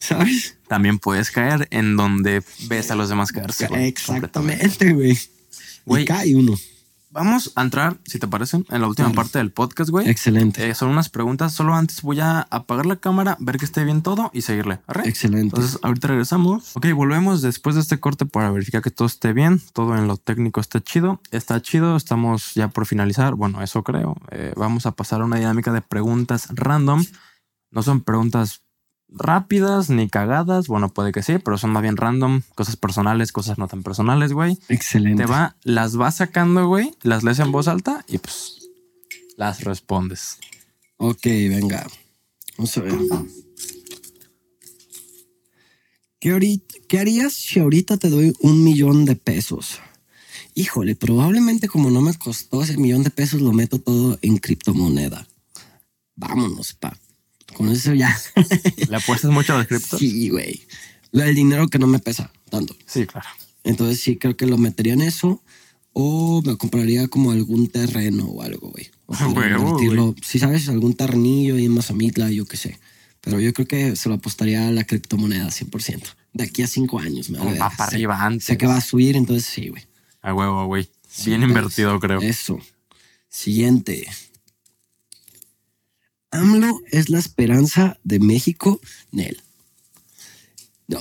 [0.00, 0.58] ¿Sabes?
[0.66, 3.66] También puedes caer en donde ves a los demás caerse.
[3.68, 3.86] güey.
[3.86, 5.18] Exactamente, güey.
[5.86, 6.56] Y cae uno.
[7.12, 10.08] Vamos a entrar, si te parece, en la última parte del podcast, güey.
[10.08, 10.70] Excelente.
[10.70, 11.52] Eh, son unas preguntas.
[11.52, 14.78] Solo antes voy a apagar la cámara, ver que esté bien todo y seguirle.
[14.86, 15.08] ¿Arre?
[15.08, 15.56] Excelente.
[15.56, 16.76] Entonces, ahorita regresamos.
[16.76, 19.60] Ok, volvemos después de este corte para verificar que todo esté bien.
[19.72, 21.20] Todo en lo técnico está chido.
[21.32, 21.96] Está chido.
[21.96, 23.34] Estamos ya por finalizar.
[23.34, 24.16] Bueno, eso creo.
[24.30, 27.04] Eh, vamos a pasar a una dinámica de preguntas random.
[27.72, 28.62] No son preguntas
[29.12, 30.66] rápidas ni cagadas.
[30.68, 32.42] Bueno, puede que sí, pero son más bien random.
[32.54, 34.58] Cosas personales, cosas no tan personales, güey.
[34.68, 35.24] Excelente.
[35.24, 38.68] Te va, las vas sacando, güey, las lees en voz alta y pues
[39.36, 40.38] las respondes.
[40.96, 41.86] Ok, venga.
[42.56, 42.94] Vamos a ver.
[46.18, 49.80] ¿Qué, qué harías si ahorita te doy un millón de pesos?
[50.54, 55.26] Híjole, probablemente como no me costó ese millón de pesos, lo meto todo en criptomoneda.
[56.16, 56.99] Vámonos, pa.
[57.54, 58.16] Con eso ya.
[58.88, 59.98] ¿Le apuestas mucho a las criptos?
[59.98, 60.62] sí, güey.
[61.12, 62.76] Lo del dinero que no me pesa tanto.
[62.86, 63.28] Sí, claro.
[63.64, 65.42] Entonces sí creo que lo metería en eso.
[65.92, 68.90] O me compraría como algún terreno o algo, güey.
[69.06, 70.14] O invertirlo.
[70.22, 72.78] Si sabes, algún terrenillo y en Mazamitla, yo qué sé.
[73.20, 76.02] Pero yo creo que se lo apostaría a la criptomoneda 100%.
[76.32, 78.44] De aquí a cinco años, me va para Sé- arriba antes.
[78.44, 79.82] Sé que va a subir, entonces sí, güey.
[80.22, 80.88] A huevo, güey.
[81.26, 82.20] Bien pues, invertido, creo.
[82.20, 82.60] Eso.
[83.28, 84.06] Siguiente.
[86.30, 88.80] AMLO es la esperanza de México,
[89.10, 89.40] Nel.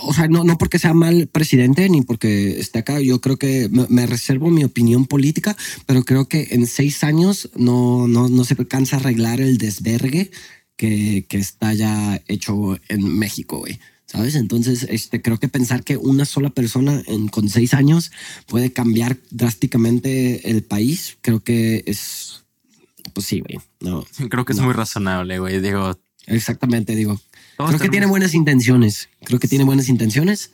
[0.01, 3.01] O sea, no, no porque sea mal presidente ni porque esté acá.
[3.01, 8.07] Yo creo que me, reservo mi opinión política, pero creo que en seis años no,
[8.07, 10.29] no, no se alcanza a arreglar el desvergue
[10.75, 13.79] que, que está ya hecho en México, güey.
[14.05, 14.33] ¿Sabes?
[14.33, 18.11] Entonces, este, creo que pensar que una sola persona con seis años
[18.47, 22.43] puede cambiar drásticamente el país, creo que es.
[23.13, 23.59] Pues sí, güey.
[23.79, 24.65] No, Creo que es No.
[24.65, 25.59] muy razonable, güey.
[25.61, 25.97] Digo,
[26.27, 27.19] exactamente, digo.
[27.57, 29.09] Creo que tiene buenas intenciones.
[29.25, 30.51] Creo que tiene buenas intenciones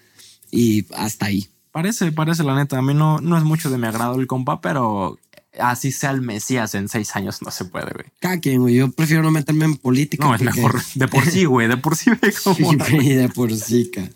[0.51, 1.47] y hasta ahí.
[1.71, 2.77] Parece, parece la neta.
[2.77, 5.19] A mí no, no es mucho de mi agrado el compa, pero
[5.59, 8.05] así sea el Mesías en seis años no se puede, güey.
[8.19, 8.75] Cada quien, güey.
[8.75, 10.25] Yo prefiero no meterme en política.
[10.25, 10.81] No, es mejor.
[10.95, 11.67] De por sí, güey.
[11.67, 12.09] De por sí
[12.91, 14.09] güey, de por sí, ca.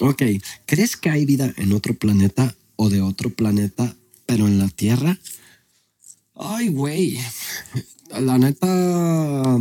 [0.00, 0.22] Ok.
[0.66, 3.94] ¿Crees que hay vida en otro planeta o de otro planeta,
[4.26, 5.18] pero en la Tierra?
[6.42, 7.18] Ay, güey.
[8.18, 9.58] La neta.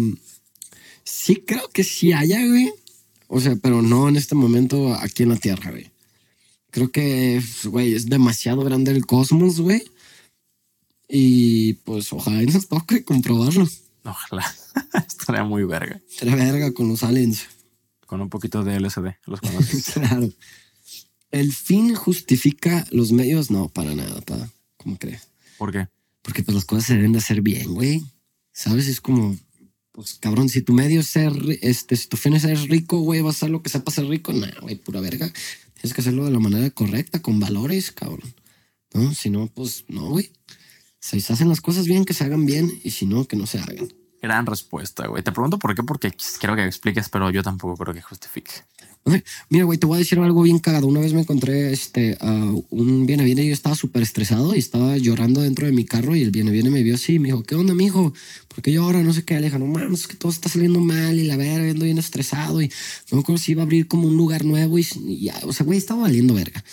[1.04, 2.72] Sí, creo que sí haya, güey.
[3.28, 5.92] O sea, pero no en este momento aquí en la Tierra, güey.
[6.72, 9.84] Creo que, güey, es demasiado grande el cosmos, güey.
[11.10, 13.68] Y pues ojalá y nos toque comprobarlo.
[14.06, 14.56] Ojalá.
[15.08, 16.00] Estaría muy verga.
[16.08, 17.48] Será verga con los aliens.
[18.06, 19.18] Con un poquito de LSD.
[19.26, 19.94] Los conoces.
[19.96, 20.30] Claro.
[21.32, 23.52] ¿El fin justifica los medios?
[23.52, 24.50] No, para nada, pa.
[24.78, 25.28] ¿Cómo crees?
[25.58, 25.90] ¿Por qué?
[26.22, 28.04] Porque pues las cosas se deben de hacer bien, güey.
[28.52, 28.88] ¿Sabes?
[28.88, 29.38] Es como,
[29.92, 33.22] pues cabrón, si tu medio es ser, este, si tu fin es ser rico, güey,
[33.22, 34.34] vas a hacer lo que sepa ser rico.
[34.34, 35.32] Nah, güey, pura verga.
[35.74, 38.34] Tienes que hacerlo de la manera correcta, con valores, cabrón.
[38.94, 39.14] ¿No?
[39.14, 40.32] Si no, pues no, güey.
[41.00, 42.70] Si se hacen las cosas bien, que se hagan bien.
[42.84, 43.88] Y si no, que no se hagan.
[44.22, 45.24] Gran respuesta, güey.
[45.24, 48.52] Te pregunto por qué, porque quiero que expliques, pero yo tampoco creo que justifique.
[49.50, 50.88] Mira, güey, te voy a decir algo bien cagado.
[50.88, 54.60] Una vez me encontré este, a un viene viene y yo estaba súper estresado y
[54.60, 57.30] estaba llorando dentro de mi carro y el viene viene me vio así y me
[57.30, 58.14] dijo, ¿qué onda, mijo?
[58.48, 59.40] Porque yo ahora no sé qué.
[59.40, 62.62] Le no mames, es que todo está saliendo mal y la verga, ando bien estresado
[62.62, 62.68] y
[63.12, 64.86] no me acuerdo si iba a abrir como un lugar nuevo y,
[65.22, 66.64] ya, o sea, güey, estaba valiendo verga.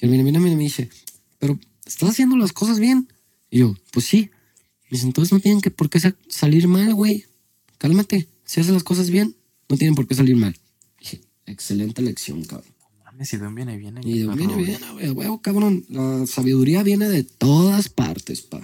[0.00, 0.90] Y el viene viene me dice,
[1.38, 3.08] pero ¿estás haciendo las cosas bien?
[3.50, 4.30] Y yo, pues sí.
[4.90, 7.24] Me dice, entonces no tienen que por qué sa- salir mal, güey.
[7.78, 8.28] Cálmate.
[8.44, 9.34] Si haces las cosas bien,
[9.68, 10.56] no tienen por qué salir mal.
[11.46, 12.70] Excelente lección, cabrón.
[13.04, 14.00] Mames, si de un viene, viene.
[14.04, 15.84] Y de perro, viene, viene, güey, huevo, cabrón.
[15.88, 18.60] La sabiduría viene de todas partes, pa.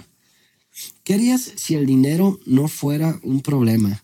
[1.03, 4.03] ¿Qué harías si el dinero no fuera un problema?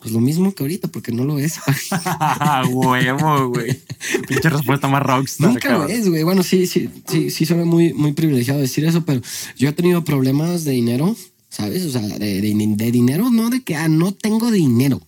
[0.00, 1.54] Pues lo mismo que ahorita, porque no lo es.
[2.70, 3.80] Huevo, güey.
[4.28, 5.48] Pinche respuesta más rockstar.
[5.50, 6.22] Nunca lo es, güey.
[6.22, 9.20] Bueno, sí, sí, sí, sí suena muy, muy privilegiado decir eso, pero
[9.56, 11.16] yo he tenido problemas de dinero,
[11.48, 11.84] ¿sabes?
[11.84, 15.00] O sea, de, de- de dinero, no de que, ah, no tengo dinero,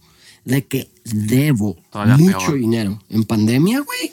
[0.48, 2.58] de que debo Todavía mucho peor.
[2.58, 3.02] dinero.
[3.10, 4.12] En pandemia, güey,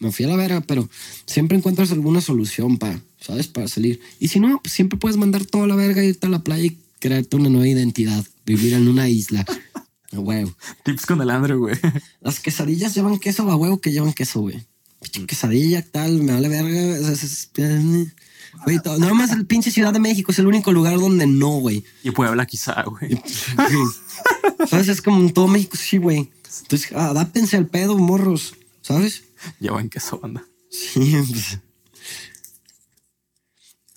[0.00, 0.88] me fui a la verga, pero
[1.24, 3.46] siempre encuentras alguna solución para, ¿sabes?
[3.46, 4.00] Para salir.
[4.18, 6.78] Y si no, pues siempre puedes mandar toda la verga, irte a la playa y
[6.98, 9.46] crearte una nueva identidad, vivir en una isla.
[10.14, 10.54] A huevo.
[10.84, 11.74] Tips con el Andrew, güey.
[12.20, 14.62] Las quesadillas llevan queso a huevo que llevan queso, güey.
[15.00, 16.98] Pinche quesadilla, tal, me vale verga.
[18.66, 21.82] Güey, nada más el pinche Ciudad de México es el único lugar donde no, güey.
[22.02, 23.12] Y Puebla quizá, güey.
[24.68, 24.88] ¿Sabes?
[24.88, 26.30] Es como en todo México, sí, güey.
[26.62, 28.54] Entonces, adáptense al pedo, morros.
[28.82, 29.24] ¿Sabes?
[29.60, 30.44] Llevan queso, banda.
[30.70, 31.58] Sí, pues.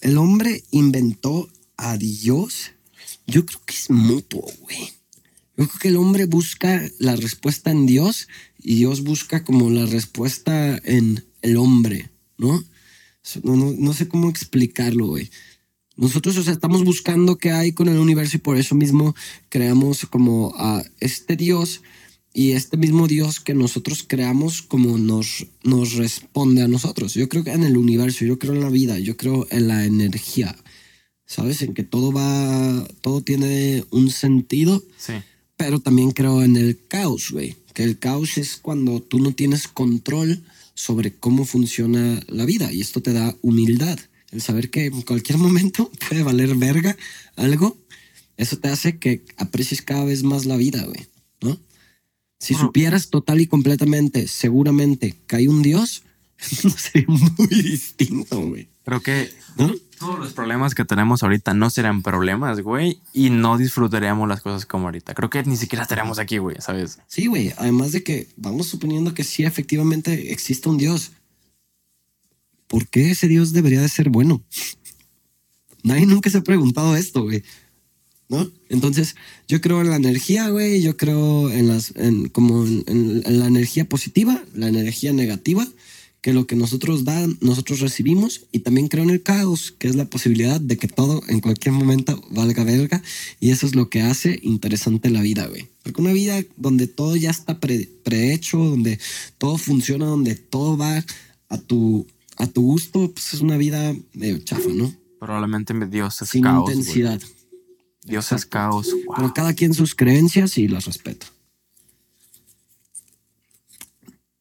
[0.01, 2.71] El hombre inventó a Dios.
[3.27, 4.93] Yo creo que es mutuo, güey.
[5.57, 8.27] Yo creo que el hombre busca la respuesta en Dios
[8.61, 12.63] y Dios busca como la respuesta en el hombre, ¿no?
[13.43, 15.31] No, no, no sé cómo explicarlo, güey.
[15.97, 19.15] Nosotros, o sea, estamos buscando qué hay con el universo y por eso mismo
[19.49, 21.81] creamos como a este Dios
[22.33, 27.13] y este mismo Dios que nosotros creamos como nos, nos responde a nosotros.
[27.13, 29.85] Yo creo que en el universo, yo creo en la vida, yo creo en la
[29.85, 30.53] energía,
[31.25, 31.61] ¿sabes?
[31.61, 35.13] En que todo va, todo tiene un sentido, Sí.
[35.55, 37.55] pero también creo en el caos, güey.
[37.73, 40.43] Que el caos es cuando tú no tienes control
[40.73, 43.97] sobre cómo funciona la vida y esto te da humildad.
[44.31, 46.95] El saber que en cualquier momento puede valer verga
[47.35, 47.77] algo,
[48.37, 51.07] eso te hace que aprecies cada vez más la vida, güey,
[51.41, 51.59] ¿no?
[52.37, 56.03] Si supieras total y completamente, seguramente que hay un Dios,
[56.63, 59.73] no sería muy distinto, güey, Creo que ¿no?
[59.97, 62.99] todos los problemas que tenemos ahorita no serán problemas, güey.
[63.13, 65.15] Y no disfrutaríamos las cosas como ahorita.
[65.15, 66.99] Creo que ni siquiera estaríamos aquí, güey, ¿sabes?
[67.07, 67.51] Sí, güey.
[67.57, 71.13] Además de que vamos suponiendo que sí, efectivamente existe un Dios.
[72.67, 74.43] ¿Por qué ese Dios debería de ser bueno?
[75.83, 77.43] Nadie nunca se ha preguntado esto, güey.
[78.29, 78.51] ¿no?
[78.69, 79.15] Entonces,
[79.47, 83.87] yo creo en la energía, güey, yo creo en las, en, como en, la energía
[83.87, 85.67] positiva, la energía negativa,
[86.21, 89.95] que lo que nosotros dan, nosotros recibimos, y también creo en el caos, que es
[89.95, 93.03] la posibilidad de que todo en cualquier momento valga verga,
[93.39, 95.67] y eso es lo que hace interesante la vida, güey.
[95.83, 98.97] Porque una vida donde todo ya está pre- prehecho, donde
[99.37, 101.05] todo funciona, donde todo va
[101.49, 104.93] a tu, a tu gusto, pues es una vida medio chafa, ¿no?
[105.19, 106.63] Probablemente Dios es Sin caos.
[106.63, 106.77] güey.
[106.77, 107.21] intensidad.
[108.03, 108.91] Dios es caos.
[109.05, 109.15] Wow.
[109.15, 111.25] Pero cada quien sus creencias y las respeto.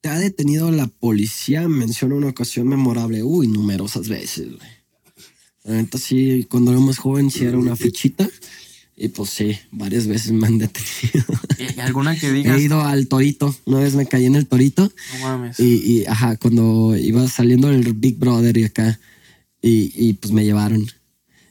[0.01, 3.23] Te ha detenido la policía, menciona una ocasión memorable.
[3.23, 4.69] Uy, numerosas veces, güey.
[5.63, 8.29] La neta sí, cuando era más joven sí era una fichita.
[8.97, 11.25] Y pues sí, varias veces me han detenido.
[11.77, 12.57] ¿Y alguna que digas?
[12.57, 13.55] He ido al torito.
[13.65, 14.91] Una vez me caí en el torito.
[15.15, 15.59] No mames.
[15.59, 19.01] Y, y, ajá, cuando iba saliendo el Big Brother y acá,
[19.61, 20.87] y, y, pues me llevaron.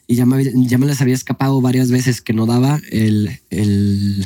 [0.07, 4.26] Y ya me, ya me les había escapado varias veces que no daba el, el,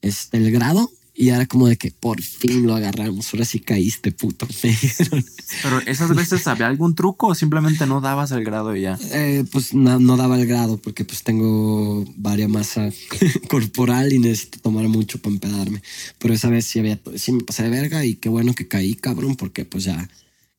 [0.00, 0.90] este, el grado.
[1.22, 3.32] Y era como de que por fin lo agarramos.
[3.32, 4.44] Ahora sí caíste, puto.
[4.64, 5.24] Me dijeron.
[5.62, 8.98] Pero esas veces había algún truco o simplemente no dabas el grado y ya.
[9.12, 12.90] Eh, pues no, no daba el grado porque pues tengo varia masa
[13.48, 15.80] corporal y necesito tomar mucho para empedarme.
[16.18, 18.96] Pero esa vez sí, había, sí me pasé de verga y qué bueno que caí,
[18.96, 20.08] cabrón, porque pues ya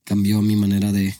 [0.05, 1.13] cambió mi manera de...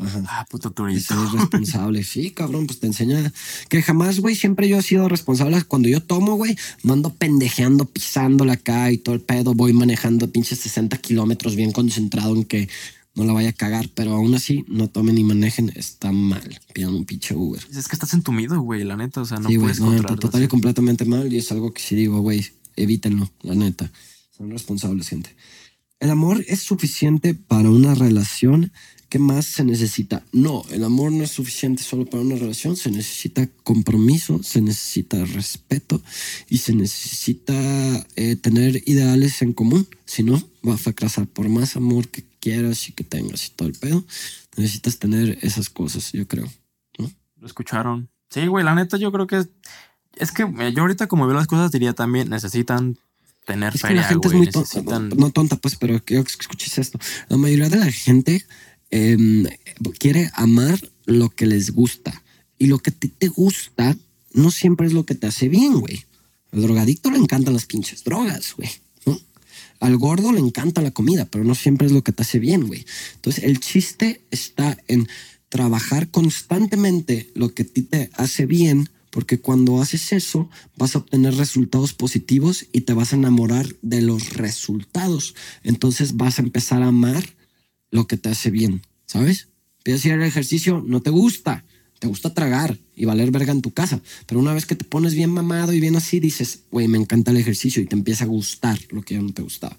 [0.00, 0.22] Ajá.
[0.26, 1.14] Ah, puto turista.
[1.14, 2.02] ser responsable.
[2.04, 3.32] Sí, cabrón, pues te enseña
[3.68, 5.62] que jamás, güey, siempre yo he sido responsable.
[5.64, 9.54] Cuando yo tomo, güey, no ando pendejeando, pisándola acá y todo el pedo.
[9.54, 12.68] Voy manejando pinches 60 kilómetros bien concentrado en que
[13.14, 13.88] no la vaya a cagar.
[13.94, 15.72] Pero aún así, no tomen ni manejen.
[15.74, 16.60] Está mal.
[16.72, 17.60] Pidan un pinche Uber.
[17.70, 19.20] Es que estás entumido, güey, la neta.
[19.20, 20.18] O sea, no sí, puedes no, controlarlo.
[20.18, 21.32] total y completamente mal.
[21.32, 22.46] Y es algo que sí digo, güey,
[22.76, 23.90] evítenlo, la neta.
[24.36, 25.36] Son responsables, gente.
[26.00, 28.72] El amor es suficiente para una relación.
[29.10, 30.22] ¿Qué más se necesita?
[30.30, 32.76] No, el amor no es suficiente solo para una relación.
[32.76, 36.00] Se necesita compromiso, se necesita respeto
[36.48, 37.52] y se necesita
[38.14, 39.88] eh, tener ideales en común.
[40.04, 41.26] Si no, va a fracasar.
[41.26, 44.04] Por más amor que quieras y que tengas y todo el pedo,
[44.56, 46.48] necesitas tener esas cosas, yo creo.
[46.96, 48.08] Lo escucharon.
[48.28, 49.48] Sí, güey, la neta yo creo que es...
[50.14, 52.96] Es que eh, yo ahorita como veo las cosas diría también necesitan
[53.44, 54.42] tener Es que feria, la gente güey.
[54.42, 54.68] es muy tonta.
[54.68, 55.08] necesitan...
[55.08, 57.00] No tonta, pues, pero quiero que escuches esto.
[57.28, 58.44] La mayoría de la gente
[58.90, 59.46] em,
[59.98, 62.22] quiere amar lo que les gusta.
[62.58, 63.96] Y lo que ti te gusta
[64.32, 66.04] no siempre es lo que te hace bien, güey.
[66.52, 68.70] Al drogadicto le encantan las pinches drogas, güey.
[69.80, 72.66] Al gordo le encanta la comida, pero no siempre es lo que te hace bien,
[72.66, 72.84] güey.
[73.14, 75.08] Entonces, el chiste está en
[75.48, 80.98] trabajar constantemente lo que a ti te hace bien, porque cuando haces eso vas a
[80.98, 85.34] obtener resultados positivos y te vas a enamorar de los resultados.
[85.64, 87.24] Entonces vas a empezar a amar
[87.90, 89.48] lo que te hace bien, ¿sabes?
[89.78, 91.64] Empiezas a ir al ejercicio, no te gusta,
[91.98, 95.14] te gusta tragar y valer verga en tu casa, pero una vez que te pones
[95.14, 98.28] bien mamado y bien así, dices, güey, me encanta el ejercicio y te empieza a
[98.28, 99.76] gustar lo que ya no te gustaba.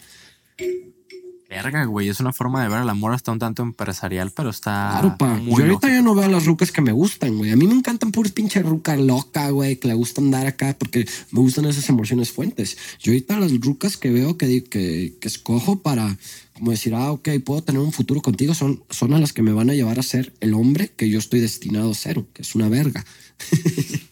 [1.51, 4.91] Verga, güey, es una forma de ver el amor hasta un tanto empresarial, pero está
[4.93, 5.35] Claro, pa.
[5.35, 7.51] muy Yo ahorita ya no veo las rucas que me gustan, güey.
[7.51, 11.05] A mí me encantan puras pinche ruca loca, güey, que le gusta andar acá porque
[11.31, 12.77] me gustan esas emociones fuentes.
[13.01, 16.17] Yo ahorita las rucas que veo que, que, que escojo para
[16.61, 19.51] como decir, ah, ok, puedo tener un futuro contigo, son, son a las que me
[19.51, 22.53] van a llevar a ser el hombre que yo estoy destinado a ser, que es
[22.53, 23.03] una verga.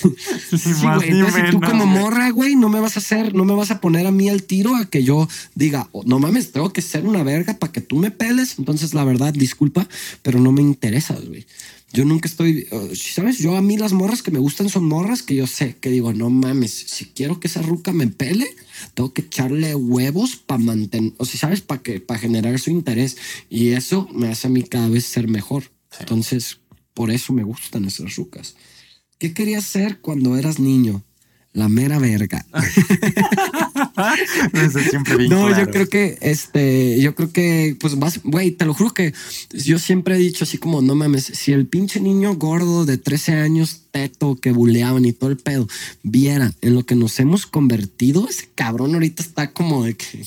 [0.00, 1.08] Sí, más güey.
[1.08, 3.72] Entonces, si tú menos, como morra, güey, no me vas a hacer, no me vas
[3.72, 6.82] a poner a mí el tiro a que yo diga, "Oh, no mames, tengo que
[6.82, 8.60] ser una verga para que tú me peles.
[8.60, 9.88] Entonces, la verdad, disculpa,
[10.22, 11.46] pero no me interesas, güey.
[11.92, 13.38] Yo nunca estoy, uh, ¿sabes?
[13.38, 16.12] Yo a mí las morras que me gustan son morras que yo sé que digo,
[16.12, 18.46] no mames, si quiero que esa ruca me pele,
[18.94, 23.16] tengo que echarle huevos para mantener, o si sabes, para que para generar su interés.
[23.48, 25.72] Y eso me hace a mí cada vez ser mejor.
[25.98, 26.60] Entonces,
[26.92, 28.54] por eso me gustan esas rucas.
[29.18, 31.04] ¿Qué querías ser cuando eras niño?
[31.58, 32.46] La mera verga.
[34.52, 35.64] Eso siempre bien No, claro.
[35.64, 39.12] yo creo que, este, yo creo que, pues vas, güey, te lo juro que
[39.52, 43.32] yo siempre he dicho así como, no mames, si el pinche niño gordo de 13
[43.34, 45.66] años, teto, que buleaban y todo el pedo,
[46.04, 50.24] viera en lo que nos hemos convertido, ese cabrón ahorita está como de que,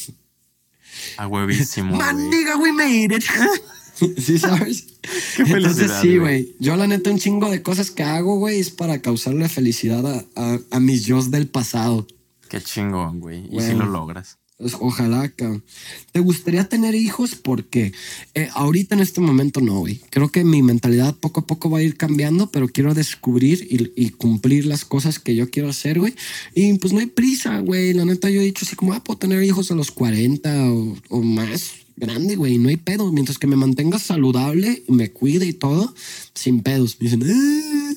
[1.16, 2.74] A huevísimo, man, güey.
[2.74, 3.24] made it.
[4.18, 4.88] sí, ¿sabes?
[5.36, 6.56] Qué Entonces sí, güey.
[6.60, 10.26] Yo la neta un chingo de cosas que hago, güey, es para causarle felicidad a,
[10.36, 12.08] a, a mis yo del pasado.
[12.50, 13.48] Qué chingón, güey.
[13.52, 14.38] Y si lo logras.
[14.62, 15.64] Pues, ojalá, cabrón.
[16.12, 17.34] ¿Te gustaría tener hijos?
[17.36, 17.94] Porque
[18.36, 20.00] eh, ahorita en este momento no, güey.
[20.12, 23.92] Creo que mi mentalidad poco a poco va a ir cambiando, pero quiero descubrir y,
[23.96, 26.14] y cumplir las cosas que yo quiero hacer, güey.
[26.54, 27.94] Y pues no hay prisa, güey.
[27.94, 30.96] La neta, yo he dicho así como, ah, puedo tener hijos a los 40 o,
[31.10, 31.81] o más.
[32.02, 33.12] Grande, güey, no hay pedo.
[33.12, 35.94] Mientras que me mantenga saludable y me cuide y todo,
[36.34, 36.98] sin pedos.
[37.00, 37.94] Me dicen, "Ah,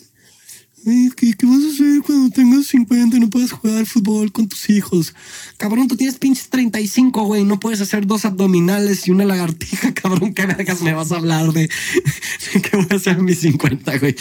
[0.87, 4.47] "Ay, ¿qué, ¿qué vas a hacer cuando tengas 50 y no puedas jugar fútbol con
[4.47, 5.15] tus hijos?
[5.57, 7.45] Cabrón, tú tienes pinches 35, güey.
[7.45, 10.35] No puedes hacer dos abdominales y una lagartija, cabrón.
[10.35, 13.99] ¿Qué vergas me vas a hablar de, de qué voy a hacer a mis 50,
[13.99, 14.15] güey?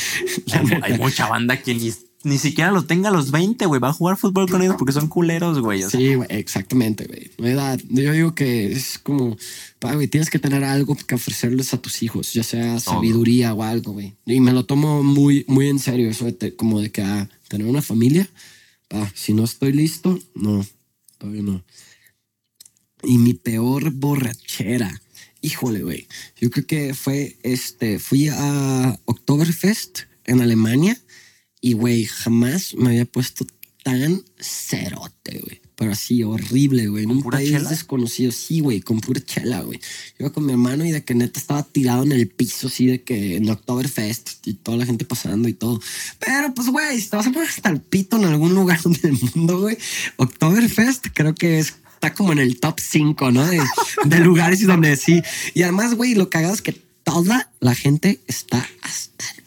[0.54, 1.92] Hay, hay mucha banda que ni,
[2.24, 3.82] ni siquiera lo tenga a los 20, güey.
[3.82, 5.84] Va a jugar fútbol con ellos porque son culeros, güey.
[5.84, 7.32] O sea, Sí, güey, exactamente, güey.
[7.38, 9.38] La edad, yo digo que es como,
[9.80, 13.64] pa, güey, tienes que tener algo que ofrecerles a tus hijos, ya sea sabiduría o
[13.64, 14.14] algo, güey.
[14.26, 17.68] Y me lo tomo muy, muy en serio, eso de como de que ah, tener
[17.68, 18.30] una familia,
[18.88, 20.66] pa, si no estoy listo, no,
[21.18, 21.64] todavía no.
[23.04, 25.02] Y mi peor borrachera,
[25.42, 26.08] híjole, güey.
[26.40, 30.98] Yo creo que fue, este, fui a Oktoberfest en Alemania
[31.64, 33.48] y, güey, jamás me había puesto
[33.84, 35.62] tan cerote, güey.
[35.78, 37.04] Pero así, horrible, güey.
[37.04, 37.70] En ¿Con un país chela?
[37.70, 38.34] desconocido.
[38.34, 39.80] Sí, güey, con pura chela, güey.
[40.20, 43.02] Iba con mi hermano y de que neta estaba tirado en el piso, así de
[43.04, 45.80] que en Oktoberfest y toda la gente pasando y todo.
[46.20, 49.18] Pero, pues, güey, si te vas a poner hasta el pito en algún lugar del
[49.34, 49.78] mundo, güey,
[50.18, 53.46] Oktoberfest creo que es está como en el top 5, ¿no?
[53.48, 53.62] De,
[54.06, 55.22] de lugares y donde sí.
[55.54, 56.74] Y además, güey, lo cagado es que
[57.06, 59.43] toda la gente está hasta el.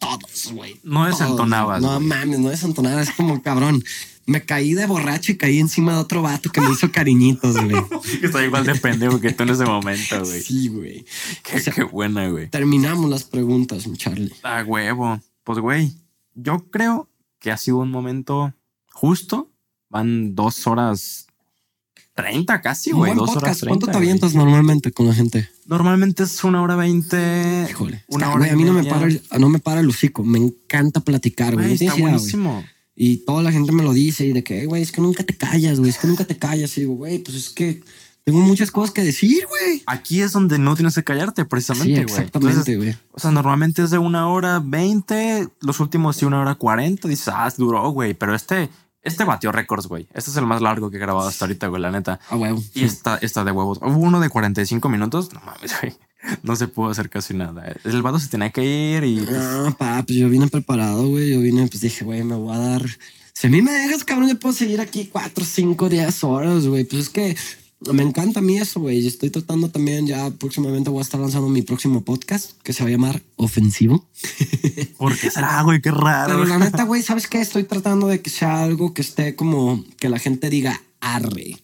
[0.00, 0.80] Todos, güey.
[0.82, 3.00] No desentonabas, No mames, no desentonaba.
[3.02, 3.84] Es como cabrón.
[4.26, 7.76] Me caí de borracho y caí encima de otro vato que me hizo cariñitos, güey.
[8.20, 10.40] que estoy igual de pendejo que tú en ese momento, güey.
[10.40, 11.04] Sí, güey.
[11.42, 12.48] Qué, o sea- qué buena, güey.
[12.48, 14.32] Terminamos las preguntas, mi Charlie.
[14.42, 15.20] Ah, huevo.
[15.44, 15.92] Pues, güey,
[16.34, 18.52] yo creo que ha sido un momento
[18.92, 19.50] justo.
[19.90, 21.26] Van dos horas
[22.14, 23.14] treinta casi, Un güey.
[23.14, 23.64] Dos horas podcast.
[23.64, 23.92] ¿Cuánto treinta.
[23.92, 25.48] te avientas normalmente con la gente?
[25.70, 27.66] Normalmente es una hora veinte.
[27.70, 28.04] Híjole.
[28.08, 28.38] Una Está- hora.
[28.38, 30.24] güey, a mí no me, para el, no me para el hocico.
[30.24, 31.74] Me encanta platicar, güey.
[31.74, 32.62] Está buenísimo.
[32.96, 35.22] Y toda la gente me lo dice y de que, "Eh, güey, es que nunca
[35.24, 36.76] te callas, güey, es que nunca te callas.
[36.76, 37.82] Y digo, güey, pues es que
[38.24, 39.82] tengo muchas cosas que decir, güey.
[39.86, 42.02] Aquí es donde no tienes que callarte, precisamente, güey.
[42.02, 42.96] exactamente, güey.
[43.12, 47.08] O sea, normalmente es de una hora veinte, los últimos sí una hora cuarenta.
[47.08, 48.12] Dices, ah, es duro, güey.
[48.14, 48.68] Pero este,
[49.02, 50.08] este batió récords, güey.
[50.12, 52.20] Este es el más largo que he grabado hasta ahorita, güey, la neta.
[52.28, 52.62] Ah, huevo.
[52.74, 53.78] Y esta, esta de huevos.
[53.82, 55.32] Hubo uno de 45 minutos.
[55.32, 55.94] No mames, güey.
[56.42, 57.74] No se pudo hacer casi nada.
[57.84, 59.16] El vato se tenía que ir y.
[59.16, 61.32] No, pues yo vine preparado, güey.
[61.32, 62.84] Yo vine, pues dije, güey, me voy a dar.
[63.32, 66.84] Si a mí me dejas, cabrón, yo puedo seguir aquí cuatro, cinco, diez horas, güey.
[66.84, 67.36] Pues es que
[67.92, 69.06] me encanta a mí eso, güey.
[69.06, 72.88] Estoy tratando también, ya próximamente voy a estar lanzando mi próximo podcast que se va
[72.88, 74.06] a llamar Ofensivo.
[74.98, 75.80] ¿Por qué será, güey?
[75.80, 76.34] Qué raro.
[76.34, 77.40] Pero la neta, güey, ¿sabes qué?
[77.40, 81.56] Estoy tratando de que sea algo que esté como que la gente diga arre.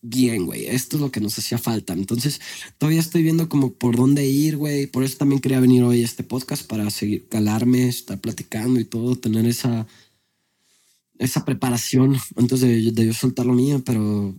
[0.00, 1.94] Bien, güey, esto es lo que nos hacía falta.
[1.94, 2.40] Entonces,
[2.78, 4.86] todavía estoy viendo como por dónde ir, güey.
[4.86, 8.84] Por eso también quería venir hoy a este podcast para seguir calarme, estar platicando y
[8.84, 9.86] todo, tener esa,
[11.18, 14.34] esa preparación antes de, de yo soltar lo mío, pero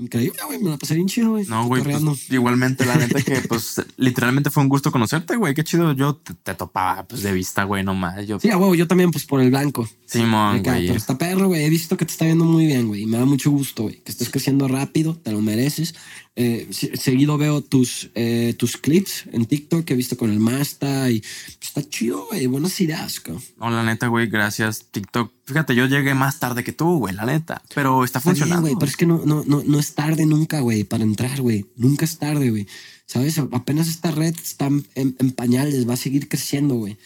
[0.00, 0.58] increíble, güey.
[0.58, 1.44] Me la pasé bien chido, güey.
[1.46, 1.82] No, güey.
[1.82, 5.54] pues, igualmente, la neta que, pues, literalmente fue un gusto conocerte, güey.
[5.54, 5.92] Qué chido.
[5.92, 8.26] Yo te, te topaba, pues, de vista, güey, nomás.
[8.26, 9.88] Yo, Sí, a huevo, yo también, pues por el blanco.
[10.06, 10.86] Simón, Acá, güey.
[10.86, 11.64] pero está perro, güey.
[11.64, 13.02] He visto que te está viendo muy bien, güey.
[13.02, 14.00] Y me da mucho gusto, güey.
[14.02, 15.94] Que estés creciendo rápido, te lo mereces.
[16.42, 20.40] Eh, se- seguido veo tus, eh, tus clips en TikTok que he visto con el
[20.40, 21.22] Masta y
[21.60, 22.46] está chido, güey.
[22.46, 23.42] Buenas ideas, cabrón.
[23.58, 24.86] No, la neta, güey, gracias.
[24.90, 25.30] TikTok.
[25.44, 27.60] Fíjate, yo llegué más tarde que tú, güey, la neta.
[27.74, 28.62] Pero está funcionando.
[28.62, 28.74] güey.
[28.78, 31.66] Pero es que no, no, no, no es tarde nunca, güey, para entrar, güey.
[31.76, 32.66] Nunca es tarde, güey.
[33.04, 33.36] ¿Sabes?
[33.38, 36.96] Apenas esta red está en, en pañales, va a seguir creciendo, güey.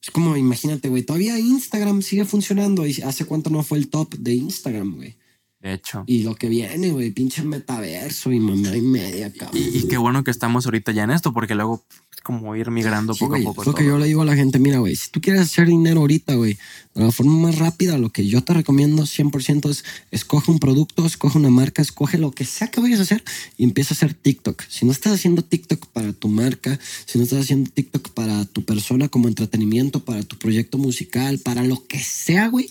[0.00, 4.14] Es como, imagínate, güey, todavía Instagram sigue funcionando y hace cuánto no fue el top
[4.18, 5.16] de Instagram, güey.
[5.64, 6.04] De hecho.
[6.06, 9.56] Y lo que viene, güey, pinche metaverso y mamá y media, cabrón.
[9.56, 11.82] Y, y qué bueno que estamos ahorita ya en esto, porque luego
[12.14, 13.62] es como ir migrando Sí, poco a poco.
[13.62, 15.66] es lo que yo le digo a la gente, mira, güey, si tú quieres hacer
[15.66, 16.58] dinero ahorita, güey,
[16.94, 21.06] de la forma más rápida, lo que yo te recomiendo 100% es escoge un producto,
[21.06, 23.24] escoge una marca, escoge lo que sea que vayas a hacer
[23.56, 24.62] y empieza a hacer TikTok.
[24.68, 28.66] Si no estás haciendo TikTok para tu marca, si no estás haciendo TikTok para tu
[28.66, 32.68] persona como entretenimiento, para tu proyecto musical, para lo que sea, güey,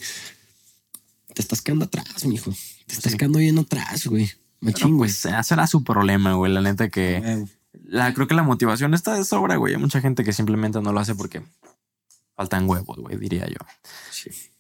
[1.34, 2.54] te estás quedando atrás, mijo.
[2.94, 3.18] Te estás Sí.
[3.18, 4.32] quedando bien atrás, güey.
[4.62, 5.10] Machín, güey.
[5.12, 6.52] pues era su problema, güey.
[6.54, 7.46] La neta que Güey.
[7.86, 9.74] la, creo que la motivación está de sobra, güey.
[9.76, 11.42] Hay mucha gente que simplemente no lo hace porque
[12.36, 13.58] faltan huevos, güey, diría yo.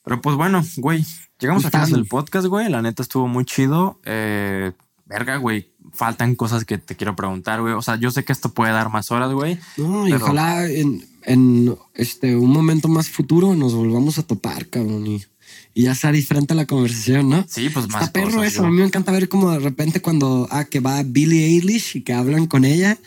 [0.03, 1.06] Pero pues bueno, güey,
[1.40, 2.70] llegamos al final del podcast, güey.
[2.70, 4.00] La neta estuvo muy chido.
[4.06, 4.74] Eh,
[5.06, 5.72] verga, güey.
[5.94, 7.74] Faltan cosas que te quiero preguntar, güey.
[7.74, 9.58] O sea, yo sé que esto puede dar más horas, güey.
[9.78, 14.68] No, y Pero- ojalá en, en este un momento más futuro nos volvamos a topar,
[14.68, 15.08] cabrón.
[15.08, 15.24] Y,
[15.74, 17.45] y ya sea diferente la conversación, ¿no?
[17.48, 18.66] Sí, pues más Está perro eso.
[18.66, 22.02] A mí me encanta ver como de repente cuando ah, que va Billie Eilish y
[22.02, 22.98] que hablan con ella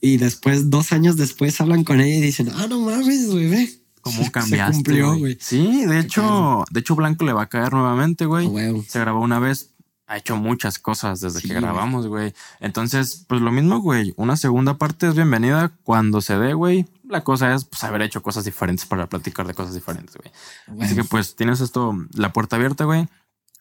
[0.00, 3.70] y después, dos años después, hablan con ella y dicen, ah, no mames, güey, ve.
[4.02, 4.74] ¿Cómo Se cambiaste?
[4.74, 5.38] cumplió, güey?
[5.40, 8.50] Sí, de hecho, de hecho, Blanco le va a caer nuevamente, güey.
[8.86, 9.70] Se grabó una vez,
[10.06, 12.34] ha hecho muchas cosas desde Sí, que grabamos, güey.
[12.60, 14.12] Entonces, pues lo mismo, güey.
[14.16, 16.84] Una segunda parte es bienvenida cuando se dé, güey.
[17.08, 20.82] La cosa es pues, haber hecho cosas diferentes para platicar de cosas diferentes, güey.
[20.82, 23.08] Así que pues tienes esto, la puerta abierta, güey.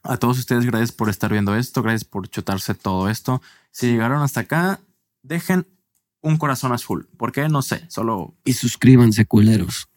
[0.03, 3.41] A todos ustedes, gracias por estar viendo esto, gracias por chutarse todo esto.
[3.72, 4.80] Si llegaron hasta acá,
[5.22, 5.65] dejen
[6.22, 7.07] un corazón azul.
[7.17, 7.47] ¿Por qué?
[7.49, 9.88] No sé, solo Y suscríbanse, culeros.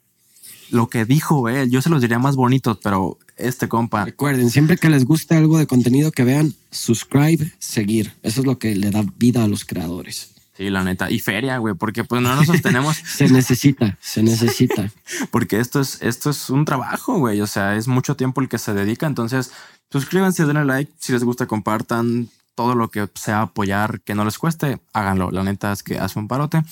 [0.70, 4.76] lo que dijo él, yo se los diría más bonitos, pero este compa, Recuerden, siempre
[4.76, 8.14] que les guste algo de contenido que vean, subscribe, seguir.
[8.22, 10.35] Eso es lo que le da vida a los creadores.
[10.56, 14.90] Sí, la neta, y feria, güey, porque pues no nos sostenemos, Se necesita, se necesita.
[15.30, 18.58] porque esto es, esto es un trabajo, güey, o sea, es mucho tiempo el que
[18.58, 19.52] se dedica, entonces
[19.90, 24.38] suscríbanse, denle like, si les gusta compartan todo lo que sea apoyar, que no les
[24.38, 26.62] cueste, háganlo, la neta es que hace un parote.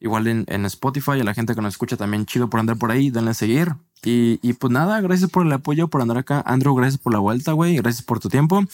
[0.00, 2.92] Igual en, en Spotify, a la gente que nos escucha también chido por andar por
[2.92, 3.74] ahí, denle a seguir.
[4.04, 6.42] Y, y pues nada, gracias por el apoyo, por andar acá.
[6.46, 7.76] Andrew, gracias por la vuelta, güey.
[7.76, 8.64] Gracias por tu tiempo,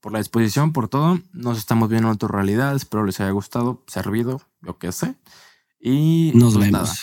[0.00, 1.18] por la disposición, por todo.
[1.32, 2.74] Nos estamos viendo en tu realidad.
[2.74, 5.14] Espero les haya gustado, servido, yo qué sé.
[5.80, 6.82] Y Nos pues vemos.
[6.88, 6.94] nada.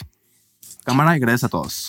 [0.83, 1.85] Cámara y gracias a todos.